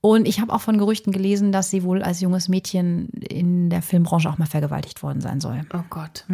Und 0.00 0.28
ich 0.28 0.40
habe 0.40 0.52
auch 0.52 0.60
von 0.60 0.76
Gerüchten 0.76 1.12
gelesen, 1.12 1.50
dass 1.50 1.70
sie 1.70 1.82
wohl 1.82 2.02
als 2.02 2.20
junges 2.20 2.48
Mädchen 2.48 3.08
in 3.08 3.70
der 3.70 3.80
Filmbranche 3.80 4.28
auch 4.28 4.36
mal 4.36 4.46
vergewaltigt 4.46 5.02
worden 5.02 5.22
sein 5.22 5.40
soll. 5.40 5.62
Oh 5.72 5.84
Gott. 5.88 6.26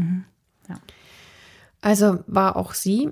Ja. 0.69 0.75
Also 1.81 2.19
war 2.27 2.57
auch 2.57 2.75
sie, 2.75 3.11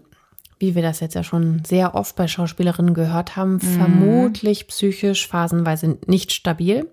wie 0.58 0.74
wir 0.74 0.82
das 0.82 0.98
jetzt 0.98 1.14
ja 1.14 1.22
schon 1.22 1.62
sehr 1.64 1.94
oft 1.94 2.16
bei 2.16 2.26
Schauspielerinnen 2.26 2.94
gehört 2.94 3.37
haben, 3.37 3.61
vermutlich 3.61 4.66
psychisch 4.66 5.28
phasenweise 5.28 5.98
nicht 6.06 6.32
stabil. 6.32 6.88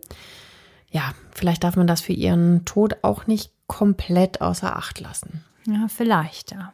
Ja, 0.95 1.11
vielleicht 1.31 1.65
darf 1.65 1.75
man 1.75 1.87
das 1.87 1.99
für 1.99 2.13
ihren 2.13 2.63
Tod 2.63 2.95
auch 3.01 3.27
nicht 3.27 3.51
komplett 3.67 4.39
außer 4.39 4.77
Acht 4.77 5.01
lassen. 5.01 5.43
Ja, 5.67 5.87
vielleicht, 5.89 6.53
ja. 6.53 6.71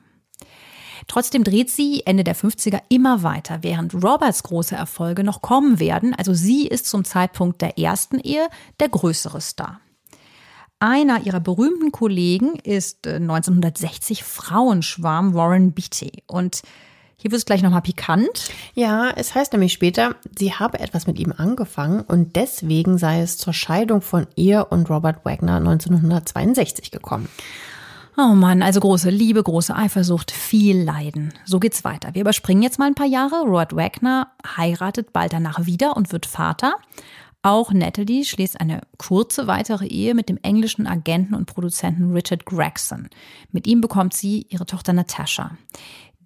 Trotzdem 1.08 1.44
dreht 1.44 1.72
sie 1.72 2.04
Ende 2.06 2.24
der 2.24 2.36
50er 2.36 2.84
immer 2.90 3.24
weiter, 3.24 3.64
während 3.64 3.96
Roberts 3.96 4.44
große 4.44 4.76
Erfolge 4.76 5.24
noch 5.24 5.42
kommen 5.42 5.80
werden. 5.80 6.14
Also 6.14 6.36
sie 6.36 6.68
ist 6.68 6.86
zum 6.86 7.04
Zeitpunkt 7.04 7.64
der 7.64 7.80
ersten 7.80 8.20
Ehe 8.20 8.48
der 8.80 8.90
größere 8.90 9.42
Star. 9.42 9.82
Einer 10.78 11.26
ihrer 11.26 11.40
berühmten 11.40 11.92
Kollegen 11.92 12.58
ist 12.58 13.08
äh, 13.08 13.16
1960 13.16 14.24
Frauenschwarm 14.24 15.34
Warren 15.34 15.72
Beatty. 15.72 16.22
Und 16.28 16.62
hier 17.22 17.30
wird 17.30 17.38
es 17.38 17.46
gleich 17.46 17.62
nochmal 17.62 17.84
pikant. 17.84 18.50
Ja, 18.74 19.12
es 19.16 19.36
heißt 19.36 19.54
nämlich 19.54 19.74
später, 19.74 20.16
sie 20.38 20.54
habe 20.56 20.80
etwas 20.80 21.06
mit 21.06 21.20
ihm 21.20 21.32
angefangen 21.38 22.02
und 22.02 22.36
deswegen 22.36 22.98
sei 22.98 23.22
es 23.22 23.38
zur 23.38 23.54
Scheidung 23.54 24.02
von 24.02 24.26
ihr 24.36 24.68
und 24.72 24.90
Robert 24.90 25.24
Wagner 25.24 25.58
1962 25.58 26.90
gekommen. 26.90 27.30
Oh 28.18 28.34
Mann, 28.34 28.64
also 28.64 28.80
große 28.80 29.12
Liebe, 29.12 29.44
große 29.44 29.76
Eifersucht, 29.76 30.32
viel 30.32 30.82
Leiden. 30.82 31.32
So 31.46 31.60
geht's 31.60 31.84
weiter. 31.84 32.14
Wir 32.14 32.22
überspringen 32.22 32.64
jetzt 32.64 32.80
mal 32.80 32.88
ein 32.88 32.96
paar 32.96 33.06
Jahre. 33.06 33.44
Robert 33.44 33.76
Wagner 33.76 34.32
heiratet 34.58 35.14
bald 35.14 35.32
danach 35.32 35.68
wieder 35.68 35.96
und 35.96 36.12
wird 36.12 36.26
Vater. 36.26 36.76
Auch 37.44 37.72
Natalie 37.72 38.26
schließt 38.26 38.60
eine 38.60 38.82
kurze 38.98 39.48
weitere 39.48 39.86
Ehe 39.88 40.14
mit 40.14 40.28
dem 40.28 40.38
englischen 40.44 40.88
Agenten 40.88 41.36
und 41.36 41.46
Produzenten 41.46 42.14
Richard 42.14 42.46
Gregson. 42.46 43.10
Mit 43.52 43.66
ihm 43.66 43.82
bekommt 43.82 44.14
sie 44.14 44.46
ihre 44.50 44.66
Tochter 44.66 44.94
Natasha. 44.94 45.58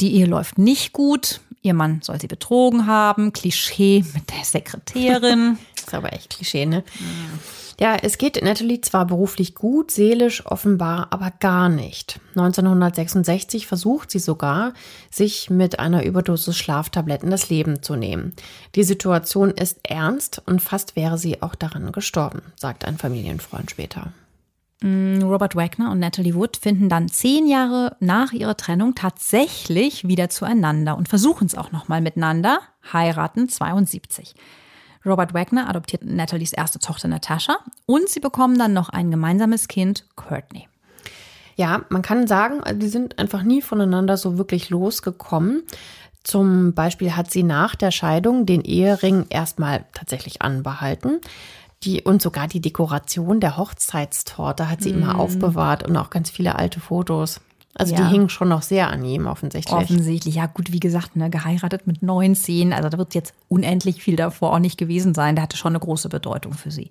Die 0.02 0.16
Ehe 0.16 0.26
läuft 0.26 0.58
nicht 0.58 0.94
gut. 0.94 1.42
Ihr 1.62 1.74
Mann 1.74 2.02
soll 2.04 2.22
sie 2.22 2.28
betrogen 2.28 2.86
haben. 2.86 3.34
Klischee 3.34 4.06
mit 4.14 4.30
der 4.30 4.44
Sekretärin. 4.44 5.58
ist 5.76 5.94
aber 5.94 6.14
echt 6.14 6.30
Klischee, 6.32 6.66
ne? 6.66 6.84
Ja, 7.80 7.98
es 8.02 8.18
geht 8.18 8.42
Natalie 8.42 8.80
zwar 8.80 9.06
beruflich 9.06 9.54
gut, 9.54 9.92
seelisch 9.92 10.46
offenbar 10.46 11.08
aber 11.10 11.32
gar 11.40 11.68
nicht. 11.68 12.22
1966 12.36 13.68
versucht 13.68 14.12
sie 14.12 14.20
sogar, 14.20 14.74
sich 15.12 15.50
mit 15.50 15.80
einer 15.80 16.06
Überdosis 16.06 16.56
Schlaftabletten 16.56 17.30
das 17.30 17.50
Leben 17.50 17.84
zu 17.84 17.96
nehmen. 17.96 18.34
Die 18.76 18.84
Situation 18.84 19.52
ist 19.52 19.80
ernst 19.84 20.42
und 20.46 20.62
fast 20.62 20.96
wäre 20.96 21.18
sie 21.18 21.42
auch 21.42 21.56
daran 21.56 21.92
gestorben, 21.92 22.42
sagt 22.56 22.86
ein 22.86 22.98
Familienfreund 22.98 23.72
später. 23.72 24.14
Mm, 24.86 25.24
Robert 25.24 25.56
Wagner 25.56 25.90
und 25.90 25.98
Natalie 25.98 26.36
Wood 26.36 26.58
finden 26.58 26.90
dann 26.90 27.10
zehn 27.10 27.48
Jahre 27.48 27.98
nach 28.00 28.34
ihrer 28.34 28.56
Trennung 28.56 28.94
tatsächlich 28.94 30.08
wieder 30.08 30.30
zueinander 30.30 30.96
und 30.96 31.10
versuchen 31.10 31.48
es 31.48 31.56
auch 31.56 31.72
nochmal 31.72 32.02
miteinander, 32.02 32.60
heiraten 32.94 33.50
72. 33.50 34.36
Robert 35.04 35.34
Wagner 35.34 35.68
adoptiert 35.68 36.06
Nathalies 36.06 36.54
erste 36.54 36.78
Tochter 36.78 37.08
Natascha 37.08 37.58
und 37.88 38.10
sie 38.10 38.20
bekommen 38.20 38.60
dann 38.60 38.74
noch 38.74 38.90
ein 38.90 39.10
gemeinsames 39.10 39.68
Kind, 39.68 40.06
Courtney. 40.16 40.68
Ja, 41.56 41.82
man 41.90 42.04
kann 42.04 42.28
sagen, 42.28 42.62
die 42.80 42.88
sind 42.88 43.18
einfach 43.18 43.42
nie 43.42 43.64
voneinander 43.64 44.18
so 44.18 44.38
wirklich 44.38 44.70
losgekommen. 44.70 45.64
Zum 46.24 46.74
Beispiel 46.76 47.16
hat 47.16 47.32
sie 47.32 47.44
nach 47.44 47.74
der 47.74 47.90
Scheidung 47.90 48.46
den 48.46 48.62
Ehering 48.62 49.26
erstmal 49.30 49.86
tatsächlich 49.94 50.44
anbehalten. 50.44 51.22
Die, 51.86 52.02
und 52.02 52.22
sogar 52.22 52.48
die 52.48 52.62
Dekoration 52.62 53.40
der 53.40 53.58
Hochzeitstorte 53.58 54.70
hat 54.70 54.82
sie 54.82 54.92
mm. 54.92 54.98
immer 54.98 55.20
aufbewahrt 55.20 55.88
und 55.88 55.96
auch 55.98 56.10
ganz 56.10 56.30
viele 56.32 56.56
alte 56.56 56.80
Fotos. 56.80 57.42
Also 57.78 57.94
ja. 57.94 58.02
die 58.02 58.12
hingen 58.12 58.30
schon 58.30 58.48
noch 58.48 58.62
sehr 58.62 58.90
an 58.90 59.04
ihm 59.04 59.28
offensichtlich. 59.28 59.76
Offensichtlich, 59.76 60.36
ja 60.36 60.46
gut, 60.46 60.72
wie 60.72 60.80
gesagt, 60.80 61.18
ne, 61.18 61.30
geheiratet 61.30 61.86
mit 61.88 62.02
19, 62.02 62.72
also 62.72 62.88
da 62.88 62.98
wird 62.98 63.14
jetzt 63.14 63.34
unendlich 63.50 64.02
viel 64.02 64.16
davor 64.16 64.54
auch 64.54 64.60
nicht 64.60 64.78
gewesen 64.78 65.14
sein. 65.14 65.36
Der 65.36 65.44
hatte 65.44 65.58
schon 65.58 65.74
eine 65.74 65.80
große 65.80 66.08
Bedeutung 66.08 66.54
für 66.54 66.72
sie. 66.72 66.90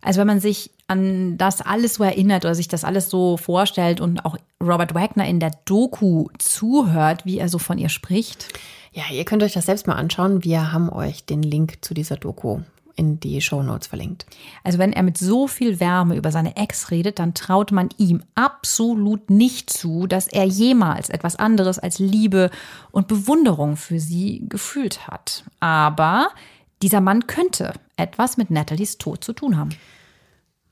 Also 0.00 0.20
wenn 0.20 0.26
man 0.26 0.40
sich 0.40 0.70
an 0.86 1.36
das 1.36 1.60
alles 1.60 1.94
so 1.94 2.04
erinnert 2.04 2.46
oder 2.46 2.54
sich 2.54 2.66
das 2.66 2.84
alles 2.84 3.10
so 3.10 3.36
vorstellt 3.36 4.00
und 4.00 4.24
auch 4.24 4.38
Robert 4.60 4.94
Wagner 4.94 5.26
in 5.26 5.38
der 5.38 5.52
Doku 5.66 6.28
zuhört, 6.38 7.26
wie 7.26 7.38
er 7.38 7.50
so 7.50 7.58
von 7.58 7.76
ihr 7.76 7.90
spricht. 7.90 8.48
Ja, 8.92 9.02
ihr 9.12 9.26
könnt 9.26 9.42
euch 9.42 9.52
das 9.52 9.66
selbst 9.66 9.86
mal 9.86 9.94
anschauen. 9.94 10.42
Wir 10.42 10.72
haben 10.72 10.88
euch 10.88 11.26
den 11.26 11.42
Link 11.42 11.78
zu 11.82 11.92
dieser 11.92 12.16
Doku 12.16 12.60
in 13.00 13.18
die 13.18 13.40
Show 13.40 13.62
Notes 13.62 13.86
verlinkt. 13.88 14.26
Also 14.62 14.78
wenn 14.78 14.92
er 14.92 15.02
mit 15.02 15.16
so 15.16 15.48
viel 15.48 15.80
Wärme 15.80 16.16
über 16.16 16.30
seine 16.30 16.56
Ex 16.56 16.90
redet, 16.90 17.18
dann 17.18 17.32
traut 17.32 17.72
man 17.72 17.88
ihm 17.96 18.22
absolut 18.34 19.30
nicht 19.30 19.70
zu, 19.70 20.06
dass 20.06 20.28
er 20.28 20.44
jemals 20.44 21.08
etwas 21.08 21.36
anderes 21.36 21.78
als 21.78 21.98
Liebe 21.98 22.50
und 22.90 23.08
Bewunderung 23.08 23.76
für 23.76 23.98
sie 23.98 24.44
gefühlt 24.48 25.08
hat. 25.08 25.44
Aber 25.60 26.28
dieser 26.82 27.00
Mann 27.00 27.26
könnte 27.26 27.72
etwas 27.96 28.36
mit 28.36 28.50
Nathalies 28.50 28.98
Tod 28.98 29.24
zu 29.24 29.32
tun 29.32 29.56
haben. 29.56 29.70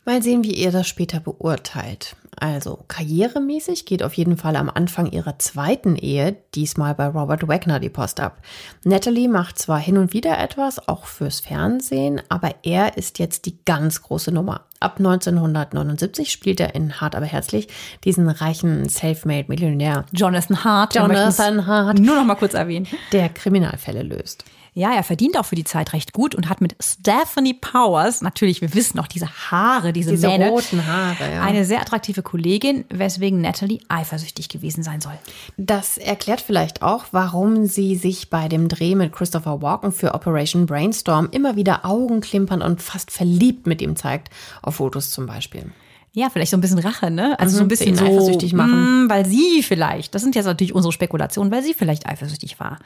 Mal 0.09 0.23
sehen, 0.23 0.43
wie 0.43 0.55
ihr 0.55 0.73
das 0.73 0.89
später 0.89 1.21
beurteilt. 1.21 2.17
Also 2.35 2.83
karrieremäßig 2.89 3.85
geht 3.85 4.03
auf 4.03 4.15
jeden 4.15 4.39
Fall 4.39 4.57
am 4.57 4.71
Anfang 4.71 5.13
ihrer 5.13 5.39
zweiten 5.39 5.97
Ehe, 5.97 6.35
diesmal 6.55 6.95
bei 6.95 7.09
Robert 7.09 7.47
Wagner, 7.47 7.79
die 7.79 7.91
Post 7.91 8.19
ab. 8.19 8.41
Natalie 8.85 9.29
macht 9.29 9.59
zwar 9.59 9.79
hin 9.79 9.99
und 9.99 10.15
wieder 10.15 10.39
etwas, 10.39 10.89
auch 10.89 11.05
fürs 11.05 11.41
Fernsehen, 11.41 12.23
aber 12.31 12.55
er 12.63 12.97
ist 12.97 13.19
jetzt 13.19 13.45
die 13.45 13.59
ganz 13.67 14.01
große 14.01 14.33
Nummer. 14.33 14.63
Ab 14.81 14.95
1979 14.97 16.33
spielt 16.33 16.61
er 16.61 16.75
in 16.75 17.03
Hart 17.03 17.15
aber 17.15 17.27
herzlich 17.27 17.69
diesen 18.05 18.31
reichen 18.31 18.89
Selfmade-Millionär. 18.89 20.07
Jonathan 20.15 20.65
Hart. 20.65 20.95
Jonathan 20.95 21.67
Hart. 21.67 21.99
Nur 21.99 22.17
noch 22.17 22.25
mal 22.25 22.37
kurz 22.37 22.55
erwähnen. 22.55 22.87
Der 23.13 23.29
Kriminalfälle 23.29 24.05
löst. 24.05 24.47
Ja, 24.79 24.93
er 24.93 25.03
verdient 25.03 25.37
auch 25.37 25.45
für 25.45 25.57
die 25.57 25.65
Zeit 25.65 25.93
recht 25.93 26.13
gut 26.13 26.37
und 26.37 26.49
hat 26.49 26.61
mit 26.61 26.77
Stephanie 26.81 27.55
Powers, 27.55 28.23
natürlich, 28.23 28.61
wir 28.61 28.75
wissen 28.75 28.97
noch, 28.97 29.09
diese 29.09 29.27
Haare, 29.29 29.93
diese, 29.93 30.13
diese 30.13 30.29
Mähne, 30.29 30.51
roten 30.51 30.87
Haare, 30.87 31.35
ja. 31.35 31.43
eine 31.43 31.65
sehr 31.65 31.81
attraktive 31.81 32.23
Kollegin, 32.23 32.85
weswegen 32.89 33.41
Natalie 33.41 33.81
eifersüchtig 33.89 34.49
gewesen 34.49 34.85
sein 34.85 35.01
soll. 35.01 35.19
Das 35.57 35.99
erklärt 35.99 36.41
vielleicht 36.41 36.83
auch, 36.83 37.07
warum 37.11 37.67
sie 37.67 37.97
sich 37.97 38.31
bei 38.31 38.47
dem 38.47 38.69
Dreh 38.69 38.95
mit 38.95 39.13
Christopher 39.13 39.61
Walken 39.63 39.91
für 39.91 40.15
Operation 40.15 40.67
Brainstorm 40.67 41.27
immer 41.33 41.57
wieder 41.57 41.85
Augenklimpern 41.85 42.63
und 42.63 42.81
fast 42.81 43.11
verliebt 43.11 43.67
mit 43.67 43.83
ihm 43.83 43.97
zeigt, 43.97 44.31
auf 44.63 44.77
Fotos 44.77 45.11
zum 45.11 45.27
Beispiel. 45.27 45.73
Ja, 46.13 46.31
vielleicht 46.31 46.53
so 46.53 46.57
ein 46.57 46.61
bisschen 46.61 46.79
Rache, 46.79 47.11
ne? 47.11 47.37
Also 47.41 47.55
mhm, 47.55 47.59
so 47.59 47.65
ein 47.65 47.69
bisschen 47.69 47.97
so, 47.97 48.05
eifersüchtig 48.05 48.53
machen. 48.53 49.07
Mh, 49.07 49.11
weil 49.13 49.27
sie 49.27 49.65
vielleicht, 49.65 50.15
das 50.15 50.23
sind 50.23 50.37
jetzt 50.37 50.47
natürlich 50.47 50.73
unsere 50.73 50.93
Spekulationen, 50.93 51.53
weil 51.53 51.65
sie 51.65 51.75
vielleicht 51.75 52.07
eifersüchtig 52.07 52.61
war. 52.61 52.79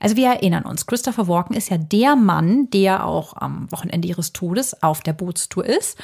Also 0.00 0.16
wir 0.16 0.28
erinnern 0.28 0.64
uns, 0.64 0.86
Christopher 0.86 1.28
Walken 1.28 1.54
ist 1.54 1.68
ja 1.68 1.78
der 1.78 2.16
Mann, 2.16 2.70
der 2.70 3.06
auch 3.06 3.36
am 3.36 3.70
Wochenende 3.70 4.08
ihres 4.08 4.32
Todes 4.32 4.82
auf 4.82 5.02
der 5.02 5.12
Bootstour 5.12 5.64
ist. 5.64 5.98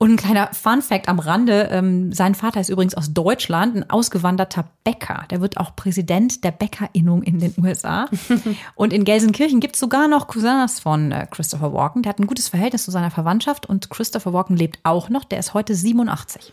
Und 0.00 0.12
ein 0.12 0.16
kleiner 0.16 0.50
Fun 0.52 0.80
Fact 0.80 1.08
am 1.08 1.18
Rande, 1.18 1.70
ähm, 1.72 2.12
sein 2.12 2.36
Vater 2.36 2.60
ist 2.60 2.68
übrigens 2.68 2.94
aus 2.94 3.12
Deutschland, 3.12 3.74
ein 3.74 3.90
ausgewanderter 3.90 4.70
Bäcker. 4.84 5.24
Der 5.30 5.40
wird 5.40 5.56
auch 5.56 5.74
Präsident 5.74 6.44
der 6.44 6.52
Bäckerinnung 6.52 7.24
in 7.24 7.40
den 7.40 7.52
USA. 7.60 8.08
und 8.76 8.92
in 8.92 9.02
Gelsenkirchen 9.02 9.58
gibt 9.58 9.74
es 9.74 9.80
sogar 9.80 10.06
noch 10.06 10.28
Cousins 10.28 10.78
von 10.78 11.10
äh, 11.10 11.26
Christopher 11.28 11.72
Walken. 11.72 12.02
Der 12.02 12.10
hat 12.10 12.20
ein 12.20 12.28
gutes 12.28 12.48
Verhältnis 12.48 12.84
zu 12.84 12.92
seiner 12.92 13.10
Verwandtschaft 13.10 13.66
und 13.66 13.90
Christopher 13.90 14.32
Walken 14.32 14.56
lebt 14.56 14.78
auch 14.84 15.08
noch. 15.08 15.24
Der 15.24 15.40
ist 15.40 15.52
heute 15.52 15.74
87. 15.74 16.52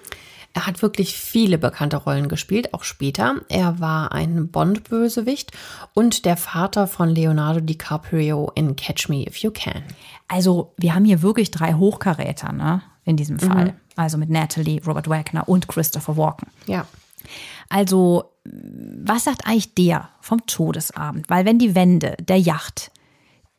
Er 0.56 0.66
hat 0.66 0.82
wirklich 0.82 1.18
viele 1.18 1.58
bekannte 1.58 1.98
Rollen 1.98 2.30
gespielt, 2.30 2.74
auch 2.74 2.84
später. 2.84 3.42
Er 3.50 3.82
war 3.82 4.14
ein 4.14 4.48
Bond-Bösewicht 4.48 5.52
und 5.94 6.24
der 6.24 6.38
Vater 6.38 6.88
von 6.88 7.10
Leonardo 7.10 7.60
DiCaprio 7.60 8.54
in 8.56 8.78
Catch 8.78 9.10
Me 9.10 9.28
If 9.28 9.36
You 9.40 9.52
Can. 9.52 9.84
Also 10.30 10.74
wir 10.78 10.96
haben 10.96 11.04
hier 11.04 11.22
wirklich 11.22 11.52
drei 11.52 11.74
Hochkaräter 11.74 12.54
ne, 12.54 12.82
in 13.04 13.18
diesem 13.18 13.38
Fall. 13.38 13.66
Mhm. 13.66 13.74
Also 13.98 14.18
mit 14.18 14.30
Natalie, 14.30 14.82
Robert 14.86 15.10
Wagner 15.10 15.50
und 15.50 15.68
Christopher 15.68 16.16
Walken. 16.16 16.48
Ja. 16.68 16.88
Also 17.68 18.32
was 18.46 19.26
sagt 19.26 19.46
eigentlich 19.46 19.74
der 19.74 20.08
vom 20.22 20.46
Todesabend? 20.46 21.30
Weil 21.30 21.44
wenn 21.44 21.60
die 21.60 21.76
Wände 21.76 22.16
der 22.22 22.40
Yacht, 22.40 22.92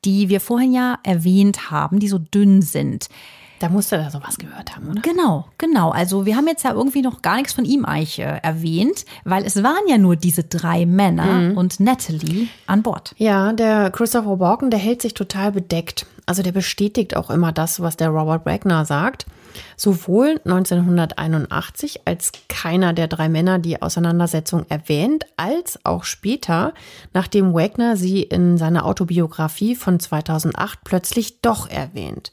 die 0.07 0.31
wir 0.31 0.41
vorhin 0.41 0.73
ja 0.73 0.99
erwähnt 1.03 1.71
haben, 1.71 1.99
die 1.99 2.09
so 2.09 2.19
dünn 2.19 2.63
sind, 2.63 3.11
da 3.59 3.69
musste 3.69 3.97
er 3.97 4.11
sowas 4.11 4.39
gehört 4.39 4.77
haben, 4.77 4.89
oder? 4.89 5.01
Genau, 5.01 5.47
genau. 5.59 5.91
Also 5.91 6.27
wir 6.27 6.37
haben 6.37 6.47
jetzt 6.47 6.65
ja 6.65 6.73
irgendwie 6.73 7.03
noch 7.03 7.23
gar 7.23 7.37
nichts 7.37 7.53
von 7.53 7.65
ihm 7.65 7.85
eigentlich 7.85 8.19
äh, 8.19 8.41
erwähnt, 8.43 9.05
weil 9.25 9.45
es 9.45 9.63
waren 9.63 9.89
ja 9.89 9.99
nur 9.99 10.17
diese 10.17 10.45
drei 10.45 10.87
Männer 10.87 11.51
mhm. 11.51 11.57
und 11.57 11.81
Natalie 11.81 12.49
an 12.67 12.83
Bord. 12.83 13.15
Ja, 13.19 13.53
der 13.53 13.91
Christopher 13.91 14.39
Walken, 14.39 14.71
der 14.71 14.79
hält 14.79 15.03
sich 15.03 15.15
total 15.15 15.53
bedeckt. 15.53 16.07
Also 16.27 16.43
der 16.43 16.53
bestätigt 16.53 17.17
auch 17.17 17.31
immer 17.31 17.53
das, 17.53 17.81
was 17.81 17.97
der 17.97 18.09
Robert 18.09 18.45
Wagner 18.47 18.85
sagt. 18.85 19.27
Sowohl 19.77 20.41
1981, 20.45 22.03
als 22.05 22.33
keiner 22.49 22.93
der 22.93 23.09
drei 23.09 23.29
Männer 23.29 23.59
die 23.59 23.81
Auseinandersetzung 23.81 24.67
erwähnt, 24.69 25.25
als 25.37 25.79
auch 25.85 26.05
später, 26.05 26.75
nachdem 27.15 27.55
Wagner 27.55 27.97
sie 27.97 28.23
in 28.23 28.59
seiner 28.59 28.85
Autobiografie 28.85 29.75
von 29.75 29.99
2008 30.01 30.81
plötzlich 30.85 31.41
doch 31.41 31.71
erwähnt. 31.71 32.33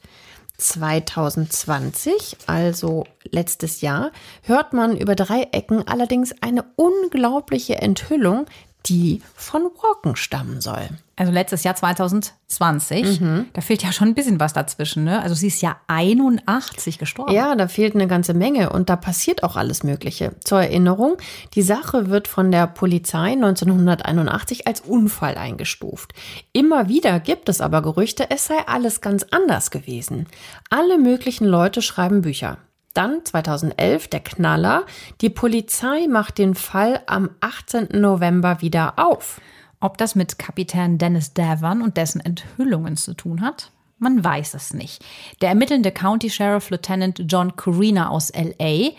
2020, 0.57 2.37
also 2.47 3.05
letztes 3.31 3.81
Jahr, 3.81 4.11
hört 4.43 4.73
man 4.73 4.95
über 4.97 5.15
drei 5.15 5.47
Ecken 5.51 5.87
allerdings 5.87 6.33
eine 6.41 6.63
unglaubliche 6.75 7.81
Enthüllung, 7.81 8.45
die 8.85 9.21
von 9.35 9.63
Walken 9.63 10.15
stammen 10.15 10.61
soll. 10.61 10.89
Also 11.15 11.31
letztes 11.31 11.63
Jahr 11.63 11.75
2020, 11.75 13.21
mhm. 13.21 13.45
da 13.53 13.61
fehlt 13.61 13.83
ja 13.83 13.91
schon 13.91 14.09
ein 14.09 14.15
bisschen 14.15 14.39
was 14.39 14.53
dazwischen. 14.53 15.03
Ne? 15.03 15.21
Also 15.21 15.35
sie 15.35 15.47
ist 15.47 15.61
ja 15.61 15.77
81 15.87 16.97
gestorben. 16.97 17.31
Ja, 17.31 17.55
da 17.55 17.67
fehlt 17.67 17.93
eine 17.93 18.07
ganze 18.07 18.33
Menge 18.33 18.71
und 18.71 18.89
da 18.89 18.95
passiert 18.95 19.43
auch 19.43 19.55
alles 19.55 19.83
Mögliche. 19.83 20.33
Zur 20.43 20.61
Erinnerung, 20.61 21.17
die 21.53 21.61
Sache 21.61 22.09
wird 22.09 22.27
von 22.27 22.51
der 22.51 22.65
Polizei 22.65 23.33
1981 23.33 24.67
als 24.67 24.81
Unfall 24.81 25.35
eingestuft. 25.35 26.13
Immer 26.51 26.89
wieder 26.89 27.19
gibt 27.19 27.47
es 27.47 27.61
aber 27.61 27.83
Gerüchte, 27.83 28.31
es 28.31 28.47
sei 28.47 28.57
alles 28.65 28.99
ganz 29.01 29.25
anders 29.29 29.69
gewesen. 29.69 30.25
Alle 30.69 30.97
möglichen 30.97 31.45
Leute 31.45 31.83
schreiben 31.83 32.23
Bücher. 32.23 32.57
Dann 32.93 33.25
2011 33.25 34.07
der 34.07 34.19
Knaller. 34.19 34.85
Die 35.21 35.29
Polizei 35.29 36.07
macht 36.07 36.37
den 36.37 36.53
Fall 36.53 37.01
am 37.07 37.31
18. 37.39 37.87
November 37.99 38.61
wieder 38.61 38.93
auf. 38.97 39.41
Ob 39.79 39.97
das 39.97 40.15
mit 40.15 40.37
Kapitän 40.37 40.97
Dennis 40.97 41.33
Davern 41.33 41.81
und 41.81 41.97
dessen 41.97 42.21
Enthüllungen 42.21 42.95
zu 42.95 43.15
tun 43.15 43.41
hat? 43.41 43.71
Man 43.97 44.23
weiß 44.23 44.53
es 44.53 44.73
nicht. 44.73 45.03
Der 45.41 45.49
ermittelnde 45.49 45.91
County 45.91 46.29
Sheriff 46.29 46.69
Lieutenant 46.69 47.23
John 47.27 47.55
Corina 47.55 48.09
aus 48.09 48.31
LA 48.33 48.91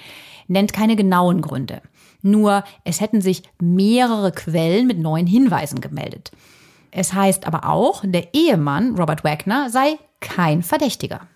nennt 0.49 0.73
keine 0.73 0.97
genauen 0.97 1.41
Gründe. 1.41 1.81
Nur 2.21 2.65
es 2.85 3.01
hätten 3.01 3.21
sich 3.21 3.43
mehrere 3.61 4.33
Quellen 4.33 4.87
mit 4.87 4.99
neuen 4.99 5.27
Hinweisen 5.27 5.81
gemeldet. 5.81 6.33
Es 6.91 7.13
heißt 7.13 7.47
aber 7.47 7.69
auch, 7.69 8.03
der 8.05 8.35
Ehemann 8.35 8.97
Robert 8.97 9.25
Wagner 9.25 9.69
sei 9.71 9.99
kein 10.21 10.63
Verdächtiger. 10.63 11.29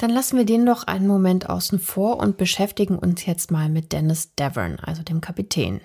Dann 0.00 0.08
lassen 0.10 0.38
wir 0.38 0.46
den 0.46 0.64
doch 0.64 0.84
einen 0.84 1.06
Moment 1.06 1.50
außen 1.50 1.78
vor 1.78 2.20
und 2.20 2.38
beschäftigen 2.38 2.98
uns 2.98 3.26
jetzt 3.26 3.50
mal 3.50 3.68
mit 3.68 3.92
Dennis 3.92 4.34
Devon, 4.34 4.78
also 4.80 5.02
dem 5.02 5.20
Kapitän. 5.20 5.82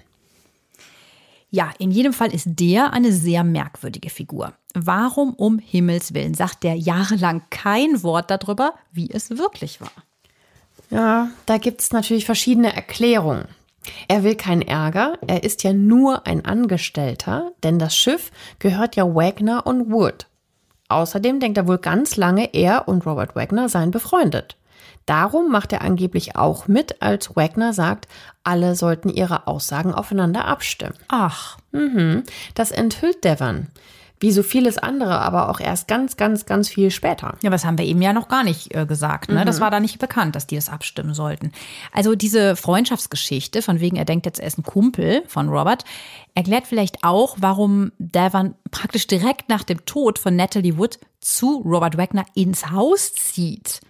Ja, 1.49 1.71
in 1.79 1.91
jedem 1.91 2.13
Fall 2.13 2.33
ist 2.33 2.47
der 2.47 2.93
eine 2.93 3.11
sehr 3.11 3.43
merkwürdige 3.43 4.09
Figur. 4.09 4.53
Warum 4.73 5.33
um 5.33 5.59
Himmels 5.59 6.13
willen 6.13 6.33
sagt 6.33 6.63
der 6.63 6.75
jahrelang 6.75 7.43
kein 7.49 8.03
Wort 8.03 8.31
darüber, 8.31 8.75
wie 8.89 9.11
es 9.11 9.31
wirklich 9.31 9.81
war? 9.81 9.91
Ja, 10.89 11.29
da 11.45 11.57
gibt 11.57 11.81
es 11.81 11.91
natürlich 11.91 12.23
verschiedene 12.25 12.73
Erklärungen. 12.73 13.49
Er 14.07 14.23
will 14.23 14.35
keinen 14.35 14.61
Ärger, 14.61 15.19
er 15.27 15.43
ist 15.43 15.61
ja 15.63 15.73
nur 15.73 16.25
ein 16.25 16.45
Angestellter, 16.45 17.51
denn 17.63 17.79
das 17.79 17.97
Schiff 17.97 18.31
gehört 18.59 18.95
ja 18.95 19.13
Wagner 19.13 19.67
und 19.67 19.91
Wood. 19.91 20.27
Außerdem 20.89 21.39
denkt 21.39 21.57
er 21.57 21.67
wohl 21.67 21.79
ganz 21.79 22.15
lange, 22.15 22.53
er 22.53 22.87
und 22.87 23.05
Robert 23.05 23.35
Wagner 23.35 23.69
seien 23.69 23.91
befreundet. 23.91 24.57
Darum 25.05 25.51
macht 25.51 25.71
er 25.71 25.81
angeblich 25.81 26.35
auch 26.35 26.67
mit, 26.67 27.01
als 27.01 27.35
Wagner 27.35 27.73
sagt, 27.73 28.07
alle 28.43 28.75
sollten 28.75 29.09
ihre 29.09 29.47
Aussagen 29.47 29.93
aufeinander 29.93 30.45
abstimmen. 30.45 30.95
Ach. 31.07 31.57
Mhm. 31.71 32.23
Das 32.55 32.71
enthüllt 32.71 33.23
Devon. 33.23 33.67
Wie 34.19 34.31
so 34.31 34.43
vieles 34.43 34.77
andere, 34.77 35.19
aber 35.19 35.49
auch 35.49 35.59
erst 35.59 35.87
ganz, 35.87 36.15
ganz, 36.15 36.45
ganz 36.45 36.69
viel 36.69 36.89
später. 36.89 37.37
Ja, 37.41 37.51
was 37.51 37.65
haben 37.65 37.77
wir 37.77 37.85
eben 37.85 38.01
ja 38.01 38.13
noch 38.13 38.29
gar 38.29 38.43
nicht 38.43 38.73
äh, 38.73 38.85
gesagt. 38.85 39.29
Ne? 39.29 39.41
Mhm. 39.41 39.45
Das 39.45 39.59
war 39.59 39.71
da 39.71 39.79
nicht 39.79 39.99
bekannt, 39.99 40.35
dass 40.35 40.47
die 40.47 40.55
das 40.55 40.69
abstimmen 40.69 41.13
sollten. 41.13 41.51
Also 41.91 42.15
diese 42.15 42.55
Freundschaftsgeschichte, 42.55 43.61
von 43.61 43.81
wegen 43.81 43.97
er 43.97 44.05
denkt 44.05 44.25
jetzt, 44.25 44.39
er 44.39 44.47
ist 44.47 44.57
ein 44.57 44.63
Kumpel 44.63 45.23
von 45.27 45.49
Robert, 45.49 45.83
erklärt 46.33 46.65
vielleicht 46.65 47.03
auch, 47.03 47.35
warum 47.39 47.91
Devon 47.97 48.55
praktisch 48.71 49.07
direkt 49.07 49.49
nach 49.49 49.63
dem 49.63 49.85
Tod 49.85 50.17
von 50.17 50.35
Natalie 50.35 50.77
Wood 50.77 50.99
zu 51.19 51.61
Robert 51.65 51.97
Wagner 51.97 52.25
ins 52.35 52.71
Haus 52.71 53.13
zieht. 53.13 53.81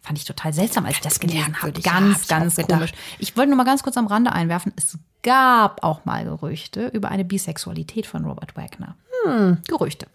Fand 0.00 0.18
ich 0.18 0.24
total 0.24 0.52
seltsam, 0.52 0.86
als 0.86 0.96
ich 0.96 1.02
das 1.02 1.20
gelesen 1.20 1.60
habe. 1.60 1.72
Ganz, 1.72 2.26
ganz 2.28 2.56
komisch. 2.56 2.92
Ich 3.18 3.36
wollte 3.36 3.50
nur 3.50 3.58
mal 3.58 3.64
ganz 3.64 3.82
kurz 3.82 3.96
am 3.96 4.06
Rande 4.06 4.32
einwerfen. 4.32 4.72
Es 4.76 4.96
gab 5.22 5.82
auch 5.84 6.04
mal 6.04 6.24
Gerüchte 6.24 6.86
über 6.86 7.10
eine 7.10 7.24
Bisexualität 7.24 8.06
von 8.06 8.24
Robert 8.24 8.56
Wagner. 8.56 8.96
Hm, 9.28 9.58
Gerüchte. 9.68 10.06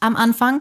Am 0.00 0.16
Anfang 0.16 0.60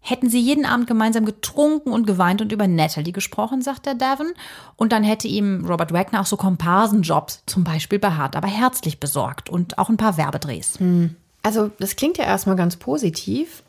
hätten 0.00 0.30
sie 0.30 0.40
jeden 0.40 0.64
Abend 0.64 0.86
gemeinsam 0.86 1.24
getrunken 1.24 1.90
und 1.90 2.06
geweint 2.06 2.40
und 2.40 2.52
über 2.52 2.68
Natalie 2.68 3.12
gesprochen, 3.12 3.60
sagt 3.60 3.86
der 3.86 3.94
Davin. 3.94 4.32
Und 4.76 4.92
dann 4.92 5.02
hätte 5.02 5.26
ihm 5.26 5.64
Robert 5.66 5.92
Wagner 5.92 6.20
auch 6.20 6.26
so 6.26 6.36
Komparsenjobs, 6.36 7.42
zum 7.46 7.64
Beispiel 7.64 7.98
bei 7.98 8.12
Hart, 8.12 8.36
aber 8.36 8.48
herzlich 8.48 9.00
besorgt 9.00 9.50
und 9.50 9.78
auch 9.78 9.88
ein 9.88 9.96
paar 9.96 10.16
Werbedrehs. 10.16 10.78
Hm. 10.78 11.16
Also, 11.42 11.70
das 11.78 11.96
klingt 11.96 12.18
ja 12.18 12.24
erstmal 12.24 12.56
ganz 12.56 12.76
positiv, 12.76 13.62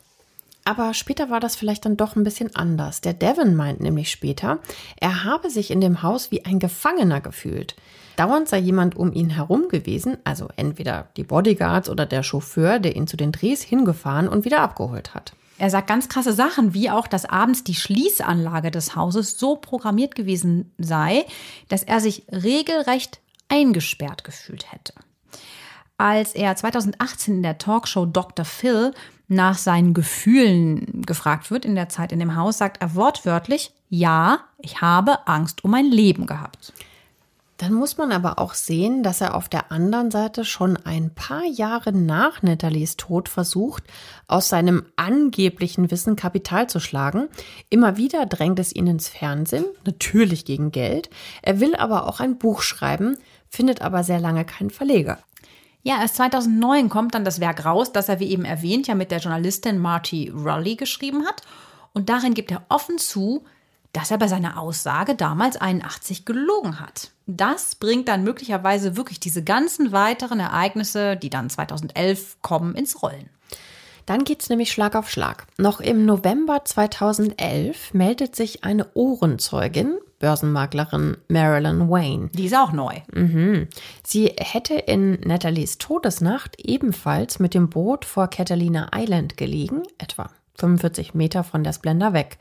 aber 0.64 0.94
später 0.94 1.30
war 1.30 1.40
das 1.40 1.56
vielleicht 1.56 1.86
dann 1.86 1.96
doch 1.96 2.14
ein 2.14 2.24
bisschen 2.24 2.54
anders. 2.54 3.00
Der 3.00 3.14
Devon 3.14 3.54
meint 3.54 3.80
nämlich 3.80 4.10
später, 4.10 4.58
er 5.00 5.24
habe 5.24 5.48
sich 5.48 5.70
in 5.70 5.80
dem 5.80 6.02
Haus 6.02 6.30
wie 6.30 6.44
ein 6.44 6.58
Gefangener 6.58 7.20
gefühlt. 7.20 7.74
Dauernd 8.18 8.48
sei 8.48 8.58
jemand 8.58 8.96
um 8.96 9.12
ihn 9.12 9.30
herum 9.30 9.68
gewesen, 9.68 10.18
also 10.24 10.48
entweder 10.56 11.08
die 11.16 11.22
Bodyguards 11.22 11.88
oder 11.88 12.04
der 12.04 12.24
Chauffeur, 12.24 12.80
der 12.80 12.96
ihn 12.96 13.06
zu 13.06 13.16
den 13.16 13.30
Drehs 13.30 13.62
hingefahren 13.62 14.28
und 14.28 14.44
wieder 14.44 14.60
abgeholt 14.60 15.14
hat. 15.14 15.34
Er 15.58 15.70
sagt 15.70 15.86
ganz 15.86 16.08
krasse 16.08 16.32
Sachen, 16.32 16.74
wie 16.74 16.90
auch, 16.90 17.06
dass 17.06 17.24
abends 17.24 17.62
die 17.62 17.74
Schließanlage 17.74 18.70
des 18.70 18.96
Hauses 18.96 19.38
so 19.38 19.56
programmiert 19.56 20.14
gewesen 20.14 20.72
sei, 20.78 21.26
dass 21.68 21.84
er 21.84 22.00
sich 22.00 22.24
regelrecht 22.32 23.20
eingesperrt 23.48 24.24
gefühlt 24.24 24.72
hätte. 24.72 24.94
Als 25.96 26.34
er 26.34 26.54
2018 26.56 27.36
in 27.36 27.42
der 27.42 27.58
Talkshow 27.58 28.06
Dr. 28.06 28.44
Phil 28.44 28.94
nach 29.28 29.58
seinen 29.58 29.94
Gefühlen 29.94 31.02
gefragt 31.02 31.50
wird 31.50 31.64
in 31.64 31.74
der 31.74 31.88
Zeit 31.88 32.12
in 32.12 32.18
dem 32.18 32.34
Haus, 32.34 32.58
sagt 32.58 32.80
er 32.80 32.94
wortwörtlich, 32.94 33.72
ja, 33.88 34.40
ich 34.58 34.80
habe 34.80 35.26
Angst 35.26 35.64
um 35.64 35.70
mein 35.70 35.86
Leben 35.86 36.26
gehabt. 36.26 36.72
Dann 37.58 37.74
muss 37.74 37.96
man 37.96 38.12
aber 38.12 38.38
auch 38.38 38.54
sehen, 38.54 39.02
dass 39.02 39.20
er 39.20 39.34
auf 39.34 39.48
der 39.48 39.72
anderen 39.72 40.12
Seite 40.12 40.44
schon 40.44 40.76
ein 40.76 41.10
paar 41.12 41.44
Jahre 41.44 41.92
nach 41.92 42.40
Nathalies 42.40 42.96
Tod 42.96 43.28
versucht, 43.28 43.82
aus 44.28 44.48
seinem 44.48 44.84
angeblichen 44.94 45.90
Wissen 45.90 46.14
Kapital 46.14 46.68
zu 46.68 46.78
schlagen. 46.78 47.28
Immer 47.68 47.96
wieder 47.96 48.26
drängt 48.26 48.60
es 48.60 48.72
ihn 48.72 48.86
ins 48.86 49.08
Fernsehen, 49.08 49.64
natürlich 49.84 50.44
gegen 50.44 50.70
Geld. 50.70 51.10
Er 51.42 51.58
will 51.58 51.74
aber 51.74 52.06
auch 52.06 52.20
ein 52.20 52.38
Buch 52.38 52.62
schreiben, 52.62 53.18
findet 53.48 53.82
aber 53.82 54.04
sehr 54.04 54.20
lange 54.20 54.44
keinen 54.44 54.70
Verleger. 54.70 55.18
Ja, 55.82 56.00
erst 56.00 56.14
2009 56.14 56.88
kommt 56.88 57.16
dann 57.16 57.24
das 57.24 57.40
Werk 57.40 57.64
raus, 57.64 57.92
das 57.92 58.08
er, 58.08 58.20
wie 58.20 58.30
eben 58.30 58.44
erwähnt, 58.44 58.86
ja 58.86 58.94
mit 58.94 59.10
der 59.10 59.18
Journalistin 59.18 59.78
Marty 59.78 60.32
Rully 60.32 60.76
geschrieben 60.76 61.26
hat. 61.26 61.42
Und 61.92 62.08
darin 62.08 62.34
gibt 62.34 62.52
er 62.52 62.62
offen 62.68 62.98
zu, 62.98 63.44
dass 63.92 64.10
er 64.10 64.18
bei 64.18 64.28
seiner 64.28 64.60
Aussage 64.60 65.14
damals 65.14 65.56
81 65.56 66.24
gelogen 66.24 66.80
hat. 66.80 67.10
Das 67.26 67.74
bringt 67.74 68.08
dann 68.08 68.24
möglicherweise 68.24 68.96
wirklich 68.96 69.20
diese 69.20 69.42
ganzen 69.42 69.92
weiteren 69.92 70.40
Ereignisse, 70.40 71.16
die 71.16 71.30
dann 71.30 71.50
2011 71.50 72.38
kommen, 72.42 72.74
ins 72.74 73.02
Rollen. 73.02 73.28
Dann 74.06 74.24
geht 74.24 74.40
es 74.40 74.48
nämlich 74.48 74.72
Schlag 74.72 74.96
auf 74.96 75.10
Schlag. 75.10 75.46
Noch 75.58 75.80
im 75.80 76.06
November 76.06 76.64
2011 76.64 77.92
meldet 77.92 78.34
sich 78.34 78.64
eine 78.64 78.86
Ohrenzeugin, 78.94 79.98
Börsenmaklerin 80.18 81.18
Marilyn 81.28 81.90
Wayne. 81.90 82.30
Die 82.32 82.46
ist 82.46 82.56
auch 82.56 82.72
neu. 82.72 82.94
Mhm. 83.12 83.68
Sie 84.02 84.32
hätte 84.38 84.74
in 84.74 85.20
Nathalies 85.20 85.76
Todesnacht 85.76 86.56
ebenfalls 86.58 87.38
mit 87.38 87.52
dem 87.52 87.68
Boot 87.68 88.06
vor 88.06 88.28
Catalina 88.28 88.88
Island 88.94 89.36
gelegen, 89.36 89.82
etwa 89.98 90.30
45 90.58 91.12
Meter 91.12 91.44
von 91.44 91.62
der 91.62 91.74
Splendor 91.74 92.14
weg. 92.14 92.38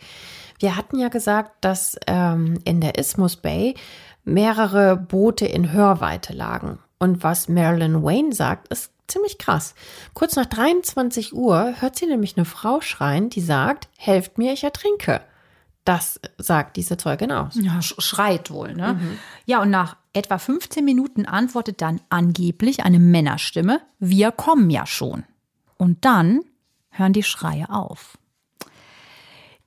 Wir 0.59 0.75
hatten 0.75 0.97
ja 0.97 1.09
gesagt, 1.09 1.51
dass 1.61 1.97
ähm, 2.07 2.59
in 2.63 2.81
der 2.81 2.97
Isthmus 2.97 3.35
Bay 3.35 3.75
mehrere 4.23 4.97
Boote 4.97 5.45
in 5.45 5.71
Hörweite 5.71 6.33
lagen. 6.33 6.79
Und 6.99 7.23
was 7.23 7.47
Marilyn 7.47 8.03
Wayne 8.03 8.33
sagt, 8.33 8.67
ist 8.69 8.91
ziemlich 9.07 9.37
krass. 9.37 9.73
Kurz 10.13 10.35
nach 10.35 10.45
23 10.45 11.33
Uhr 11.33 11.75
hört 11.79 11.95
sie 11.95 12.07
nämlich 12.07 12.35
eine 12.35 12.45
Frau 12.45 12.81
schreien, 12.81 13.29
die 13.29 13.41
sagt, 13.41 13.87
helft 13.97 14.37
mir, 14.37 14.53
ich 14.53 14.63
ertrinke. 14.63 15.21
Das 15.85 16.19
sagt 16.37 16.75
diese 16.75 16.97
Zeugin 16.97 17.31
aus. 17.31 17.55
Ja, 17.55 17.81
schreit 17.81 18.51
wohl, 18.51 18.73
ne? 18.73 18.95
Mhm. 18.95 19.17
Ja, 19.45 19.61
und 19.61 19.69
nach 19.69 19.95
etwa 20.11 20.37
15 20.37 20.83
Minuten 20.83 21.25
antwortet 21.25 21.81
dann 21.81 22.01
angeblich 22.09 22.83
eine 22.83 22.99
Männerstimme, 22.99 23.79
wir 23.97 24.33
kommen 24.33 24.69
ja 24.69 24.85
schon. 24.85 25.23
Und 25.77 26.03
dann 26.03 26.41
hören 26.89 27.13
die 27.13 27.23
Schreie 27.23 27.69
auf. 27.69 28.17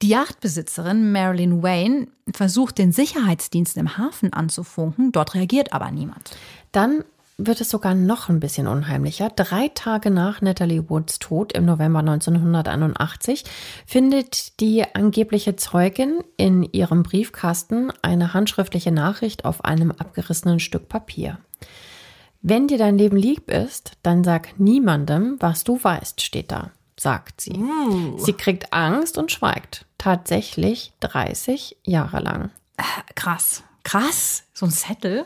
Die 0.03 0.09
Yachtbesitzerin 0.09 1.13
Marilyn 1.13 1.63
Wayne 1.63 2.07
versucht, 2.35 2.79
den 2.79 2.91
Sicherheitsdienst 2.91 3.77
im 3.77 3.99
Hafen 3.99 4.33
anzufunken, 4.33 5.13
dort 5.13 5.35
reagiert 5.35 5.75
aber 5.75 5.91
niemand. 5.91 6.31
Dann 6.73 7.05
wird 7.37 7.61
es 7.61 7.71
sogar 7.71 7.95
noch 7.95 8.29
ein 8.29 8.41
bisschen 8.41 8.67
unheimlicher. 8.67 9.31
Drei 9.31 9.69
Tage 9.69 10.11
nach 10.11 10.41
Natalie 10.41 10.89
Woods 10.89 11.19
Tod 11.19 11.53
im 11.53 11.65
November 11.65 12.01
1981 12.01 13.45
findet 13.87 14.61
die 14.61 14.85
angebliche 14.95 15.57
Zeugin 15.57 16.21
in 16.37 16.63
ihrem 16.63 17.03
Briefkasten 17.03 17.93
eine 18.03 18.35
handschriftliche 18.35 18.93
Nachricht 18.93 19.45
auf 19.45 19.65
einem 19.65 19.91
abgerissenen 19.91 20.61
Stück 20.61 20.89
Papier. 20.89 21.39
Wenn 22.43 22.69
dir 22.69 22.79
dein 22.79 22.97
Leben 22.97 23.17
lieb 23.17 23.51
ist, 23.51 23.93
dann 24.03 24.25
sag 24.25 24.59
niemandem, 24.59 25.37
was 25.41 25.63
du 25.65 25.83
weißt, 25.83 26.23
steht 26.23 26.51
da, 26.51 26.71
sagt 27.01 27.41
sie. 27.41 27.53
Uh. 27.53 28.19
Sie 28.19 28.35
kriegt 28.35 28.73
Angst 28.73 29.17
und 29.17 29.33
schweigt. 29.33 29.87
Tatsächlich 29.97 30.93
30 31.01 31.79
Jahre 31.85 32.21
lang. 32.21 32.51
Äh, 32.77 32.83
krass. 33.15 33.63
Krass. 33.85 34.45
So 34.53 34.67
ein 34.67 34.73
Zettel. 34.73 35.25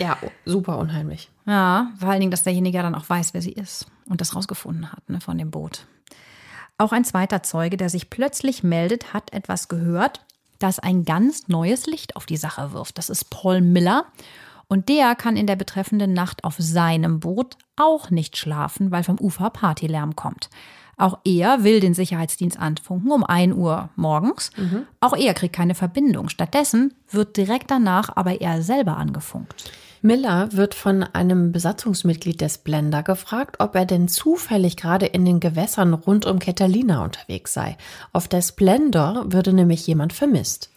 Ja, 0.00 0.18
super 0.44 0.78
unheimlich. 0.78 1.30
Ja, 1.46 1.92
vor 2.00 2.08
allen 2.08 2.20
Dingen, 2.20 2.32
dass 2.32 2.42
derjenige 2.42 2.82
dann 2.82 2.96
auch 2.96 3.08
weiß, 3.08 3.34
wer 3.34 3.42
sie 3.42 3.52
ist 3.52 3.86
und 4.06 4.20
das 4.20 4.34
rausgefunden 4.34 4.90
hat 4.90 5.08
ne, 5.08 5.20
von 5.20 5.38
dem 5.38 5.52
Boot. 5.52 5.86
Auch 6.76 6.90
ein 6.90 7.04
zweiter 7.04 7.44
Zeuge, 7.44 7.76
der 7.76 7.88
sich 7.88 8.10
plötzlich 8.10 8.64
meldet, 8.64 9.12
hat 9.12 9.32
etwas 9.32 9.68
gehört, 9.68 10.24
das 10.58 10.80
ein 10.80 11.04
ganz 11.04 11.46
neues 11.46 11.86
Licht 11.86 12.16
auf 12.16 12.26
die 12.26 12.36
Sache 12.36 12.72
wirft. 12.72 12.98
Das 12.98 13.10
ist 13.10 13.30
Paul 13.30 13.60
Miller. 13.60 14.06
Und 14.68 14.88
der 14.88 15.14
kann 15.14 15.36
in 15.36 15.46
der 15.46 15.56
betreffenden 15.56 16.12
Nacht 16.12 16.44
auf 16.44 16.56
seinem 16.58 17.20
Boot 17.20 17.56
auch 17.76 18.10
nicht 18.10 18.36
schlafen, 18.36 18.90
weil 18.90 19.02
vom 19.02 19.18
Ufer 19.18 19.50
Partylärm 19.50 20.14
kommt. 20.14 20.50
Auch 20.98 21.18
er 21.24 21.62
will 21.62 21.80
den 21.80 21.94
Sicherheitsdienst 21.94 22.58
anfunken 22.58 23.12
um 23.12 23.24
1 23.24 23.54
Uhr 23.54 23.88
morgens. 23.96 24.50
Mhm. 24.56 24.84
Auch 25.00 25.16
er 25.16 25.32
kriegt 25.32 25.54
keine 25.54 25.76
Verbindung. 25.76 26.28
Stattdessen 26.28 26.92
wird 27.08 27.36
direkt 27.36 27.70
danach 27.70 28.10
aber 28.16 28.40
er 28.40 28.62
selber 28.62 28.96
angefunkt. 28.96 29.70
Miller 30.02 30.52
wird 30.52 30.74
von 30.74 31.02
einem 31.02 31.50
Besatzungsmitglied 31.50 32.40
des 32.40 32.58
Blender 32.58 33.02
gefragt, 33.02 33.56
ob 33.58 33.74
er 33.74 33.84
denn 33.84 34.08
zufällig 34.08 34.76
gerade 34.76 35.06
in 35.06 35.24
den 35.24 35.40
Gewässern 35.40 35.94
rund 35.94 36.26
um 36.26 36.38
Catalina 36.38 37.04
unterwegs 37.04 37.52
sei. 37.52 37.76
Auf 38.12 38.28
der 38.28 38.42
Splendor 38.42 39.32
würde 39.32 39.52
nämlich 39.52 39.86
jemand 39.86 40.12
vermisst. 40.12 40.70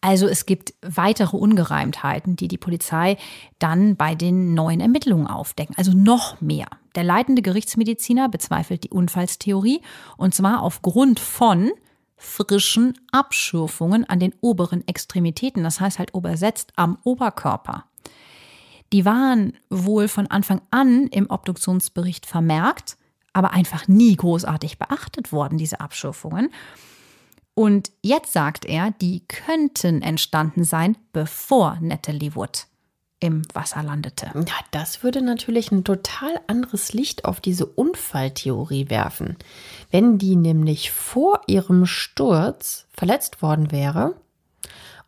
Also 0.00 0.28
es 0.28 0.46
gibt 0.46 0.74
weitere 0.80 1.36
Ungereimtheiten, 1.36 2.36
die 2.36 2.48
die 2.48 2.58
Polizei 2.58 3.16
dann 3.58 3.96
bei 3.96 4.14
den 4.14 4.54
neuen 4.54 4.80
Ermittlungen 4.80 5.26
aufdecken. 5.26 5.74
Also 5.76 5.92
noch 5.92 6.40
mehr. 6.40 6.68
Der 6.94 7.02
leitende 7.02 7.42
Gerichtsmediziner 7.42 8.28
bezweifelt 8.28 8.84
die 8.84 8.90
Unfallstheorie 8.90 9.80
und 10.16 10.34
zwar 10.34 10.62
aufgrund 10.62 11.18
von 11.18 11.70
frischen 12.16 12.98
Abschürfungen 13.12 14.04
an 14.04 14.18
den 14.18 14.34
oberen 14.40 14.86
Extremitäten, 14.86 15.62
das 15.62 15.80
heißt 15.80 15.98
halt 15.98 16.14
übersetzt 16.14 16.72
am 16.76 16.98
Oberkörper. 17.04 17.84
Die 18.92 19.04
waren 19.04 19.52
wohl 19.70 20.08
von 20.08 20.26
Anfang 20.26 20.60
an 20.70 21.06
im 21.08 21.30
Obduktionsbericht 21.30 22.26
vermerkt, 22.26 22.96
aber 23.32 23.52
einfach 23.52 23.86
nie 23.86 24.16
großartig 24.16 24.78
beachtet 24.78 25.30
worden, 25.32 25.58
diese 25.58 25.80
Abschürfungen. 25.80 26.50
Und 27.58 27.90
jetzt 28.02 28.32
sagt 28.32 28.66
er, 28.66 28.92
die 29.00 29.24
könnten 29.26 30.00
entstanden 30.00 30.62
sein, 30.62 30.96
bevor 31.12 31.76
Natalie 31.80 32.36
Wood 32.36 32.68
im 33.18 33.42
Wasser 33.52 33.82
landete. 33.82 34.26
Ja, 34.32 34.54
das 34.70 35.02
würde 35.02 35.22
natürlich 35.22 35.72
ein 35.72 35.82
total 35.82 36.38
anderes 36.46 36.92
Licht 36.92 37.24
auf 37.24 37.40
diese 37.40 37.66
Unfalltheorie 37.66 38.90
werfen. 38.90 39.36
Wenn 39.90 40.18
die 40.18 40.36
nämlich 40.36 40.92
vor 40.92 41.40
ihrem 41.48 41.84
Sturz 41.84 42.86
verletzt 42.92 43.42
worden 43.42 43.72
wäre, 43.72 44.14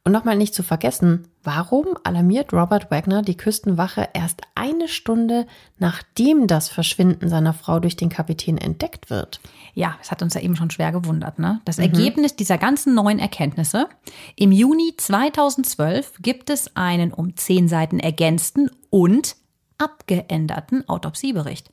und 0.02 0.10
nochmal 0.10 0.36
nicht 0.36 0.52
zu 0.52 0.64
vergessen, 0.64 1.28
warum 1.42 1.86
alarmiert 2.04 2.52
Robert 2.52 2.90
Wagner 2.90 3.22
die 3.22 3.36
Küstenwache 3.36 4.08
erst 4.12 4.42
eine 4.54 4.88
Stunde 4.88 5.46
nachdem 5.78 6.46
das 6.46 6.68
Verschwinden 6.68 7.28
seiner 7.28 7.54
Frau 7.54 7.80
durch 7.80 7.96
den 7.96 8.08
Kapitän 8.08 8.58
entdeckt 8.58 9.10
wird? 9.10 9.40
Ja, 9.74 9.96
es 10.02 10.10
hat 10.10 10.22
uns 10.22 10.34
ja 10.34 10.40
eben 10.40 10.56
schon 10.56 10.70
schwer 10.70 10.92
gewundert. 10.92 11.38
Ne? 11.38 11.60
Das 11.64 11.78
mhm. 11.78 11.84
Ergebnis 11.84 12.36
dieser 12.36 12.58
ganzen 12.58 12.94
neuen 12.94 13.18
Erkenntnisse. 13.18 13.88
Im 14.36 14.52
Juni 14.52 14.94
2012 14.96 16.14
gibt 16.20 16.50
es 16.50 16.76
einen 16.76 17.12
um 17.12 17.36
zehn 17.36 17.68
Seiten 17.68 17.98
ergänzten 17.98 18.70
und 18.90 19.36
abgeänderten 19.78 20.88
Autopsiebericht. 20.88 21.70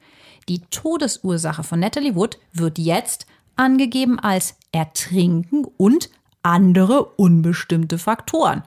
Die 0.47 0.61
Todesursache 0.61 1.63
von 1.63 1.79
Natalie 1.79 2.15
Wood 2.15 2.39
wird 2.53 2.77
jetzt 2.77 3.27
angegeben 3.57 4.19
als 4.19 4.55
Ertrinken 4.71 5.65
und 5.65 6.09
andere 6.41 7.03
unbestimmte 7.03 7.97
Faktoren. 7.97 8.63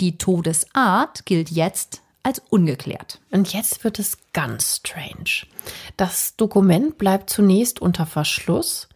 Die 0.00 0.16
Todesart 0.16 1.26
gilt 1.26 1.50
jetzt 1.50 2.02
als 2.22 2.42
ungeklärt. 2.50 3.20
Und 3.30 3.52
jetzt 3.52 3.84
wird 3.84 3.98
es 3.98 4.18
ganz 4.32 4.76
strange. 4.76 5.46
Das 5.96 6.36
Dokument 6.36 6.98
bleibt 6.98 7.30
zunächst 7.30 7.80
unter 7.80 8.06
Verschluss, 8.06 8.88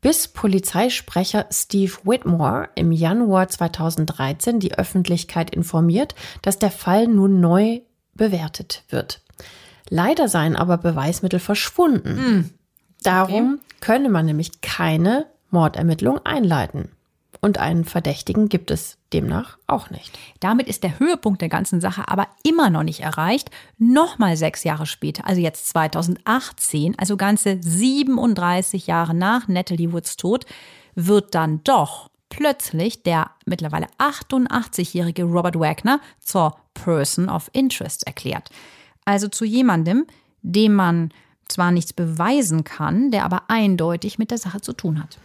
bis 0.00 0.28
Polizeisprecher 0.28 1.46
Steve 1.50 1.92
Whitmore 2.04 2.68
im 2.74 2.90
Januar 2.90 3.48
2013 3.48 4.60
die 4.60 4.74
Öffentlichkeit 4.74 5.50
informiert, 5.50 6.14
dass 6.42 6.58
der 6.58 6.70
Fall 6.70 7.06
nun 7.06 7.40
neu 7.40 7.80
bewertet 8.14 8.84
wird. 8.88 9.22
Leider 9.88 10.28
seien 10.28 10.56
aber 10.56 10.78
Beweismittel 10.78 11.40
verschwunden. 11.40 12.14
Mm. 12.14 12.50
Darum 13.02 13.54
okay. 13.54 13.76
könne 13.80 14.08
man 14.08 14.26
nämlich 14.26 14.60
keine 14.60 15.26
Mordermittlung 15.50 16.18
einleiten 16.24 16.90
und 17.40 17.58
einen 17.58 17.84
Verdächtigen 17.84 18.48
gibt 18.48 18.70
es 18.70 18.98
demnach 19.12 19.58
auch 19.66 19.90
nicht. 19.90 20.18
Damit 20.40 20.68
ist 20.68 20.82
der 20.82 20.98
Höhepunkt 20.98 21.40
der 21.40 21.48
ganzen 21.48 21.80
Sache 21.80 22.08
aber 22.08 22.28
immer 22.42 22.70
noch 22.70 22.82
nicht 22.82 23.00
erreicht. 23.00 23.50
Nochmal 23.78 24.36
sechs 24.36 24.62
Jahre 24.62 24.86
später, 24.86 25.26
also 25.26 25.40
jetzt 25.40 25.68
2018, 25.68 26.98
also 26.98 27.16
ganze 27.16 27.58
37 27.60 28.86
Jahre 28.86 29.14
nach 29.14 29.48
Natalie 29.48 29.92
Woods 29.92 30.16
Tod, 30.16 30.44
wird 30.94 31.34
dann 31.34 31.64
doch 31.64 32.10
plötzlich 32.28 33.02
der 33.02 33.30
mittlerweile 33.46 33.86
88-jährige 33.98 35.24
Robert 35.24 35.58
Wagner 35.58 36.00
zur 36.20 36.56
Person 36.74 37.28
of 37.28 37.50
Interest 37.52 38.06
erklärt. 38.06 38.50
Also 39.04 39.28
zu 39.28 39.44
jemandem, 39.44 40.06
dem 40.42 40.74
man 40.74 41.10
zwar 41.48 41.72
nichts 41.72 41.92
beweisen 41.92 42.64
kann, 42.64 43.10
der 43.10 43.24
aber 43.24 43.42
eindeutig 43.48 44.18
mit 44.18 44.30
der 44.30 44.38
Sache 44.38 44.60
zu 44.60 44.72
tun 44.72 45.02
hat. 45.02 45.18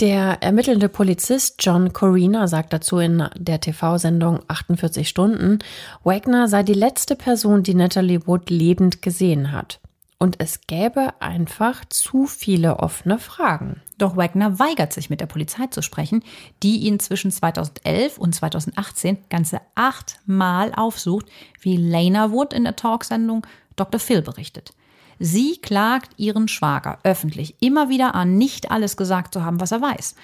Der 0.00 0.44
ermittelnde 0.44 0.88
Polizist 0.88 1.56
John 1.58 1.92
Corina 1.92 2.46
sagt 2.46 2.72
dazu 2.72 2.98
in 2.98 3.28
der 3.36 3.60
TV-Sendung 3.60 4.38
48 4.46 5.08
Stunden, 5.08 5.58
Wagner 6.04 6.46
sei 6.46 6.62
die 6.62 6.74
letzte 6.74 7.16
Person, 7.16 7.64
die 7.64 7.74
Natalie 7.74 8.24
Wood 8.24 8.48
lebend 8.48 9.02
gesehen 9.02 9.50
hat. 9.50 9.80
Und 10.16 10.36
es 10.38 10.60
gäbe 10.68 11.14
einfach 11.18 11.84
zu 11.84 12.26
viele 12.26 12.78
offene 12.78 13.18
Fragen. 13.18 13.82
Doch 13.98 14.16
Wagner 14.16 14.60
weigert 14.60 14.92
sich 14.92 15.10
mit 15.10 15.20
der 15.20 15.26
Polizei 15.26 15.66
zu 15.66 15.82
sprechen, 15.82 16.22
die 16.62 16.76
ihn 16.76 17.00
zwischen 17.00 17.32
2011 17.32 18.18
und 18.18 18.36
2018 18.36 19.18
ganze 19.28 19.60
achtmal 19.74 20.72
aufsucht, 20.76 21.26
wie 21.60 21.76
Lena 21.76 22.30
Wood 22.30 22.52
in 22.52 22.62
der 22.62 22.76
Talksendung 22.76 23.44
Dr. 23.74 23.98
Phil 23.98 24.22
berichtet. 24.22 24.74
Sie 25.18 25.58
klagt 25.58 26.12
ihren 26.16 26.48
Schwager 26.48 26.98
öffentlich 27.02 27.56
immer 27.60 27.88
wieder 27.88 28.14
an, 28.14 28.36
nicht 28.36 28.70
alles 28.70 28.96
gesagt 28.96 29.34
zu 29.34 29.44
haben, 29.44 29.60
was 29.60 29.72
er 29.72 29.82
weiß. 29.82 30.14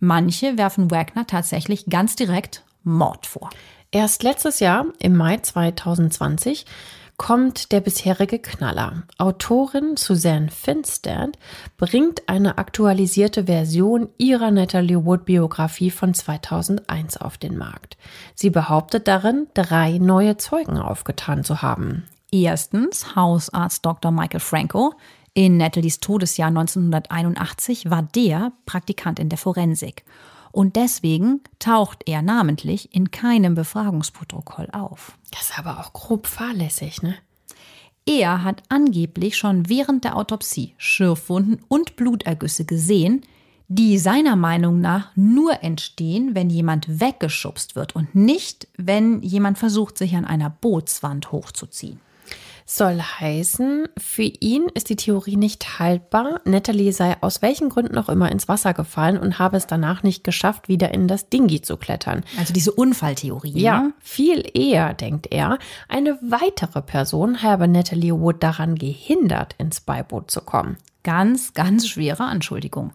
Manche 0.00 0.56
werfen 0.56 0.90
Wagner 0.90 1.26
tatsächlich 1.26 1.86
ganz 1.86 2.16
direkt 2.16 2.64
Mord 2.82 3.26
vor. 3.26 3.50
Erst 3.90 4.22
letztes 4.22 4.60
Jahr, 4.60 4.86
im 4.98 5.16
Mai 5.16 5.38
2020, 5.38 6.64
kommt 7.20 7.70
der 7.72 7.80
bisherige 7.82 8.38
Knaller. 8.38 9.02
Autorin 9.18 9.98
Suzanne 9.98 10.48
Finstad 10.48 11.36
bringt 11.76 12.30
eine 12.30 12.56
aktualisierte 12.56 13.44
Version 13.44 14.08
ihrer 14.16 14.50
Natalie 14.50 15.04
Wood 15.04 15.26
Biografie 15.26 15.90
von 15.90 16.14
2001 16.14 17.18
auf 17.18 17.36
den 17.36 17.58
Markt. 17.58 17.98
Sie 18.34 18.48
behauptet 18.48 19.06
darin, 19.06 19.48
drei 19.52 19.98
neue 19.98 20.38
Zeugen 20.38 20.78
aufgetan 20.78 21.44
zu 21.44 21.60
haben. 21.60 22.04
Erstens 22.32 23.16
Hausarzt 23.16 23.84
Dr. 23.84 24.10
Michael 24.12 24.40
Franco. 24.40 24.94
In 25.34 25.56
Natalies 25.56 26.00
Todesjahr 26.00 26.48
1981 26.48 27.90
war 27.90 28.02
der 28.02 28.52
Praktikant 28.66 29.18
in 29.18 29.28
der 29.28 29.38
Forensik. 29.38 30.04
Und 30.52 30.76
deswegen 30.76 31.40
taucht 31.58 32.02
er 32.06 32.22
namentlich 32.22 32.94
in 32.94 33.10
keinem 33.10 33.54
Befragungsprotokoll 33.54 34.68
auf. 34.72 35.16
Das 35.30 35.50
ist 35.50 35.58
aber 35.58 35.78
auch 35.78 35.92
grob 35.92 36.26
fahrlässig, 36.26 37.02
ne? 37.02 37.14
Er 38.06 38.42
hat 38.42 38.62
angeblich 38.68 39.36
schon 39.36 39.68
während 39.68 40.04
der 40.04 40.16
Autopsie 40.16 40.74
Schürfwunden 40.78 41.62
und 41.68 41.94
Blutergüsse 41.96 42.64
gesehen, 42.64 43.22
die 43.68 43.98
seiner 43.98 44.34
Meinung 44.34 44.80
nach 44.80 45.10
nur 45.14 45.62
entstehen, 45.62 46.34
wenn 46.34 46.50
jemand 46.50 47.00
weggeschubst 47.00 47.76
wird 47.76 47.94
und 47.94 48.16
nicht, 48.16 48.66
wenn 48.76 49.22
jemand 49.22 49.58
versucht, 49.58 49.96
sich 49.96 50.16
an 50.16 50.24
einer 50.24 50.50
Bootswand 50.50 51.30
hochzuziehen. 51.30 52.00
Soll 52.72 53.00
heißen, 53.00 53.88
für 53.98 54.22
ihn 54.22 54.68
ist 54.74 54.90
die 54.90 54.96
Theorie 54.96 55.34
nicht 55.34 55.80
haltbar. 55.80 56.40
Natalie 56.44 56.92
sei 56.92 57.16
aus 57.20 57.42
welchen 57.42 57.68
Gründen 57.68 57.98
auch 57.98 58.08
immer 58.08 58.30
ins 58.30 58.46
Wasser 58.46 58.74
gefallen 58.74 59.18
und 59.18 59.40
habe 59.40 59.56
es 59.56 59.66
danach 59.66 60.04
nicht 60.04 60.22
geschafft, 60.22 60.68
wieder 60.68 60.94
in 60.94 61.08
das 61.08 61.28
Dingi 61.28 61.62
zu 61.62 61.76
klettern. 61.76 62.22
Also 62.38 62.52
diese 62.52 62.70
Unfalltheorie. 62.70 63.58
Ja, 63.58 63.80
ne? 63.80 63.92
viel 63.98 64.48
eher, 64.54 64.94
denkt 64.94 65.26
er, 65.32 65.58
eine 65.88 66.16
weitere 66.22 66.80
Person 66.80 67.42
habe 67.42 67.66
Natalie 67.66 68.12
Wood 68.12 68.40
daran 68.40 68.76
gehindert, 68.76 69.56
ins 69.58 69.80
Beiboot 69.80 70.30
zu 70.30 70.40
kommen. 70.40 70.76
Ganz, 71.02 71.54
ganz 71.54 71.88
schwere 71.88 72.22
Anschuldigung. 72.22 72.92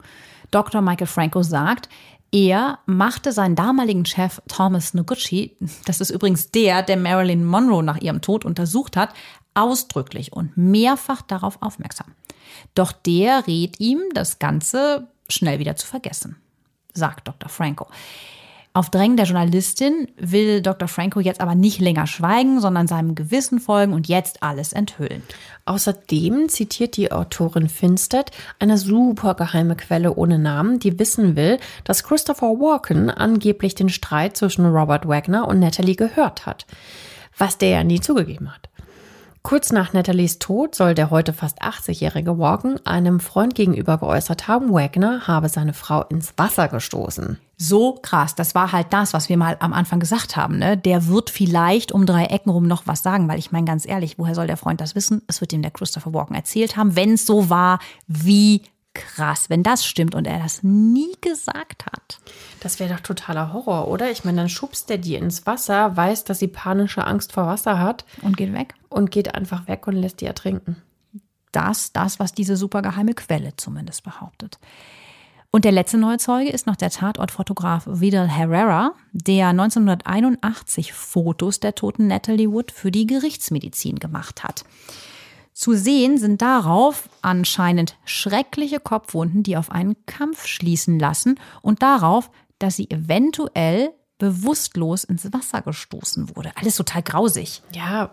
Dr. 0.51 0.79
Michael 0.79 1.07
Franco 1.07 1.43
sagt, 1.43 1.89
er 2.31 2.79
machte 2.85 3.31
seinen 3.31 3.55
damaligen 3.55 4.05
Chef 4.05 4.41
Thomas 4.47 4.93
Noguchi, 4.93 5.55
das 5.85 6.01
ist 6.01 6.09
übrigens 6.09 6.51
der, 6.51 6.81
der 6.81 6.97
Marilyn 6.97 7.45
Monroe 7.45 7.83
nach 7.83 8.01
ihrem 8.01 8.21
Tod 8.21 8.43
untersucht 8.43 8.97
hat, 8.97 9.13
ausdrücklich 9.55 10.33
und 10.33 10.55
mehrfach 10.55 11.21
darauf 11.21 11.61
aufmerksam. 11.61 12.13
Doch 12.75 12.91
der 12.91 13.47
rät 13.47 13.79
ihm, 13.79 13.99
das 14.13 14.39
Ganze 14.39 15.07
schnell 15.29 15.59
wieder 15.59 15.75
zu 15.75 15.87
vergessen, 15.87 16.37
sagt 16.93 17.27
Dr. 17.27 17.49
Franco. 17.49 17.87
Auf 18.75 18.89
Drängen 18.89 19.15
der 19.15 19.25
Journalistin 19.25 20.09
will 20.17 20.61
Dr. 20.61 20.89
Franco 20.89 21.21
jetzt 21.21 21.39
aber 21.39 21.55
nicht 21.55 21.79
länger 21.79 22.07
schweigen, 22.07 22.59
sondern 22.59 22.87
seinem 22.87 23.15
Gewissen 23.15 23.61
folgen 23.61 23.93
und 23.93 24.09
jetzt 24.09 24.43
alles 24.43 24.73
enthüllen. 24.73 25.23
Außerdem 25.63 26.49
zitiert 26.49 26.97
die 26.97 27.09
Autorin 27.09 27.69
Finstead 27.69 28.31
eine 28.59 28.77
super 28.77 29.33
geheime 29.35 29.77
Quelle 29.77 30.13
ohne 30.15 30.39
Namen, 30.39 30.79
die 30.79 30.99
wissen 30.99 31.37
will, 31.37 31.57
dass 31.85 32.03
Christopher 32.03 32.59
Walken 32.59 33.09
angeblich 33.09 33.75
den 33.75 33.87
Streit 33.87 34.35
zwischen 34.35 34.65
Robert 34.65 35.07
Wagner 35.07 35.47
und 35.47 35.61
Natalie 35.61 35.95
gehört 35.95 36.45
hat. 36.45 36.65
Was 37.37 37.57
der 37.57 37.69
ja 37.69 37.83
nie 37.85 38.01
zugegeben 38.01 38.53
hat. 38.53 38.64
Kurz 39.45 39.71
nach 39.71 39.93
Nathalies 39.93 40.39
Tod 40.39 40.73
soll 40.73 40.95
der 40.95 41.11
heute 41.11 41.31
fast 41.31 41.61
80-jährige 41.61 42.39
Walken 42.39 42.83
einem 42.83 43.19
Freund 43.19 43.53
gegenüber 43.53 43.99
geäußert 43.99 44.47
haben, 44.47 44.73
Wagner 44.73 45.27
habe 45.27 45.49
seine 45.49 45.73
Frau 45.73 46.01
ins 46.01 46.33
Wasser 46.35 46.67
gestoßen. 46.67 47.37
So 47.55 47.93
krass, 48.01 48.33
das 48.33 48.55
war 48.55 48.71
halt 48.71 48.87
das, 48.89 49.13
was 49.13 49.29
wir 49.29 49.37
mal 49.37 49.55
am 49.59 49.71
Anfang 49.71 49.99
gesagt 49.99 50.35
haben. 50.35 50.57
Ne? 50.57 50.77
Der 50.77 51.05
wird 51.05 51.29
vielleicht 51.29 51.91
um 51.91 52.07
drei 52.07 52.25
Ecken 52.25 52.49
rum 52.49 52.65
noch 52.65 52.87
was 52.87 53.03
sagen, 53.03 53.27
weil 53.27 53.37
ich 53.37 53.51
meine 53.51 53.67
ganz 53.67 53.87
ehrlich, 53.87 54.17
woher 54.17 54.33
soll 54.33 54.47
der 54.47 54.57
Freund 54.57 54.81
das 54.81 54.95
wissen? 54.95 55.21
Es 55.27 55.41
wird 55.41 55.53
ihm 55.53 55.61
der 55.61 55.69
Christopher 55.69 56.11
Walken 56.11 56.35
erzählt 56.35 56.75
haben. 56.75 56.95
Wenn 56.95 57.13
es 57.13 57.27
so 57.27 57.47
war, 57.47 57.77
wie 58.07 58.63
krass, 58.95 59.49
wenn 59.49 59.61
das 59.61 59.85
stimmt 59.85 60.15
und 60.15 60.25
er 60.25 60.39
das 60.39 60.63
nie 60.63 61.11
gesagt 61.21 61.85
hat. 61.85 62.19
Das 62.61 62.79
wäre 62.79 62.95
doch 62.95 63.01
totaler 63.01 63.53
Horror, 63.53 63.87
oder? 63.87 64.09
Ich 64.09 64.25
meine, 64.25 64.37
dann 64.37 64.49
schubst 64.49 64.89
er 64.89 64.97
die 64.97 65.15
ins 65.15 65.45
Wasser, 65.45 65.95
weiß, 65.95 66.23
dass 66.23 66.39
sie 66.39 66.47
panische 66.47 67.05
Angst 67.05 67.33
vor 67.33 67.45
Wasser 67.45 67.79
hat. 67.79 68.05
Und 68.23 68.37
geht 68.37 68.53
weg. 68.53 68.73
Und 68.89 69.11
geht 69.11 69.35
einfach 69.35 69.67
weg 69.67 69.85
und 69.85 69.95
lässt 69.95 70.21
die 70.21 70.25
ertrinken. 70.25 70.77
Das, 71.51 71.93
das, 71.93 72.19
was 72.19 72.33
diese 72.33 72.57
supergeheime 72.57 73.13
Quelle 73.13 73.55
zumindest 73.55 74.03
behauptet. 74.03 74.57
Und 75.51 75.63
der 75.63 75.71
letzte 75.71 75.97
neue 75.97 76.17
Zeuge 76.17 76.49
ist 76.49 76.67
noch 76.67 76.75
der 76.75 76.89
Tatortfotograf 76.89 77.83
Vidal 77.85 78.27
Herrera, 78.27 78.91
der 79.13 79.49
1981 79.49 80.91
Fotos 80.91 81.61
der 81.61 81.75
toten 81.75 82.07
Natalie 82.07 82.51
Wood 82.51 82.71
für 82.71 82.91
die 82.91 83.07
Gerichtsmedizin 83.07 83.99
gemacht 83.99 84.43
hat. 84.43 84.65
Zu 85.55 85.73
sehen 85.73 86.17
sind 86.17 86.41
darauf 86.41 87.07
anscheinend 87.21 87.95
schreckliche 88.03 88.81
Kopfwunden, 88.81 89.41
die 89.41 89.55
auf 89.55 89.71
einen 89.71 89.95
Kampf 90.05 90.47
schließen 90.47 90.99
lassen 90.99 91.39
und 91.61 91.81
darauf, 91.81 92.29
dass 92.59 92.75
sie 92.75 92.91
eventuell 92.91 93.91
bewusstlos 94.17 95.05
ins 95.05 95.31
Wasser 95.31 95.61
gestoßen 95.61 96.35
wurde. 96.35 96.51
Alles 96.55 96.75
total 96.75 97.03
grausig. 97.03 97.61
Ja. 97.73 98.11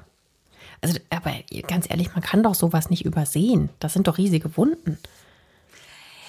Also, 0.81 1.01
aber 1.11 1.33
ganz 1.67 1.91
ehrlich, 1.91 2.15
man 2.15 2.23
kann 2.23 2.45
doch 2.45 2.55
sowas 2.55 2.91
nicht 2.91 3.05
übersehen. 3.05 3.71
Das 3.81 3.93
sind 3.93 4.07
doch 4.07 4.19
riesige 4.19 4.57
Wunden. 4.57 4.99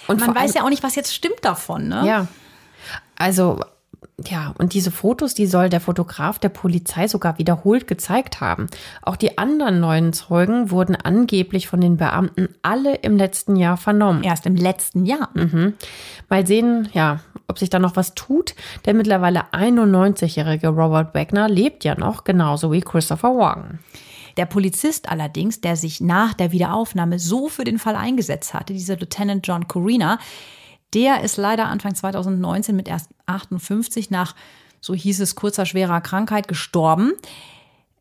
Und 0.08 0.20
man 0.20 0.34
weiß 0.34 0.56
ja 0.56 0.64
auch 0.64 0.70
nicht, 0.70 0.82
was 0.82 0.96
jetzt 0.96 1.14
stimmt 1.14 1.44
davon, 1.46 1.90
ne? 1.90 2.08
Ja. 2.08 2.28
Also, 3.16 3.60
ja, 4.30 4.54
und 4.58 4.74
diese 4.74 4.92
Fotos, 4.92 5.34
die 5.34 5.46
soll 5.46 5.70
der 5.70 5.80
Fotograf 5.80 6.40
der 6.40 6.50
Polizei 6.50 7.08
sogar 7.08 7.38
wiederholt 7.38 7.88
gezeigt 7.88 8.42
haben. 8.42 8.68
Auch 9.02 9.16
die 9.16 9.38
anderen 9.38 9.80
neuen 9.80 10.14
Zeugen 10.14 10.72
wurden 10.72 10.96
angeblich 10.96 11.68
von 11.68 11.82
den 11.82 11.98
Beamten 11.98 12.50
alle 12.62 12.96
im 12.96 13.18
letzten 13.18 13.56
Jahr 13.56 13.78
vernommen. 13.78 14.24
Erst 14.24 14.46
im 14.46 14.56
letzten 14.56 15.06
Jahr. 15.06 15.30
Mhm. 15.34 15.74
Mal 16.30 16.46
sehen, 16.46 16.90
ja, 16.94 17.22
ob 17.48 17.60
sich 17.60 17.70
da 17.70 17.80
noch 17.80 17.96
was 17.96 18.16
tut. 18.16 18.56
Der 18.86 18.94
mittlerweile 18.94 19.46
91-jährige 19.52 20.70
Robert 20.70 21.14
Wagner 21.14 21.50
lebt 21.50 21.84
ja 21.84 21.96
noch, 21.96 22.24
genauso 22.24 22.72
wie 22.72 22.82
Christopher 22.82 23.36
Walken. 23.36 23.80
Der 24.38 24.46
Polizist 24.46 25.10
allerdings, 25.10 25.62
der 25.62 25.76
sich 25.76 26.02
nach 26.02 26.34
der 26.34 26.52
Wiederaufnahme 26.52 27.20
so 27.20 27.50
für 27.50 27.64
den 27.64 27.78
Fall 27.78 27.96
eingesetzt 27.96 28.54
hatte, 28.54 28.74
dieser 28.74 28.98
Lieutenant 28.98 29.46
John 29.48 29.68
Corina, 29.68 30.18
der 30.94 31.22
ist 31.22 31.38
leider 31.38 31.68
Anfang 31.68 31.96
2019 31.96 32.76
mit 32.76 32.88
erst 32.88 33.10
58 33.26 34.12
nach, 34.12 34.36
so 34.82 34.94
hieß 34.94 35.22
es, 35.22 35.36
kurzer 35.36 35.66
schwerer 35.66 36.02
Krankheit 36.02 36.48
gestorben. 36.48 37.14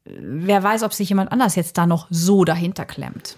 Wer 0.05 0.63
weiß, 0.63 0.83
ob 0.83 0.93
sich 0.93 1.09
jemand 1.09 1.31
anders 1.31 1.55
jetzt 1.55 1.79
da 1.79 1.87
noch 1.87 2.07
so 2.11 2.45
dahinter 2.45 2.85
klemmt. 2.85 3.37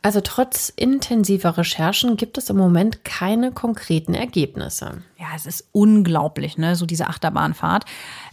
Also 0.00 0.20
trotz 0.20 0.68
intensiver 0.68 1.58
Recherchen 1.58 2.16
gibt 2.16 2.38
es 2.38 2.50
im 2.50 2.56
Moment 2.56 3.04
keine 3.04 3.50
konkreten 3.50 4.14
Ergebnisse. 4.14 5.02
Ja, 5.18 5.26
es 5.34 5.44
ist 5.44 5.68
unglaublich, 5.72 6.56
ne, 6.56 6.76
so 6.76 6.86
diese 6.86 7.08
Achterbahnfahrt. 7.08 7.84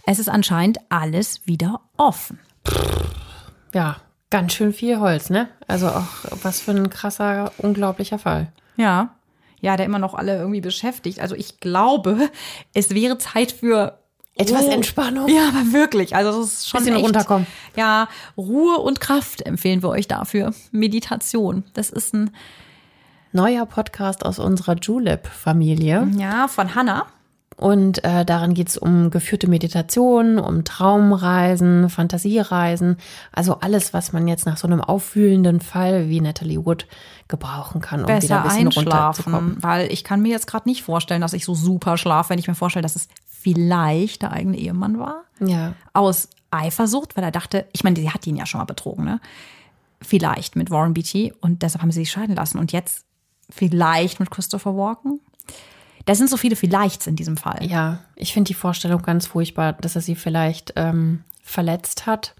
Es 0.06 0.20
ist 0.20 0.28
anscheinend 0.28 0.78
alles 0.90 1.44
wieder 1.46 1.80
offen. 1.96 2.38
Ja, 3.74 3.96
ganz 4.30 4.52
schön 4.52 4.72
viel 4.72 5.00
Holz, 5.00 5.28
ne? 5.28 5.48
Also 5.66 5.88
auch 5.88 6.06
was 6.42 6.60
für 6.60 6.70
ein 6.70 6.88
krasser, 6.88 7.50
unglaublicher 7.58 8.20
Fall. 8.20 8.52
Ja, 8.76 9.15
ja, 9.60 9.76
der 9.76 9.86
immer 9.86 9.98
noch 9.98 10.14
alle 10.14 10.36
irgendwie 10.36 10.60
beschäftigt. 10.60 11.20
Also 11.20 11.34
ich 11.34 11.60
glaube, 11.60 12.30
es 12.74 12.94
wäre 12.94 13.18
Zeit 13.18 13.52
für 13.52 13.98
etwas 14.36 14.64
Ruhe. 14.64 14.72
Entspannung. 14.72 15.28
Ja, 15.28 15.48
aber 15.48 15.72
wirklich. 15.72 16.14
Also 16.14 16.38
das 16.40 16.52
ist 16.52 16.68
schon 16.68 16.80
Bisschen 16.80 16.96
echt, 16.96 17.04
runterkommen. 17.04 17.46
Ja, 17.74 18.08
Ruhe 18.36 18.78
und 18.78 19.00
Kraft 19.00 19.42
empfehlen 19.42 19.82
wir 19.82 19.88
euch 19.88 20.08
dafür. 20.08 20.52
Meditation. 20.72 21.64
Das 21.72 21.90
ist 21.90 22.14
ein 22.14 22.30
neuer 23.32 23.66
Podcast 23.66 24.24
aus 24.24 24.38
unserer 24.38 24.76
Julep-Familie. 24.76 26.08
Ja, 26.18 26.48
von 26.48 26.74
Hannah. 26.74 27.06
Und 27.56 28.04
äh, 28.04 28.26
darin 28.26 28.52
geht 28.52 28.68
es 28.68 28.76
um 28.76 29.10
geführte 29.10 29.48
Meditation, 29.48 30.38
um 30.38 30.64
Traumreisen, 30.64 31.88
Fantasiereisen, 31.88 32.98
also 33.32 33.60
alles, 33.60 33.94
was 33.94 34.12
man 34.12 34.28
jetzt 34.28 34.44
nach 34.44 34.58
so 34.58 34.66
einem 34.66 34.82
auffühlenden 34.82 35.60
Fall 35.60 36.10
wie 36.10 36.20
Natalie 36.20 36.64
Wood 36.64 36.86
gebrauchen 37.28 37.80
kann, 37.80 38.00
um 38.00 38.06
Besser 38.06 38.24
wieder 38.24 38.42
ein 38.42 38.48
bisschen 38.48 38.68
runterzukommen. 38.68 39.56
weil 39.62 39.90
ich 39.90 40.04
kann 40.04 40.20
mir 40.20 40.28
jetzt 40.28 40.46
gerade 40.46 40.68
nicht 40.68 40.82
vorstellen, 40.82 41.22
dass 41.22 41.32
ich 41.32 41.46
so 41.46 41.54
super 41.54 41.96
schlafe, 41.96 42.30
wenn 42.30 42.38
ich 42.38 42.46
mir 42.46 42.54
vorstelle, 42.54 42.82
dass 42.82 42.96
es 42.96 43.08
vielleicht 43.24 44.22
der 44.22 44.32
eigene 44.32 44.58
Ehemann 44.58 44.98
war. 44.98 45.22
Ja. 45.40 45.72
Aus 45.94 46.28
Eifersucht, 46.50 47.16
weil 47.16 47.24
er 47.24 47.30
dachte, 47.30 47.66
ich 47.72 47.84
meine, 47.84 47.96
sie 47.96 48.10
hat 48.10 48.26
ihn 48.26 48.36
ja 48.36 48.44
schon 48.44 48.58
mal 48.58 48.64
betrogen, 48.64 49.04
ne? 49.04 49.20
Vielleicht 50.02 50.56
mit 50.56 50.70
Warren 50.70 50.92
Beatty 50.92 51.32
und 51.40 51.62
deshalb 51.62 51.82
haben 51.82 51.90
sie 51.90 52.00
sich 52.00 52.10
scheiden 52.10 52.36
lassen. 52.36 52.58
Und 52.58 52.70
jetzt 52.72 53.06
vielleicht 53.48 54.20
mit 54.20 54.30
Christopher 54.30 54.76
Walken? 54.76 55.20
Da 56.06 56.14
sind 56.14 56.30
so 56.30 56.36
viele 56.36 56.56
Vielleichts 56.56 57.06
in 57.06 57.16
diesem 57.16 57.36
Fall. 57.36 57.58
Ja, 57.66 57.98
ich 58.14 58.32
finde 58.32 58.48
die 58.48 58.54
Vorstellung 58.54 59.02
ganz 59.02 59.26
furchtbar, 59.26 59.74
dass 59.74 59.94
er 59.96 60.00
sie 60.02 60.14
vielleicht 60.14 60.72
ähm, 60.76 61.22
verletzt 61.42 62.06
hat 62.06 62.34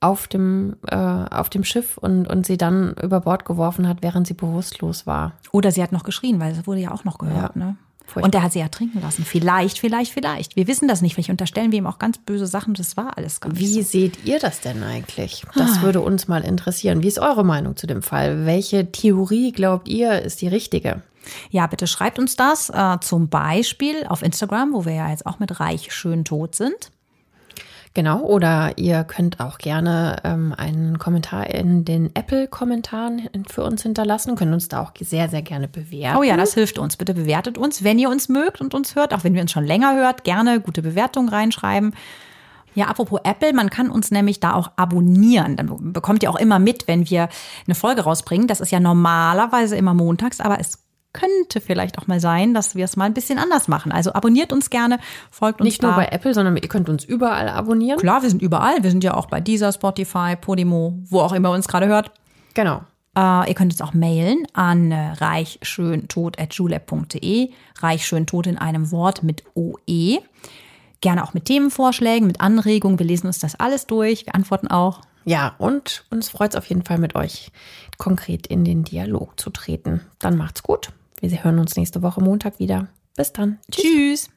auf 0.00 0.28
dem, 0.28 0.76
äh, 0.88 0.94
auf 0.96 1.48
dem 1.48 1.64
Schiff 1.64 1.96
und, 1.98 2.26
und 2.26 2.44
sie 2.46 2.58
dann 2.58 2.94
über 3.02 3.20
Bord 3.20 3.44
geworfen 3.44 3.88
hat, 3.88 3.98
während 4.02 4.26
sie 4.26 4.34
bewusstlos 4.34 5.06
war. 5.06 5.32
Oder 5.52 5.72
sie 5.72 5.82
hat 5.82 5.92
noch 5.92 6.02
geschrien, 6.04 6.38
weil 6.38 6.52
es 6.52 6.66
wurde 6.66 6.80
ja 6.80 6.90
auch 6.92 7.04
noch 7.04 7.18
gehört, 7.18 7.56
Ja. 7.56 7.64
ne? 7.64 7.76
Furchtbar. 8.08 8.24
Und 8.26 8.34
der 8.34 8.42
hat 8.44 8.52
sie 8.52 8.60
ja 8.60 8.68
trinken 8.68 9.00
lassen. 9.00 9.24
Vielleicht, 9.24 9.80
vielleicht, 9.80 10.12
vielleicht. 10.12 10.54
Wir 10.54 10.68
wissen 10.68 10.86
das 10.86 11.02
nicht. 11.02 11.14
Vielleicht 11.14 11.30
unterstellen 11.30 11.72
wir 11.72 11.78
ihm 11.80 11.88
auch 11.88 11.98
ganz 11.98 12.18
böse 12.18 12.46
Sachen. 12.46 12.74
Das 12.74 12.96
war 12.96 13.18
alles 13.18 13.40
nicht 13.42 13.58
Wie 13.58 13.82
so. 13.82 13.88
seht 13.88 14.24
ihr 14.24 14.38
das 14.38 14.60
denn 14.60 14.84
eigentlich? 14.84 15.44
Das 15.56 15.82
würde 15.82 16.00
uns 16.00 16.28
mal 16.28 16.44
interessieren. 16.44 17.02
Wie 17.02 17.08
ist 17.08 17.18
eure 17.18 17.44
Meinung 17.44 17.74
zu 17.76 17.88
dem 17.88 18.02
Fall? 18.02 18.46
Welche 18.46 18.92
Theorie 18.92 19.50
glaubt 19.50 19.88
ihr 19.88 20.22
ist 20.22 20.40
die 20.40 20.46
richtige? 20.46 21.02
Ja, 21.50 21.66
bitte 21.66 21.86
schreibt 21.86 22.18
uns 22.18 22.36
das 22.36 22.70
äh, 22.70 22.98
zum 23.00 23.28
Beispiel 23.28 24.06
auf 24.06 24.22
Instagram, 24.22 24.72
wo 24.72 24.84
wir 24.84 24.94
ja 24.94 25.10
jetzt 25.10 25.26
auch 25.26 25.38
mit 25.38 25.60
Reich 25.60 25.92
schön 25.92 26.24
tot 26.24 26.54
sind. 26.54 26.90
Genau, 27.96 28.20
oder 28.20 28.76
ihr 28.76 29.04
könnt 29.04 29.40
auch 29.40 29.56
gerne 29.56 30.18
ähm, 30.22 30.54
einen 30.54 30.98
Kommentar 30.98 31.48
in 31.48 31.86
den 31.86 32.14
Apple-Kommentaren 32.14 33.30
für 33.48 33.64
uns 33.64 33.84
hinterlassen, 33.84 34.36
könnt 34.36 34.52
uns 34.52 34.68
da 34.68 34.82
auch 34.82 34.92
sehr, 35.00 35.30
sehr 35.30 35.40
gerne 35.40 35.66
bewerten. 35.66 36.18
Oh 36.18 36.22
ja, 36.22 36.36
das 36.36 36.52
hilft 36.52 36.78
uns. 36.78 36.98
Bitte 36.98 37.14
bewertet 37.14 37.56
uns, 37.56 37.84
wenn 37.84 37.98
ihr 37.98 38.10
uns 38.10 38.28
mögt 38.28 38.60
und 38.60 38.74
uns 38.74 38.96
hört, 38.96 39.14
auch 39.14 39.24
wenn 39.24 39.32
wir 39.32 39.40
uns 39.40 39.50
schon 39.50 39.64
länger 39.64 39.96
hört, 39.96 40.24
gerne 40.24 40.60
gute 40.60 40.82
Bewertungen 40.82 41.30
reinschreiben. 41.30 41.94
Ja, 42.74 42.88
apropos 42.88 43.20
Apple, 43.24 43.54
man 43.54 43.70
kann 43.70 43.88
uns 43.88 44.10
nämlich 44.10 44.40
da 44.40 44.52
auch 44.52 44.72
abonnieren. 44.76 45.56
Dann 45.56 45.94
bekommt 45.94 46.22
ihr 46.22 46.28
auch 46.28 46.36
immer 46.36 46.58
mit, 46.58 46.86
wenn 46.88 47.08
wir 47.08 47.30
eine 47.66 47.74
Folge 47.74 48.02
rausbringen. 48.02 48.46
Das 48.46 48.60
ist 48.60 48.72
ja 48.72 48.80
normalerweise 48.80 49.74
immer 49.74 49.94
montags, 49.94 50.40
aber 50.40 50.60
es 50.60 50.85
könnte 51.16 51.60
vielleicht 51.60 51.98
auch 51.98 52.06
mal 52.06 52.20
sein, 52.20 52.54
dass 52.54 52.74
wir 52.74 52.84
es 52.84 52.96
mal 52.96 53.06
ein 53.06 53.14
bisschen 53.14 53.38
anders 53.38 53.68
machen. 53.68 53.92
Also 53.92 54.12
abonniert 54.12 54.52
uns 54.52 54.70
gerne, 54.70 54.98
folgt 55.30 55.60
uns 55.60 55.66
Nicht 55.66 55.82
nur 55.82 55.92
da. 55.92 55.96
bei 55.96 56.06
Apple, 56.06 56.34
sondern 56.34 56.56
ihr 56.56 56.68
könnt 56.68 56.88
uns 56.88 57.04
überall 57.04 57.48
abonnieren. 57.48 57.98
Klar, 57.98 58.22
wir 58.22 58.28
sind 58.28 58.42
überall. 58.42 58.82
Wir 58.82 58.90
sind 58.90 59.02
ja 59.02 59.14
auch 59.14 59.26
bei 59.26 59.40
dieser 59.40 59.72
Spotify, 59.72 60.36
Podimo, 60.40 60.98
wo 61.08 61.20
auch 61.20 61.32
immer 61.32 61.50
ihr 61.50 61.54
uns 61.54 61.68
gerade 61.68 61.86
hört. 61.86 62.10
Genau. 62.54 62.82
Äh, 63.16 63.48
ihr 63.48 63.54
könnt 63.54 63.72
uns 63.72 63.80
auch 63.80 63.94
mailen 63.94 64.46
an 64.52 64.92
äh, 64.92 65.12
reichschöntot.julep.de. 65.12 67.50
Reichschöntot 67.80 68.46
in 68.46 68.58
einem 68.58 68.90
Wort 68.90 69.22
mit 69.22 69.44
OE. 69.54 70.18
Gerne 71.00 71.24
auch 71.24 71.32
mit 71.34 71.46
Themenvorschlägen, 71.46 72.26
mit 72.26 72.40
Anregungen. 72.40 72.98
Wir 72.98 73.06
lesen 73.06 73.26
uns 73.26 73.38
das 73.38 73.58
alles 73.58 73.86
durch. 73.86 74.26
Wir 74.26 74.34
antworten 74.34 74.68
auch. 74.68 75.00
Ja, 75.24 75.54
und 75.58 76.04
uns 76.10 76.28
freut 76.28 76.50
es 76.50 76.56
auf 76.56 76.66
jeden 76.66 76.84
Fall 76.84 76.98
mit 76.98 77.14
euch 77.16 77.50
konkret 77.98 78.46
in 78.46 78.64
den 78.64 78.84
Dialog 78.84 79.40
zu 79.40 79.50
treten. 79.50 80.00
Dann 80.18 80.36
macht's 80.36 80.62
gut. 80.62 80.92
Wir 81.30 81.44
hören 81.44 81.58
uns 81.58 81.76
nächste 81.76 82.02
Woche 82.02 82.22
Montag 82.22 82.58
wieder. 82.58 82.88
Bis 83.16 83.32
dann. 83.32 83.58
Tschüss. 83.70 84.30